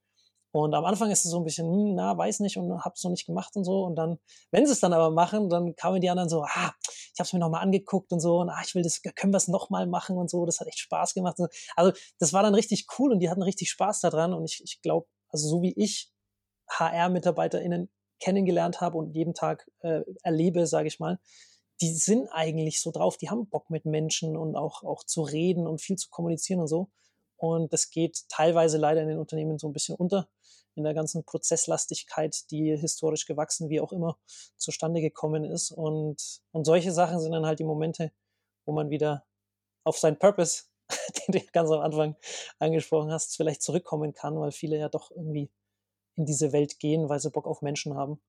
Und 0.53 0.75
am 0.75 0.85
Anfang 0.85 1.09
ist 1.09 1.25
es 1.25 1.31
so 1.31 1.37
ein 1.39 1.43
bisschen, 1.43 1.65
hm, 1.67 1.95
na, 1.95 2.15
weiß 2.15 2.39
nicht 2.41 2.57
und 2.57 2.85
hab's 2.85 3.03
noch 3.03 3.09
nicht 3.09 3.25
gemacht 3.25 3.55
und 3.55 3.63
so. 3.63 3.83
Und 3.85 3.95
dann, 3.95 4.19
wenn 4.51 4.67
sie 4.67 4.73
es 4.73 4.79
dann 4.79 4.93
aber 4.93 5.09
machen, 5.09 5.49
dann 5.49 5.75
kamen 5.75 5.99
die 5.99 6.11
anderen 6.11 6.29
so, 6.29 6.43
ah, 6.43 6.71
ich 6.87 7.19
habe 7.19 7.25
es 7.25 7.33
mir 7.33 7.39
nochmal 7.39 7.63
angeguckt 7.63 8.11
und 8.11 8.19
so 8.19 8.39
und 8.39 8.51
ah, 8.51 8.61
ich 8.63 8.75
will 8.75 8.83
das, 8.83 9.01
können 9.01 9.33
wir 9.33 9.37
es 9.37 9.47
nochmal 9.47 9.87
machen 9.87 10.15
und 10.15 10.29
so. 10.29 10.45
Das 10.45 10.59
hat 10.59 10.67
echt 10.67 10.77
Spaß 10.77 11.15
gemacht. 11.15 11.37
Also 11.75 11.91
das 12.19 12.33
war 12.33 12.43
dann 12.43 12.53
richtig 12.53 12.85
cool 12.99 13.11
und 13.11 13.19
die 13.19 13.31
hatten 13.31 13.41
richtig 13.41 13.71
Spaß 13.71 14.01
daran. 14.01 14.31
Und 14.31 14.45
ich, 14.45 14.61
ich 14.63 14.79
glaube, 14.83 15.07
also 15.29 15.49
so 15.49 15.63
wie 15.63 15.73
ich 15.75 16.11
HR-MitarbeiterInnen 16.69 17.89
kennengelernt 18.19 18.79
habe 18.79 18.99
und 18.99 19.15
jeden 19.15 19.33
Tag 19.33 19.67
äh, 19.79 20.01
erlebe, 20.21 20.67
sage 20.67 20.87
ich 20.87 20.99
mal, 20.99 21.19
die 21.81 21.89
sind 21.95 22.27
eigentlich 22.31 22.79
so 22.79 22.91
drauf, 22.91 23.17
die 23.17 23.31
haben 23.31 23.49
Bock 23.49 23.71
mit 23.71 23.85
Menschen 23.85 24.37
und 24.37 24.55
auch, 24.55 24.83
auch 24.83 25.03
zu 25.03 25.23
reden 25.23 25.65
und 25.65 25.81
viel 25.81 25.95
zu 25.95 26.09
kommunizieren 26.11 26.61
und 26.61 26.67
so. 26.67 26.91
Und 27.43 27.73
das 27.73 27.89
geht 27.89 28.23
teilweise 28.29 28.77
leider 28.77 29.01
in 29.01 29.09
den 29.09 29.17
Unternehmen 29.17 29.59
so 29.59 29.67
ein 29.67 29.73
bisschen 29.73 29.95
unter, 29.95 30.29
in 30.75 30.85
der 30.85 30.93
ganzen 30.93 31.25
Prozesslastigkeit, 31.25 32.49
die 32.51 32.73
historisch 32.77 33.25
gewachsen, 33.25 33.67
wie 33.67 33.81
auch 33.81 33.91
immer, 33.91 34.17
zustande 34.55 35.01
gekommen 35.01 35.43
ist. 35.43 35.71
Und, 35.71 36.41
und 36.53 36.63
solche 36.63 36.93
Sachen 36.93 37.19
sind 37.19 37.33
dann 37.33 37.45
halt 37.45 37.59
die 37.59 37.65
Momente, 37.65 38.13
wo 38.63 38.71
man 38.71 38.91
wieder 38.91 39.25
auf 39.83 39.97
seinen 39.97 40.17
Purpose, 40.17 40.67
den 41.27 41.33
du 41.33 41.45
ganz 41.51 41.69
am 41.69 41.81
Anfang 41.81 42.15
angesprochen 42.59 43.11
hast, 43.11 43.35
vielleicht 43.35 43.61
zurückkommen 43.61 44.13
kann, 44.13 44.39
weil 44.39 44.53
viele 44.53 44.77
ja 44.77 44.87
doch 44.87 45.11
irgendwie 45.11 45.51
in 46.15 46.25
diese 46.25 46.53
Welt 46.53 46.79
gehen, 46.79 47.09
weil 47.09 47.19
sie 47.19 47.29
Bock 47.29 47.45
auf 47.45 47.61
Menschen 47.61 47.97
haben 47.97 48.21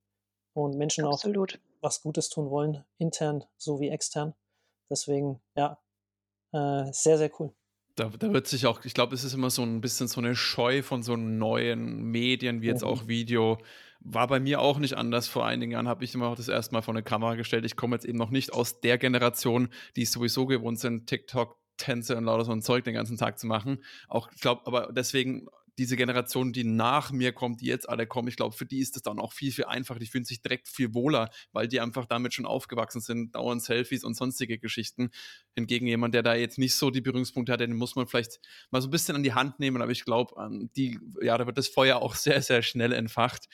und 0.55 0.77
Menschen 0.77 1.05
Absolut. 1.05 1.55
auch 1.55 1.83
was 1.83 2.03
Gutes 2.03 2.31
tun 2.31 2.51
wollen, 2.51 2.85
intern 2.99 3.45
sowie 3.59 3.91
extern. 3.91 4.35
Deswegen, 4.91 5.41
ja, 5.55 5.79
äh, 6.51 6.93
sehr, 6.93 7.17
sehr 7.17 7.31
cool. 7.39 7.55
Da, 7.97 8.11
da, 8.19 8.33
wird 8.33 8.49
sich 8.49 8.67
auch, 8.67 8.85
ich 8.85 8.95
glaube, 8.95 9.15
es 9.15 9.23
ist 9.23 9.35
immer 9.35 9.51
so 9.51 9.63
ein 9.63 9.81
bisschen 9.81 10.09
so 10.09 10.21
eine 10.21 10.35
Scheu 10.35 10.83
von 10.83 11.03
so 11.03 11.17
neuen 11.17 12.03
Medien, 12.03 12.61
wie 12.61 12.67
jetzt 12.67 12.83
mhm. 12.83 12.89
auch 12.89 13.07
Video. 13.07 13.59
War 14.01 14.27
bei 14.27 14.41
mir 14.41 14.61
auch 14.61 14.79
nicht 14.79 14.95
anders. 14.95 15.29
Vor 15.29 15.47
einigen 15.47 15.73
Jahren 15.73 15.89
habe 15.89 16.05
ich 16.05 16.15
immer 16.15 16.35
das 16.35 16.49
erste 16.49 16.75
Mal 16.75 16.83
vor 16.83 16.93
eine 16.93 17.03
Kamera 17.03 17.37
gestellt. 17.37 17.65
Ich 17.65 17.77
komme 17.77 17.95
jetzt 17.97 18.05
eben 18.05 18.19
noch 18.19 18.31
nicht 18.31 18.53
aus 18.53 18.81
der 18.81 18.99
Generation, 18.99 19.69
die 19.97 20.05
sowieso 20.05 20.45
gewohnt 20.47 20.79
sind, 20.81 21.07
TikTok, 21.07 21.57
Tänze 21.77 22.17
und 22.17 22.25
lauter 22.25 22.45
so 22.45 22.53
ein 22.53 22.63
Zeug 22.63 22.85
den 22.85 22.95
ganzen 22.95 23.17
Tag 23.17 23.39
zu 23.39 23.47
machen. 23.47 23.79
Auch, 24.09 24.31
ich 24.35 24.41
glaube, 24.41 24.63
aber 24.67 24.93
deswegen 24.93 25.49
diese 25.79 25.97
Generation, 25.97 26.53
die 26.53 26.65
nach 26.65 27.11
mir 27.11 27.33
kommt, 27.33 27.61
die 27.61 27.67
jetzt 27.67 27.89
alle 27.89 28.07
kommen, 28.07 28.29
ich 28.29 28.37
glaube, 28.37 28.55
für 28.55 28.67
die 28.67 28.79
ist 28.79 28.97
es 28.97 29.03
dann 29.03 29.19
auch 29.19 29.33
viel, 29.33 29.53
viel 29.53 29.65
einfacher. 29.65 29.99
Die 29.99 30.07
fühlen 30.07 30.25
sich 30.25 30.41
direkt 30.41 30.69
viel 30.69 30.95
wohler, 30.95 31.31
weil 31.53 31.69
die 31.69 31.81
einfach 31.81 32.07
damit 32.07 32.35
schon 32.35 32.47
aufgewachsen 32.47 33.01
sind, 33.01 33.35
dauernd 33.35 33.63
Selfies 33.63 34.05
und 34.05 34.15
sonstige 34.17 34.59
Geschichten. 34.59 35.11
Hingegen 35.55 35.87
jemand, 35.87 36.15
der 36.15 36.23
da 36.23 36.35
jetzt 36.35 36.59
nicht 36.59 36.75
so 36.75 36.91
die 36.91 37.01
Berührungspunkte 37.01 37.53
hat, 37.53 37.61
den 37.61 37.75
muss 37.75 37.97
man 37.97 38.07
vielleicht 38.07 38.41
mal 38.71 38.81
so 38.81 38.89
ein 38.89 38.93
bisschen 38.93 39.17
an 39.17 39.23
die 39.23 39.35
Hand 39.35 39.59
nehmen. 39.59 39.83
Aber 39.83 39.93
ich 39.93 40.05
glaube, 40.05 40.35
die, 40.77 41.01
ja, 41.21 41.37
da 41.37 41.47
wird 41.47 41.59
das 41.59 41.69
Feuer 41.69 41.97
auch 41.97 42.15
sehr, 42.15 42.41
sehr 42.43 42.63
schnell 42.63 42.93
entfacht. 42.93 43.49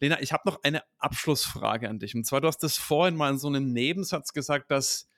Lena, 0.00 0.20
ich 0.20 0.32
habe 0.32 0.42
noch 0.46 0.62
eine 0.64 0.82
Abschlussfrage 0.98 1.88
an 1.88 1.98
dich. 1.98 2.14
Und 2.14 2.24
zwar, 2.24 2.40
du 2.40 2.48
hast 2.48 2.62
das 2.62 2.76
vorhin 2.76 3.14
mal 3.14 3.30
in 3.30 3.38
so 3.38 3.48
einem 3.48 3.72
Nebensatz 3.72 4.32
gesagt, 4.32 4.70
dass 4.70 5.08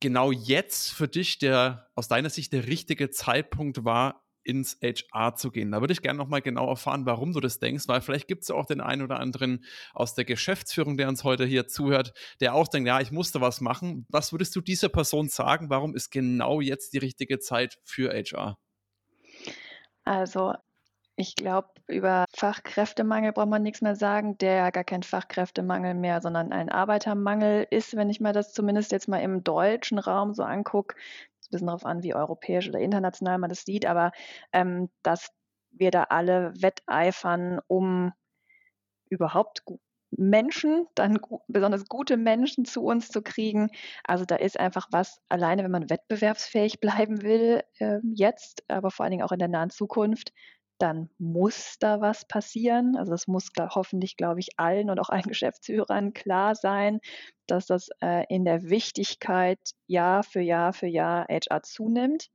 genau 0.00 0.32
jetzt 0.32 0.90
für 0.90 1.06
dich 1.06 1.38
der 1.38 1.90
aus 1.94 2.08
deiner 2.08 2.30
Sicht 2.30 2.52
der 2.52 2.66
richtige 2.66 3.10
Zeitpunkt 3.10 3.84
war, 3.84 4.23
ins 4.44 4.78
HR 4.82 5.34
zu 5.34 5.50
gehen. 5.50 5.72
Da 5.72 5.80
würde 5.80 5.92
ich 5.92 6.02
gerne 6.02 6.18
nochmal 6.18 6.42
genau 6.42 6.68
erfahren, 6.68 7.06
warum 7.06 7.32
du 7.32 7.40
das 7.40 7.58
denkst, 7.58 7.88
weil 7.88 8.00
vielleicht 8.00 8.28
gibt 8.28 8.42
es 8.42 8.48
ja 8.48 8.54
auch 8.54 8.66
den 8.66 8.80
einen 8.80 9.02
oder 9.02 9.18
anderen 9.18 9.64
aus 9.92 10.14
der 10.14 10.24
Geschäftsführung, 10.24 10.96
der 10.96 11.08
uns 11.08 11.24
heute 11.24 11.44
hier 11.44 11.66
zuhört, 11.66 12.12
der 12.40 12.54
auch 12.54 12.68
denkt, 12.68 12.86
ja, 12.86 13.00
ich 13.00 13.10
musste 13.10 13.40
was 13.40 13.60
machen. 13.60 14.06
Was 14.08 14.32
würdest 14.32 14.54
du 14.54 14.60
dieser 14.60 14.88
Person 14.88 15.28
sagen? 15.28 15.70
Warum 15.70 15.94
ist 15.94 16.10
genau 16.10 16.60
jetzt 16.60 16.92
die 16.92 16.98
richtige 16.98 17.38
Zeit 17.38 17.78
für 17.82 18.12
HR? 18.12 18.58
Also 20.04 20.54
ich 21.16 21.36
glaube, 21.36 21.68
über 21.86 22.24
Fachkräftemangel 22.34 23.32
braucht 23.32 23.48
man 23.48 23.62
nichts 23.62 23.82
mehr 23.82 23.94
sagen, 23.94 24.36
der 24.38 24.54
ja 24.54 24.70
gar 24.70 24.84
kein 24.84 25.02
Fachkräftemangel 25.02 25.94
mehr, 25.94 26.20
sondern 26.20 26.52
ein 26.52 26.70
Arbeitermangel 26.70 27.66
ist, 27.70 27.94
wenn 27.96 28.10
ich 28.10 28.20
mir 28.20 28.32
das 28.32 28.52
zumindest 28.52 28.90
jetzt 28.90 29.08
mal 29.08 29.22
im 29.22 29.44
deutschen 29.44 29.98
Raum 29.98 30.34
so 30.34 30.42
angucke, 30.42 30.96
ein 30.96 31.50
bisschen 31.50 31.66
darauf 31.68 31.86
an, 31.86 32.02
wie 32.02 32.14
europäisch 32.14 32.68
oder 32.68 32.80
international 32.80 33.38
man 33.38 33.50
das 33.50 33.64
sieht, 33.64 33.86
aber 33.86 34.10
ähm, 34.52 34.90
dass 35.02 35.30
wir 35.70 35.90
da 35.90 36.04
alle 36.04 36.52
wetteifern, 36.60 37.60
um 37.68 38.12
überhaupt 39.08 39.62
Menschen, 40.10 40.86
dann 40.94 41.18
besonders 41.48 41.86
gute 41.86 42.16
Menschen 42.16 42.64
zu 42.64 42.84
uns 42.84 43.08
zu 43.08 43.22
kriegen. 43.22 43.70
Also 44.04 44.24
da 44.24 44.36
ist 44.36 44.58
einfach 44.58 44.88
was, 44.90 45.20
alleine 45.28 45.64
wenn 45.64 45.70
man 45.72 45.90
wettbewerbsfähig 45.90 46.80
bleiben 46.80 47.22
will, 47.22 47.62
äh, 47.78 47.98
jetzt, 48.14 48.64
aber 48.68 48.90
vor 48.90 49.04
allen 49.04 49.12
Dingen 49.12 49.24
auch 49.24 49.32
in 49.32 49.38
der 49.40 49.48
nahen 49.48 49.70
Zukunft, 49.70 50.32
dann 50.78 51.08
muss 51.18 51.76
da 51.78 52.00
was 52.00 52.26
passieren. 52.26 52.96
Also 52.96 53.12
das 53.12 53.26
muss 53.26 53.50
hoffentlich, 53.58 54.16
glaube 54.16 54.40
ich, 54.40 54.50
allen 54.56 54.90
und 54.90 54.98
auch 54.98 55.08
allen 55.08 55.22
Geschäftsführern 55.28 56.12
klar 56.12 56.54
sein, 56.54 57.00
dass 57.46 57.66
das 57.66 57.88
äh, 58.00 58.24
in 58.28 58.44
der 58.44 58.64
Wichtigkeit 58.64 59.58
Jahr 59.86 60.22
für 60.22 60.40
Jahr 60.40 60.72
für 60.72 60.86
Jahr 60.86 61.26
HR 61.28 61.62
zunimmt. 61.62 62.30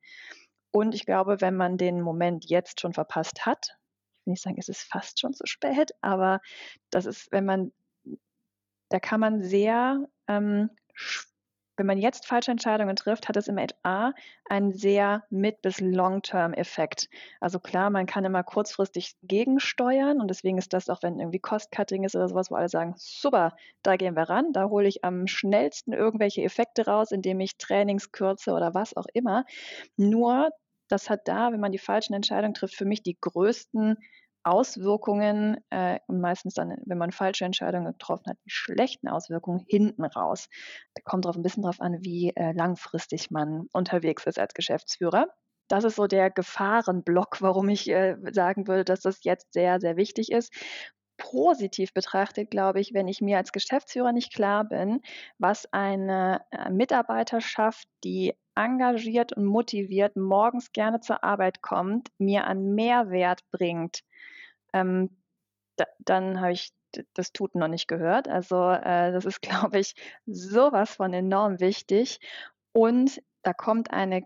Und 0.71 0.93
ich 0.93 1.06
glaube, 1.06 1.41
wenn 1.41 1.56
man 1.56 1.78
den 1.78 2.02
Moment 2.02 2.45
jetzt 2.49 2.80
schon 2.80 2.93
verpasst 2.93 3.45
hat, 3.45 3.78
ich 4.21 4.25
will 4.28 4.32
nicht 4.32 4.43
sagen, 4.43 4.58
es 4.60 4.69
ist 4.69 4.84
fast 4.84 5.19
schon 5.19 5.34
zu 5.34 5.45
spät, 5.45 5.91
aber 6.02 6.39
das 6.91 7.06
ist, 7.06 7.32
wenn 7.32 7.45
man, 7.45 7.71
da 8.89 8.99
kann 8.99 9.19
man 9.19 9.41
sehr 9.41 10.08
ähm, 10.28 10.69
wenn 11.80 11.86
man 11.86 11.98
jetzt 11.98 12.28
falsche 12.28 12.52
Entscheidungen 12.52 12.98
trifft, 12.98 13.30
hat 13.30 13.38
es 13.38 13.48
im 13.48 13.58
HR 13.58 14.13
einen 14.50 14.74
sehr 14.74 15.24
mid- 15.32 15.62
bis 15.62 15.80
long-term-Effekt. 15.80 17.10
Also 17.39 17.60
klar, 17.60 17.89
man 17.89 18.06
kann 18.06 18.26
immer 18.26 18.44
kurzfristig 18.44 19.15
gegensteuern 19.24 20.20
und 20.20 20.28
deswegen 20.28 20.58
ist 20.58 20.74
das 20.74 20.89
auch, 20.89 21.02
wenn 21.04 21.20
irgendwie 21.20 21.39
Cost-Cutting 21.39 22.04
ist 22.04 22.15
oder 22.18 22.28
sowas, 22.28 22.52
wo 22.52 22.56
alle 22.56 22.68
sagen, 22.68 22.96
super, 22.98 23.56
da 23.82 23.96
gehen 23.96 24.18
wir 24.18 24.24
ran, 24.24 24.52
da 24.52 24.65
hole 24.68 24.89
ich 24.89 25.06
am 25.06 25.26
schnellsten 25.26 25.94
irgendwelche 25.94 26.44
Effekte 26.44 26.86
raus, 26.86 27.12
indem 27.12 27.39
ich 27.39 27.58
Trainings 27.58 28.12
kürze 28.12 28.52
oder 28.52 28.74
was 28.74 28.98
auch 28.98 29.08
immer. 29.13 29.46
Nur, 29.96 30.50
das 30.89 31.10
hat 31.10 31.30
da, 31.30 31.54
wenn 31.54 31.62
man 31.62 31.72
die 31.72 31.78
falschen 31.78 32.13
Entscheidungen 32.13 32.56
trifft, 32.56 32.76
für 32.76 32.86
mich 32.86 33.04
die 33.04 33.18
größten 33.22 33.98
Auswirkungen 34.43 35.58
äh, 35.69 35.99
und 36.08 36.21
meistens 36.21 36.54
dann, 36.54 36.75
wenn 36.86 36.97
man 36.97 37.12
falsche 37.12 37.45
Entscheidungen 37.45 37.93
getroffen 37.93 38.25
hat, 38.30 38.38
die 38.45 38.52
schlechten 38.52 39.08
Auswirkungen 39.08 39.65
hinten 39.67 40.06
raus. 40.06 40.47
Da 40.95 41.02
kommt 41.04 41.25
drauf 41.25 41.36
ein 41.36 41.43
bisschen 41.43 41.63
drauf 41.63 41.82
an, 41.82 41.97
wie 42.02 42.32
äh, 42.36 42.54
langfristig 42.54 43.32
man 43.32 43.67
unterwegs 43.73 44.25
ist 44.25 44.39
als 44.39 44.54
Geschäftsführer. 44.54 45.28
Das 45.69 45.84
ist 45.84 45.97
so 45.97 46.08
der 46.08 46.32
Gefahrenblock, 46.32 47.41
warum 47.41 47.69
ich 47.69 47.88
äh, 47.89 48.17
sagen 48.32 48.67
würde, 48.67 48.84
dass 48.86 49.02
das 49.02 49.23
jetzt 49.23 49.54
sehr, 49.54 49.80
sehr 49.80 49.97
wichtig 49.97 50.32
ist. 50.32 50.52
Positiv 51.20 51.94
betrachtet, 51.94 52.50
glaube 52.50 52.80
ich, 52.80 52.94
wenn 52.94 53.08
ich 53.08 53.22
mir 53.22 53.38
als 53.38 53.52
Geschäftsführer 53.52 54.12
nicht 54.12 54.34
klar 54.34 54.64
bin, 54.64 55.02
was 55.38 55.72
eine 55.72 56.42
äh, 56.52 56.70
Mitarbeiterschaft, 56.72 57.88
die 58.04 58.34
engagiert 58.56 59.34
und 59.34 59.46
motiviert 59.46 60.16
morgens 60.16 60.72
gerne 60.72 61.02
zur 61.02 61.24
Arbeit 61.24 61.62
kommt, 61.62 62.10
mir 62.18 62.48
an 62.48 62.74
Mehrwert 62.74 63.42
bringt, 63.52 64.02
ähm, 64.74 65.15
da, 65.76 65.86
dann 66.00 66.42
habe 66.42 66.54
ich 66.54 66.72
das 67.13 67.32
Tut 67.32 67.54
noch 67.54 67.67
nicht 67.67 67.88
gehört. 67.88 68.28
Also 68.28 68.70
äh, 68.70 69.12
das 69.12 69.26
ist, 69.26 69.42
glaube 69.42 69.80
ich, 69.80 69.96
sowas 70.26 70.96
von 70.96 71.13
enorm 71.13 71.60
wichtig. 71.60 72.20
Und 72.72 73.22
da 73.44 73.54
kommt 73.54 73.92
eine 73.92 74.24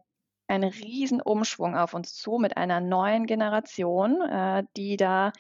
ein 0.48 0.64
Riesenumschwung 0.64 1.76
auf 1.76 1.94
uns 1.94 2.16
zu 2.16 2.38
mit 2.38 2.58
einer 2.58 2.80
neuen 2.80 3.26
Generation, 3.26 4.22
äh, 4.22 4.64
die 4.76 4.98
da 4.98 5.32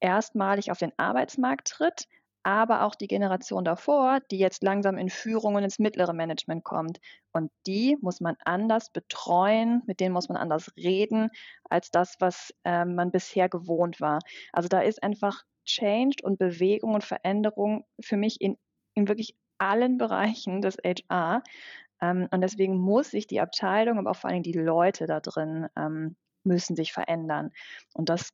erstmalig 0.00 0.70
auf 0.70 0.78
den 0.78 0.92
Arbeitsmarkt 0.96 1.68
tritt, 1.68 2.06
aber 2.42 2.84
auch 2.84 2.94
die 2.94 3.06
Generation 3.06 3.64
davor, 3.64 4.20
die 4.30 4.38
jetzt 4.38 4.62
langsam 4.62 4.96
in 4.96 5.10
Führung 5.10 5.56
und 5.56 5.64
ins 5.64 5.78
mittlere 5.78 6.14
Management 6.14 6.64
kommt. 6.64 6.98
Und 7.32 7.50
die 7.66 7.98
muss 8.00 8.20
man 8.20 8.36
anders 8.44 8.90
betreuen, 8.90 9.82
mit 9.86 10.00
denen 10.00 10.14
muss 10.14 10.28
man 10.28 10.38
anders 10.38 10.72
reden, 10.76 11.30
als 11.68 11.90
das, 11.90 12.16
was 12.18 12.54
äh, 12.64 12.84
man 12.84 13.10
bisher 13.10 13.48
gewohnt 13.48 14.00
war. 14.00 14.20
Also 14.52 14.68
da 14.68 14.80
ist 14.80 15.02
einfach 15.02 15.44
Change 15.66 16.16
und 16.22 16.38
Bewegung 16.38 16.94
und 16.94 17.04
Veränderung 17.04 17.84
für 18.00 18.16
mich 18.16 18.40
in, 18.40 18.56
in 18.94 19.08
wirklich 19.08 19.36
allen 19.58 19.98
Bereichen 19.98 20.62
des 20.62 20.78
HR. 20.78 21.42
Ähm, 22.00 22.28
und 22.30 22.40
deswegen 22.40 22.76
muss 22.78 23.10
sich 23.10 23.26
die 23.26 23.40
Abteilung, 23.40 23.98
aber 23.98 24.10
auch 24.12 24.16
vor 24.16 24.30
allem 24.30 24.42
die 24.42 24.52
Leute 24.52 25.06
da 25.06 25.20
drin 25.20 25.68
ähm, 25.76 26.16
müssen 26.42 26.74
sich 26.74 26.92
verändern. 26.92 27.50
Und 27.92 28.08
das 28.08 28.30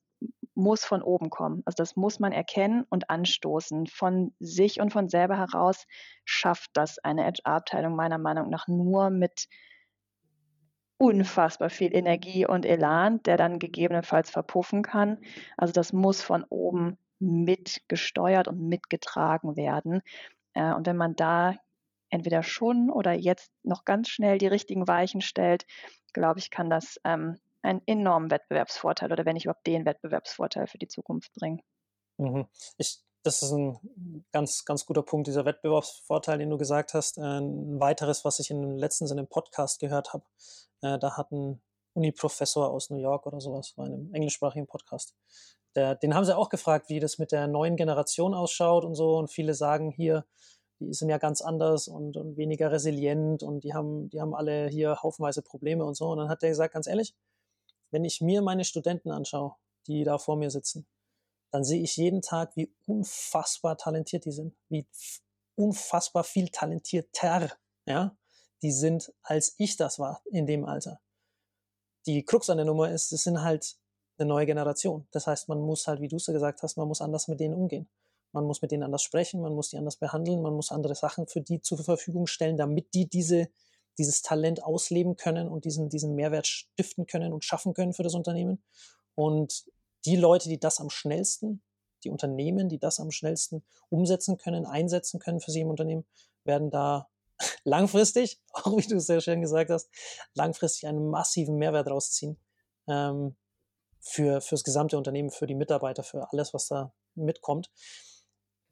muss 0.57 0.85
von 0.85 1.03
oben 1.03 1.31
kommen. 1.31 1.63
Also 1.67 1.77
das 1.77 1.97
muss 1.97 2.19
man 2.19 2.33
erkennen 2.33 2.85
und 2.89 3.11
anstoßen. 3.11 3.87
Von 3.87 4.35
sich 4.41 4.81
und 4.81 4.93
von 4.93 5.09
selber 5.09 5.37
heraus 5.37 5.87
schafft 6.25 6.71
das 6.73 6.99
eine 6.99 7.25
HR-Abteilung 7.25 7.95
meiner 7.95 8.19
Meinung 8.19 8.51
nach 8.51 8.67
nur 8.67 9.11
mit 9.11 9.49
unfassbar 10.99 11.69
viel 11.69 11.95
Energie 11.95 12.47
und 12.47 12.65
Elan, 12.65 13.23
der 13.25 13.37
dann 13.37 13.59
gegebenenfalls 13.59 14.31
verpuffen 14.31 14.83
kann. 14.83 15.19
Also 15.57 15.73
das 15.73 15.93
muss 15.93 16.23
von 16.23 16.45
oben 16.49 16.97
mitgesteuert 17.19 18.49
und 18.49 18.67
mitgetragen 18.67 19.57
werden. 19.57 20.01
Äh, 20.55 20.73
und 20.73 20.87
wenn 20.87 20.97
man 20.97 21.17
da 21.17 21.55
entweder 22.09 22.43
schon 22.43 22.91
oder 22.91 23.13
jetzt 23.13 23.53
noch 23.63 23.85
ganz 23.85 24.09
schnell 24.09 24.39
die 24.39 24.47
richtigen 24.47 24.89
Weichen 24.89 25.21
stellt, 25.21 25.67
glaube 26.13 26.39
ich, 26.39 26.51
kann 26.51 26.71
das 26.71 26.99
ähm, 27.05 27.39
einen 27.67 27.83
enormen 27.87 28.31
Wettbewerbsvorteil 28.31 29.13
oder 29.13 29.25
wenn 29.25 29.35
nicht 29.35 29.45
überhaupt 29.45 29.67
den 29.67 29.85
Wettbewerbsvorteil 29.85 30.67
für 30.67 30.79
die 30.79 30.89
Zukunft 30.89 31.33
bringen. 31.35 31.61
Mhm. 32.19 32.47
Ich, 32.79 33.01
das 33.23 33.43
ist 33.43 33.53
ein 33.53 34.25
ganz, 34.33 34.65
ganz 34.65 34.87
guter 34.87 35.03
Punkt, 35.03 35.27
dieser 35.27 35.45
Wettbewerbsvorteil, 35.45 36.39
den 36.39 36.51
du 36.51 36.59
gesagt 36.59 36.95
hast. 36.95 37.19
Äh, 37.19 37.41
ein 37.41 37.81
weiteres, 37.81 38.25
was 38.25 38.39
ich 38.39 38.51
in 38.51 38.63
dem 38.63 38.77
letzten 38.77 39.07
in 39.11 39.17
dem 39.17 39.29
Podcast 39.29 39.81
gehört 39.81 40.13
habe, 40.13 40.25
äh, 40.83 40.99
da 40.99 41.17
hat 41.17 41.33
ein 41.33 41.61
Uni-Professor 41.95 42.71
aus 42.71 42.91
New 42.91 42.99
York 42.99 43.27
oder 43.27 43.41
sowas, 43.41 43.73
war 43.77 43.87
in 43.87 43.95
einem 43.95 44.15
englischsprachigen 44.15 44.67
Podcast. 44.67 45.15
Der, 45.75 45.95
den 45.95 46.15
haben 46.15 46.25
sie 46.25 46.37
auch 46.37 46.49
gefragt, 46.49 46.89
wie 46.89 47.01
das 47.01 47.19
mit 47.19 47.33
der 47.33 47.49
neuen 47.49 47.77
Generation 47.77 48.35
ausschaut 48.35 48.85
und 48.85 48.95
so. 48.95 49.17
Und 49.17 49.31
viele 49.31 49.55
sagen 49.55 49.91
hier, 49.91 50.25
die 50.79 50.93
sind 50.93 51.09
ja 51.09 51.19
ganz 51.19 51.41
anders 51.41 51.89
und, 51.89 52.17
und 52.17 52.37
weniger 52.37 52.71
resilient 52.71 53.43
und 53.43 53.65
die 53.65 53.75
haben, 53.75 54.11
die 54.11 54.21
haben 54.21 54.35
alle 54.35 54.69
hier 54.69 55.03
haufenweise 55.03 55.43
Probleme 55.43 55.85
und 55.85 55.95
so. 55.95 56.09
Und 56.09 56.19
dann 56.19 56.29
hat 56.29 56.43
der 56.43 56.51
gesagt, 56.51 56.75
ganz 56.75 56.87
ehrlich, 56.87 57.15
wenn 57.91 58.05
ich 58.05 58.21
mir 58.21 58.43
meine 58.43 58.65
Studenten 58.65 59.11
anschaue, 59.11 59.57
die 59.87 60.05
da 60.05 60.19
vor 60.19 60.37
mir 60.37 60.51
sitzen, 60.51 60.87
dann 61.51 61.65
sehe 61.65 61.83
ich 61.83 61.97
jeden 61.97 62.23
Tag, 62.23 62.57
wie 62.57 62.75
unfassbar 62.87 63.79
talentiert 63.79 64.25
die 64.25 64.33
sind, 64.33 64.55
wie 64.69 64.87
unfassbar 65.55 66.25
viel 66.25 66.49
talentierter, 66.49 67.53
ja, 67.87 68.17
die 68.63 68.73
sind, 68.73 69.13
als 69.23 69.55
ich 69.59 69.77
das 69.77 69.99
war 69.99 70.23
in 70.31 70.47
dem 70.47 70.65
Alter. 70.65 71.01
Die 72.07 72.25
Krux 72.25 72.51
an 72.51 72.59
der 72.59 72.67
Nummer 72.67 72.91
ist, 72.91 73.13
es 73.13 73.25
sind 73.25 73.43
halt 73.43 73.77
eine 74.19 74.29
neue 74.29 74.47
Generation. 74.47 75.07
Das 75.11 75.27
heißt, 75.27 75.49
man 75.49 75.61
muss 75.61 75.87
halt, 75.87 76.01
wie 76.01 76.09
du 76.09 76.17
es 76.17 76.27
gesagt 76.27 76.63
hast, 76.63 76.77
man 76.77 76.89
muss 76.89 77.01
anders 77.01 77.29
mit 77.29 77.41
denen 77.41 77.55
umgehen. 77.55 77.89
Man 78.33 78.45
muss 78.45 78.63
mit 78.63 78.71
denen 78.71 78.83
anders 78.83 79.03
sprechen, 79.03 79.41
man 79.41 79.55
muss 79.55 79.71
die 79.71 79.79
anders 79.79 79.97
behandeln, 79.97 80.43
man 80.43 80.55
muss 80.55 80.71
andere 80.71 80.95
Sachen 80.95 81.27
für 81.27 81.41
die 81.41 81.61
zur 81.61 81.79
Verfügung 81.79 82.27
stellen, 82.27 82.57
damit 82.57 82.93
die 82.95 83.09
diese 83.09 83.49
dieses 83.99 84.23
Talent 84.23 84.63
ausleben 84.63 85.17
können 85.17 85.49
und 85.49 85.65
diesen, 85.65 85.89
diesen 85.89 86.15
Mehrwert 86.15 86.47
stiften 86.47 87.07
können 87.07 87.33
und 87.33 87.45
schaffen 87.45 87.75
können 87.75 87.93
für 87.93 88.03
das 88.03 88.15
Unternehmen. 88.15 88.63
Und 89.15 89.65
die 90.05 90.17
Leute, 90.17 90.49
die 90.49 90.61
das 90.61 90.81
am 90.81 90.91
schnellsten, 90.91 91.63
die 92.05 92.11
Unternehmen, 92.11 92.69
die 92.69 92.79
das 92.79 93.01
am 93.01 93.11
schnellsten 93.11 93.65
umsetzen 93.89 94.37
können, 94.37 94.67
einsetzen 94.67 95.19
können 95.19 95.41
für 95.41 95.51
sie 95.51 95.61
im 95.61 95.71
Unternehmen, 95.71 96.05
werden 96.45 96.71
da 96.71 97.09
langfristig, 97.65 98.41
auch 98.53 98.77
wie 98.77 98.87
du 98.87 98.97
es 98.97 99.07
sehr 99.07 99.21
schön 99.21 99.41
gesagt 99.41 99.71
hast, 99.71 99.89
langfristig 100.35 100.87
einen 100.87 101.09
massiven 101.09 101.57
Mehrwert 101.57 101.89
rausziehen 101.89 102.39
ähm, 102.87 103.37
für, 104.01 104.41
für 104.41 104.55
das 104.55 104.65
gesamte 104.65 104.97
Unternehmen, 104.97 105.31
für 105.31 105.47
die 105.47 105.55
Mitarbeiter, 105.55 106.03
für 106.03 106.31
alles, 106.33 106.55
was 106.55 106.69
da 106.69 106.93
mitkommt 107.15 107.71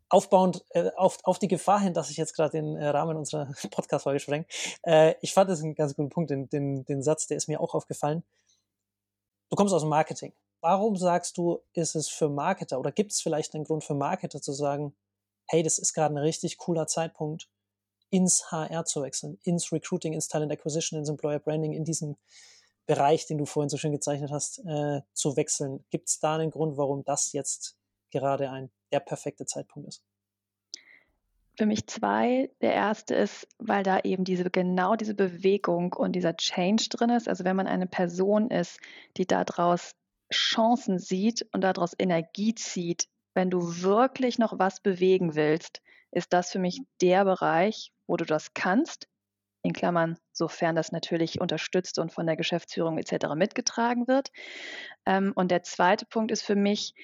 aufbauend 0.09 0.65
äh, 0.71 0.91
auf, 0.97 1.19
auf 1.25 1.39
die 1.39 1.49
Gefahr 1.49 1.81
hin, 1.81 1.95
dass 1.95 2.11
ich 2.11 2.17
jetzt 2.17 2.35
gerade 2.35 2.53
den 2.53 2.77
äh, 2.77 2.89
Rahmen 2.89 3.17
unserer 3.17 3.53
Podcast-Folge 3.71 4.21
spreng. 4.21 4.47
Äh, 4.83 5.15
ich 5.21 5.33
fand 5.33 5.51
das 5.51 5.63
einen 5.63 5.75
ganz 5.75 5.95
guten 5.95 6.11
Punkt, 6.11 6.31
den, 6.31 6.49
den, 6.49 6.85
den 6.85 7.03
Satz, 7.03 7.27
der 7.27 7.37
ist 7.37 7.49
mir 7.49 7.61
auch 7.61 7.75
aufgefallen. 7.75 8.23
Du 9.51 9.57
kommst 9.57 9.75
aus 9.75 9.83
dem 9.83 9.91
Marketing. 9.91 10.33
Warum 10.61 10.97
sagst 10.97 11.37
du, 11.37 11.61
ist 11.75 11.95
es 11.95 12.09
für 12.09 12.29
Marketer 12.29 12.79
oder 12.81 12.91
gibt 12.91 13.13
es 13.13 13.21
vielleicht 13.21 13.55
einen 13.55 13.65
Grund 13.65 13.85
für 13.85 13.95
Marketer 13.95 14.41
zu 14.41 14.53
sagen, 14.53 14.95
hey, 15.47 15.63
das 15.63 15.79
ist 15.79 15.93
gerade 15.93 16.15
ein 16.15 16.19
richtig 16.19 16.57
cooler 16.57 16.87
Zeitpunkt, 16.87 17.49
ins 18.11 18.51
HR 18.51 18.85
zu 18.85 19.03
wechseln, 19.03 19.39
ins 19.43 19.73
Recruiting, 19.73 20.13
ins 20.13 20.29
Talent 20.29 20.53
Acquisition, 20.53 20.99
ins 20.99 21.09
Employer 21.09 21.39
Branding, 21.39 21.73
in 21.73 21.85
diesen 21.85 22.17
Bereich, 22.87 23.27
den 23.27 23.39
du 23.39 23.47
vorhin 23.47 23.69
so 23.69 23.77
schön 23.77 23.93
gezeichnet 23.93 24.31
hast, 24.31 24.59
äh, 24.67 25.01
zu 25.13 25.37
wechseln. 25.37 25.85
Gibt 25.91 26.09
es 26.09 26.21
da 26.21 26.37
einen 26.37 26.51
Grund, 26.51 26.77
warum 26.77 27.05
das 27.05 27.33
jetzt 27.33 27.77
gerade 28.11 28.51
ein 28.51 28.71
der 28.95 29.01
perfekte 29.01 29.45
Zeitpunkt 29.45 29.89
ist? 29.89 30.05
Für 31.57 31.67
mich 31.67 31.87
zwei. 31.87 32.51
Der 32.63 32.73
erste 32.73 33.15
ist, 33.15 33.47
weil 33.59 33.83
da 33.83 34.01
eben 34.01 34.25
diese 34.25 34.51
genau 34.51 34.95
diese 34.95 35.15
Bewegung 35.15 35.93
und 35.93 36.13
dieser 36.13 36.37
Change 36.37 36.89
drin 36.91 37.11
ist. 37.11 37.29
Also 37.29 37.45
wenn 37.45 37.57
man 37.57 37.67
eine 37.67 37.87
Person 37.87 38.51
ist, 38.51 38.81
die 39.17 39.27
daraus 39.27 39.95
Chancen 40.33 40.99
sieht 40.99 41.47
und 41.53 41.63
daraus 41.63 41.93
Energie 41.99 42.55
zieht, 42.55 43.09
wenn 43.35 43.51
du 43.51 43.83
wirklich 43.83 44.39
noch 44.39 44.59
was 44.59 44.81
bewegen 44.81 45.35
willst, 45.35 45.83
ist 46.13 46.33
das 46.33 46.51
für 46.51 46.61
mich 46.61 46.81
der 47.01 47.25
Bereich, 47.25 47.93
wo 48.07 48.17
du 48.17 48.25
das 48.25 48.55
kannst. 48.55 49.09
In 49.63 49.73
Klammern, 49.73 50.19
sofern 50.33 50.77
das 50.77 50.93
natürlich 50.93 51.41
unterstützt 51.41 51.99
und 51.99 52.13
von 52.13 52.27
der 52.27 52.37
Geschäftsführung 52.37 52.99
etc. 52.99 53.35
mitgetragen 53.35 54.07
wird. 54.07 54.31
Ähm, 55.07 55.33
und 55.35 55.51
der 55.51 55.63
zweite 55.63 56.05
Punkt 56.05 56.31
ist 56.31 56.43
für 56.43 56.55
mich, 56.55 56.95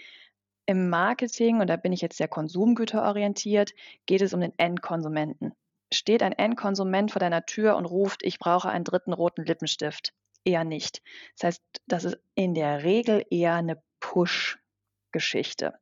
im 0.70 0.88
Marketing, 0.88 1.60
und 1.60 1.66
da 1.66 1.74
bin 1.74 1.92
ich 1.92 2.00
jetzt 2.00 2.16
sehr 2.16 2.28
konsumgüterorientiert, 2.28 3.72
geht 4.06 4.22
es 4.22 4.32
um 4.32 4.40
den 4.40 4.56
Endkonsumenten. 4.56 5.52
Steht 5.92 6.22
ein 6.22 6.30
Endkonsument 6.30 7.10
vor 7.10 7.18
deiner 7.18 7.44
Tür 7.44 7.74
und 7.74 7.86
ruft, 7.86 8.22
ich 8.22 8.38
brauche 8.38 8.68
einen 8.68 8.84
dritten 8.84 9.12
roten 9.12 9.44
Lippenstift? 9.44 10.12
Eher 10.44 10.62
nicht. 10.62 11.02
Das 11.36 11.48
heißt, 11.48 11.62
das 11.88 12.04
ist 12.04 12.18
in 12.36 12.54
der 12.54 12.84
Regel 12.84 13.24
eher 13.30 13.54
eine 13.54 13.82
Push-Geschichte. 13.98 15.74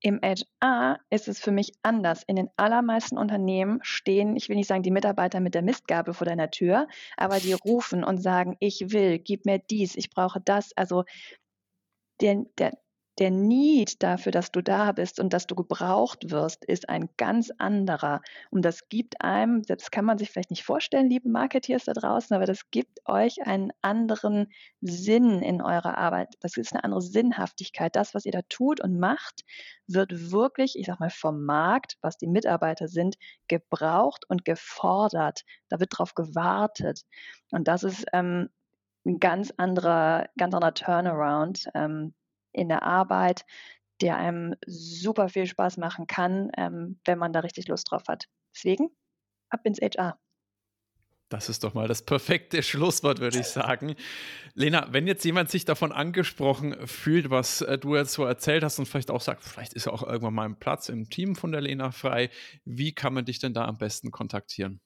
Im 0.00 0.20
HR 0.22 0.98
ist 1.08 1.28
es 1.28 1.40
für 1.40 1.50
mich 1.50 1.72
anders. 1.82 2.22
In 2.26 2.36
den 2.36 2.50
allermeisten 2.58 3.16
Unternehmen 3.16 3.78
stehen, 3.80 4.36
ich 4.36 4.50
will 4.50 4.56
nicht 4.56 4.68
sagen, 4.68 4.82
die 4.82 4.90
Mitarbeiter 4.90 5.40
mit 5.40 5.54
der 5.54 5.62
Mistgabel 5.62 6.12
vor 6.12 6.26
deiner 6.26 6.50
Tür, 6.50 6.86
aber 7.16 7.38
die 7.38 7.54
rufen 7.54 8.04
und 8.04 8.18
sagen, 8.18 8.58
ich 8.60 8.92
will, 8.92 9.18
gib 9.18 9.46
mir 9.46 9.58
dies, 9.58 9.96
ich 9.96 10.10
brauche 10.10 10.42
das. 10.42 10.76
Also 10.76 11.04
der, 12.20 12.44
der, 12.58 12.72
der 13.18 13.30
Need 13.30 14.02
dafür, 14.02 14.32
dass 14.32 14.52
du 14.52 14.62
da 14.62 14.92
bist 14.92 15.20
und 15.20 15.32
dass 15.32 15.46
du 15.46 15.54
gebraucht 15.54 16.30
wirst, 16.30 16.64
ist 16.64 16.88
ein 16.88 17.10
ganz 17.18 17.50
anderer. 17.58 18.22
Und 18.50 18.64
das 18.64 18.88
gibt 18.88 19.20
einem, 19.20 19.62
das 19.62 19.90
kann 19.90 20.04
man 20.04 20.16
sich 20.18 20.30
vielleicht 20.30 20.50
nicht 20.50 20.64
vorstellen, 20.64 21.10
liebe 21.10 21.28
Marketeers 21.28 21.84
da 21.84 21.92
draußen, 21.92 22.34
aber 22.34 22.46
das 22.46 22.70
gibt 22.70 23.00
euch 23.06 23.46
einen 23.46 23.70
anderen 23.82 24.50
Sinn 24.80 25.42
in 25.42 25.60
eurer 25.60 25.98
Arbeit. 25.98 26.36
Das 26.40 26.56
ist 26.56 26.72
eine 26.72 26.84
andere 26.84 27.02
Sinnhaftigkeit. 27.02 27.94
Das, 27.94 28.14
was 28.14 28.24
ihr 28.24 28.32
da 28.32 28.42
tut 28.48 28.80
und 28.80 28.98
macht, 28.98 29.44
wird 29.86 30.32
wirklich, 30.32 30.78
ich 30.78 30.86
sag 30.86 30.98
mal, 30.98 31.10
vom 31.10 31.44
Markt, 31.44 31.98
was 32.00 32.16
die 32.16 32.26
Mitarbeiter 32.26 32.88
sind, 32.88 33.16
gebraucht 33.46 34.24
und 34.28 34.44
gefordert. 34.44 35.42
Da 35.68 35.80
wird 35.80 35.98
drauf 35.98 36.14
gewartet. 36.14 37.02
Und 37.50 37.68
das 37.68 37.84
ist 37.84 38.06
ähm, 38.14 38.48
ein 39.04 39.18
ganz 39.18 39.52
anderer, 39.56 40.28
ganz 40.38 40.54
anderer 40.54 40.74
Turnaround, 40.74 41.68
ähm, 41.74 42.14
in 42.52 42.68
der 42.68 42.82
Arbeit, 42.82 43.44
der 44.00 44.16
einem 44.16 44.54
super 44.66 45.28
viel 45.28 45.46
Spaß 45.46 45.76
machen 45.76 46.06
kann, 46.06 46.50
ähm, 46.56 47.00
wenn 47.04 47.18
man 47.18 47.32
da 47.32 47.40
richtig 47.40 47.68
Lust 47.68 47.90
drauf 47.90 48.04
hat. 48.08 48.26
Deswegen 48.54 48.90
ab 49.48 49.60
ins 49.64 49.80
HR. 49.80 50.18
Das 51.32 51.48
ist 51.48 51.64
doch 51.64 51.72
mal 51.72 51.88
das 51.88 52.02
perfekte 52.02 52.62
Schlusswort, 52.62 53.18
würde 53.18 53.38
ich 53.40 53.46
sagen. 53.46 53.94
Lena, 54.52 54.88
wenn 54.90 55.06
jetzt 55.06 55.24
jemand 55.24 55.50
sich 55.50 55.64
davon 55.64 55.90
angesprochen 55.90 56.86
fühlt, 56.86 57.30
was 57.30 57.62
äh, 57.62 57.78
du 57.78 57.96
jetzt 57.96 58.12
so 58.12 58.24
erzählt 58.24 58.62
hast 58.62 58.78
und 58.78 58.86
vielleicht 58.86 59.10
auch 59.10 59.22
sagt, 59.22 59.42
vielleicht 59.42 59.72
ist 59.72 59.86
ja 59.86 59.92
auch 59.92 60.02
irgendwann 60.02 60.34
mal 60.34 60.44
ein 60.44 60.58
Platz 60.58 60.90
im 60.90 61.08
Team 61.08 61.34
von 61.34 61.50
der 61.50 61.62
Lena 61.62 61.90
frei, 61.90 62.28
wie 62.66 62.92
kann 62.92 63.14
man 63.14 63.24
dich 63.24 63.38
denn 63.38 63.54
da 63.54 63.64
am 63.64 63.78
besten 63.78 64.10
kontaktieren? 64.10 64.82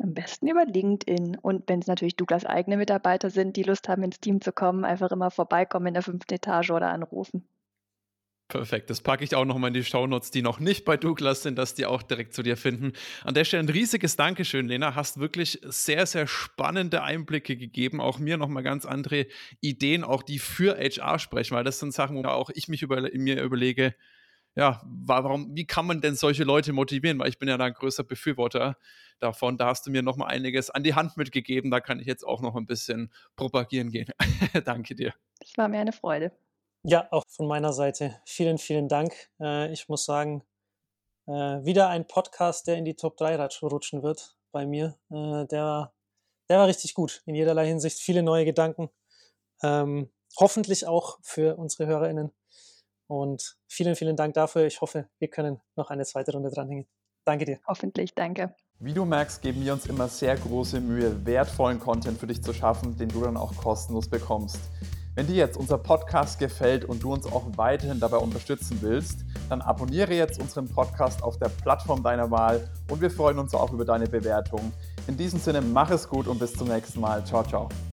Am 0.00 0.14
besten 0.14 0.46
über 0.46 0.64
LinkedIn. 0.64 1.36
Und 1.42 1.68
wenn 1.68 1.80
es 1.80 1.88
natürlich 1.88 2.16
Douglas 2.16 2.46
eigene 2.46 2.76
Mitarbeiter 2.76 3.30
sind, 3.30 3.56
die 3.56 3.64
Lust 3.64 3.88
haben, 3.88 4.02
ins 4.04 4.20
Team 4.20 4.40
zu 4.40 4.52
kommen, 4.52 4.84
einfach 4.84 5.10
immer 5.10 5.30
vorbeikommen 5.30 5.88
in 5.88 5.94
der 5.94 6.02
fünften 6.02 6.34
Etage 6.34 6.70
oder 6.70 6.90
anrufen. 6.90 7.48
Perfekt, 8.48 8.88
das 8.88 9.02
packe 9.02 9.24
ich 9.24 9.34
auch 9.34 9.44
nochmal 9.44 9.68
in 9.68 9.74
die 9.74 9.84
Shownotes, 9.84 10.30
die 10.30 10.40
noch 10.40 10.58
nicht 10.58 10.86
bei 10.86 10.96
Douglas 10.96 11.42
sind, 11.42 11.58
dass 11.58 11.74
die 11.74 11.84
auch 11.84 12.02
direkt 12.02 12.32
zu 12.32 12.42
dir 12.42 12.56
finden. 12.56 12.92
An 13.22 13.34
der 13.34 13.44
Stelle 13.44 13.64
ein 13.64 13.68
riesiges 13.68 14.16
Dankeschön, 14.16 14.68
Lena. 14.68 14.94
Hast 14.94 15.20
wirklich 15.20 15.60
sehr, 15.64 16.06
sehr 16.06 16.26
spannende 16.26 17.02
Einblicke 17.02 17.58
gegeben. 17.58 18.00
Auch 18.00 18.18
mir 18.18 18.38
nochmal 18.38 18.62
ganz 18.62 18.86
andere 18.86 19.26
Ideen, 19.60 20.02
auch 20.02 20.22
die 20.22 20.38
für 20.38 20.78
HR 20.78 21.18
sprechen, 21.18 21.56
weil 21.56 21.64
das 21.64 21.78
sind 21.78 21.92
Sachen, 21.92 22.16
wo 22.16 22.26
auch 22.26 22.48
ich 22.54 22.68
mich 22.68 22.80
über, 22.80 23.02
mir 23.12 23.42
überlege, 23.42 23.94
ja, 24.58 24.82
warum, 24.84 25.54
wie 25.54 25.66
kann 25.66 25.86
man 25.86 26.00
denn 26.00 26.16
solche 26.16 26.42
Leute 26.42 26.72
motivieren? 26.72 27.20
Weil 27.20 27.28
ich 27.28 27.38
bin 27.38 27.48
ja 27.48 27.56
da 27.56 27.66
ein 27.66 27.74
größer 27.74 28.02
Befürworter 28.02 28.76
davon. 29.20 29.56
Da 29.56 29.66
hast 29.66 29.86
du 29.86 29.92
mir 29.92 30.02
noch 30.02 30.16
mal 30.16 30.26
einiges 30.26 30.68
an 30.68 30.82
die 30.82 30.96
Hand 30.96 31.16
mitgegeben. 31.16 31.70
Da 31.70 31.78
kann 31.78 32.00
ich 32.00 32.08
jetzt 32.08 32.24
auch 32.24 32.40
noch 32.40 32.56
ein 32.56 32.66
bisschen 32.66 33.12
propagieren 33.36 33.90
gehen. 33.90 34.08
Danke 34.64 34.96
dir. 34.96 35.14
Es 35.38 35.56
war 35.56 35.68
mir 35.68 35.78
eine 35.78 35.92
Freude. 35.92 36.32
Ja, 36.82 37.06
auch 37.12 37.22
von 37.28 37.46
meiner 37.46 37.72
Seite 37.72 38.20
vielen, 38.24 38.58
vielen 38.58 38.88
Dank. 38.88 39.12
Äh, 39.40 39.72
ich 39.72 39.88
muss 39.88 40.04
sagen, 40.04 40.42
äh, 41.28 41.30
wieder 41.30 41.88
ein 41.88 42.08
Podcast, 42.08 42.66
der 42.66 42.78
in 42.78 42.84
die 42.84 42.96
Top 42.96 43.16
3 43.16 43.36
rutschen 43.62 44.02
wird 44.02 44.36
bei 44.50 44.66
mir. 44.66 44.98
Äh, 45.08 45.46
der, 45.46 45.92
der 46.48 46.58
war 46.58 46.66
richtig 46.66 46.94
gut 46.94 47.22
in 47.26 47.36
jederlei 47.36 47.68
Hinsicht. 47.68 48.00
Viele 48.00 48.24
neue 48.24 48.44
Gedanken. 48.44 48.90
Ähm, 49.62 50.10
hoffentlich 50.36 50.84
auch 50.84 51.20
für 51.22 51.56
unsere 51.56 51.86
HörerInnen. 51.86 52.32
Und 53.08 53.56
vielen, 53.66 53.96
vielen 53.96 54.16
Dank 54.16 54.34
dafür. 54.34 54.66
Ich 54.66 54.80
hoffe, 54.80 55.08
wir 55.18 55.28
können 55.28 55.60
noch 55.76 55.90
eine 55.90 56.04
zweite 56.04 56.32
Runde 56.32 56.50
dranhängen. 56.50 56.86
Danke 57.24 57.44
dir. 57.44 57.58
Hoffentlich, 57.66 58.14
danke. 58.14 58.54
Wie 58.78 58.94
du 58.94 59.04
merkst, 59.04 59.42
geben 59.42 59.64
wir 59.64 59.72
uns 59.72 59.86
immer 59.86 60.06
sehr 60.06 60.36
große 60.36 60.80
Mühe, 60.80 61.26
wertvollen 61.26 61.80
Content 61.80 62.18
für 62.18 62.28
dich 62.28 62.42
zu 62.42 62.52
schaffen, 62.52 62.96
den 62.96 63.08
du 63.08 63.22
dann 63.22 63.36
auch 63.36 63.56
kostenlos 63.56 64.08
bekommst. 64.08 64.60
Wenn 65.16 65.26
dir 65.26 65.34
jetzt 65.34 65.56
unser 65.56 65.78
Podcast 65.78 66.38
gefällt 66.38 66.84
und 66.84 67.02
du 67.02 67.12
uns 67.12 67.26
auch 67.26 67.44
weiterhin 67.56 67.98
dabei 67.98 68.18
unterstützen 68.18 68.78
willst, 68.82 69.24
dann 69.48 69.62
abonniere 69.62 70.14
jetzt 70.14 70.40
unseren 70.40 70.68
Podcast 70.68 71.24
auf 71.24 71.40
der 71.40 71.48
Plattform 71.48 72.04
deiner 72.04 72.30
Wahl 72.30 72.70
und 72.88 73.00
wir 73.00 73.10
freuen 73.10 73.40
uns 73.40 73.52
auch 73.52 73.72
über 73.72 73.84
deine 73.84 74.06
Bewertung. 74.06 74.72
In 75.08 75.16
diesem 75.16 75.40
Sinne, 75.40 75.60
mach 75.60 75.90
es 75.90 76.08
gut 76.08 76.28
und 76.28 76.38
bis 76.38 76.52
zum 76.52 76.68
nächsten 76.68 77.00
Mal. 77.00 77.26
Ciao, 77.26 77.42
ciao. 77.42 77.68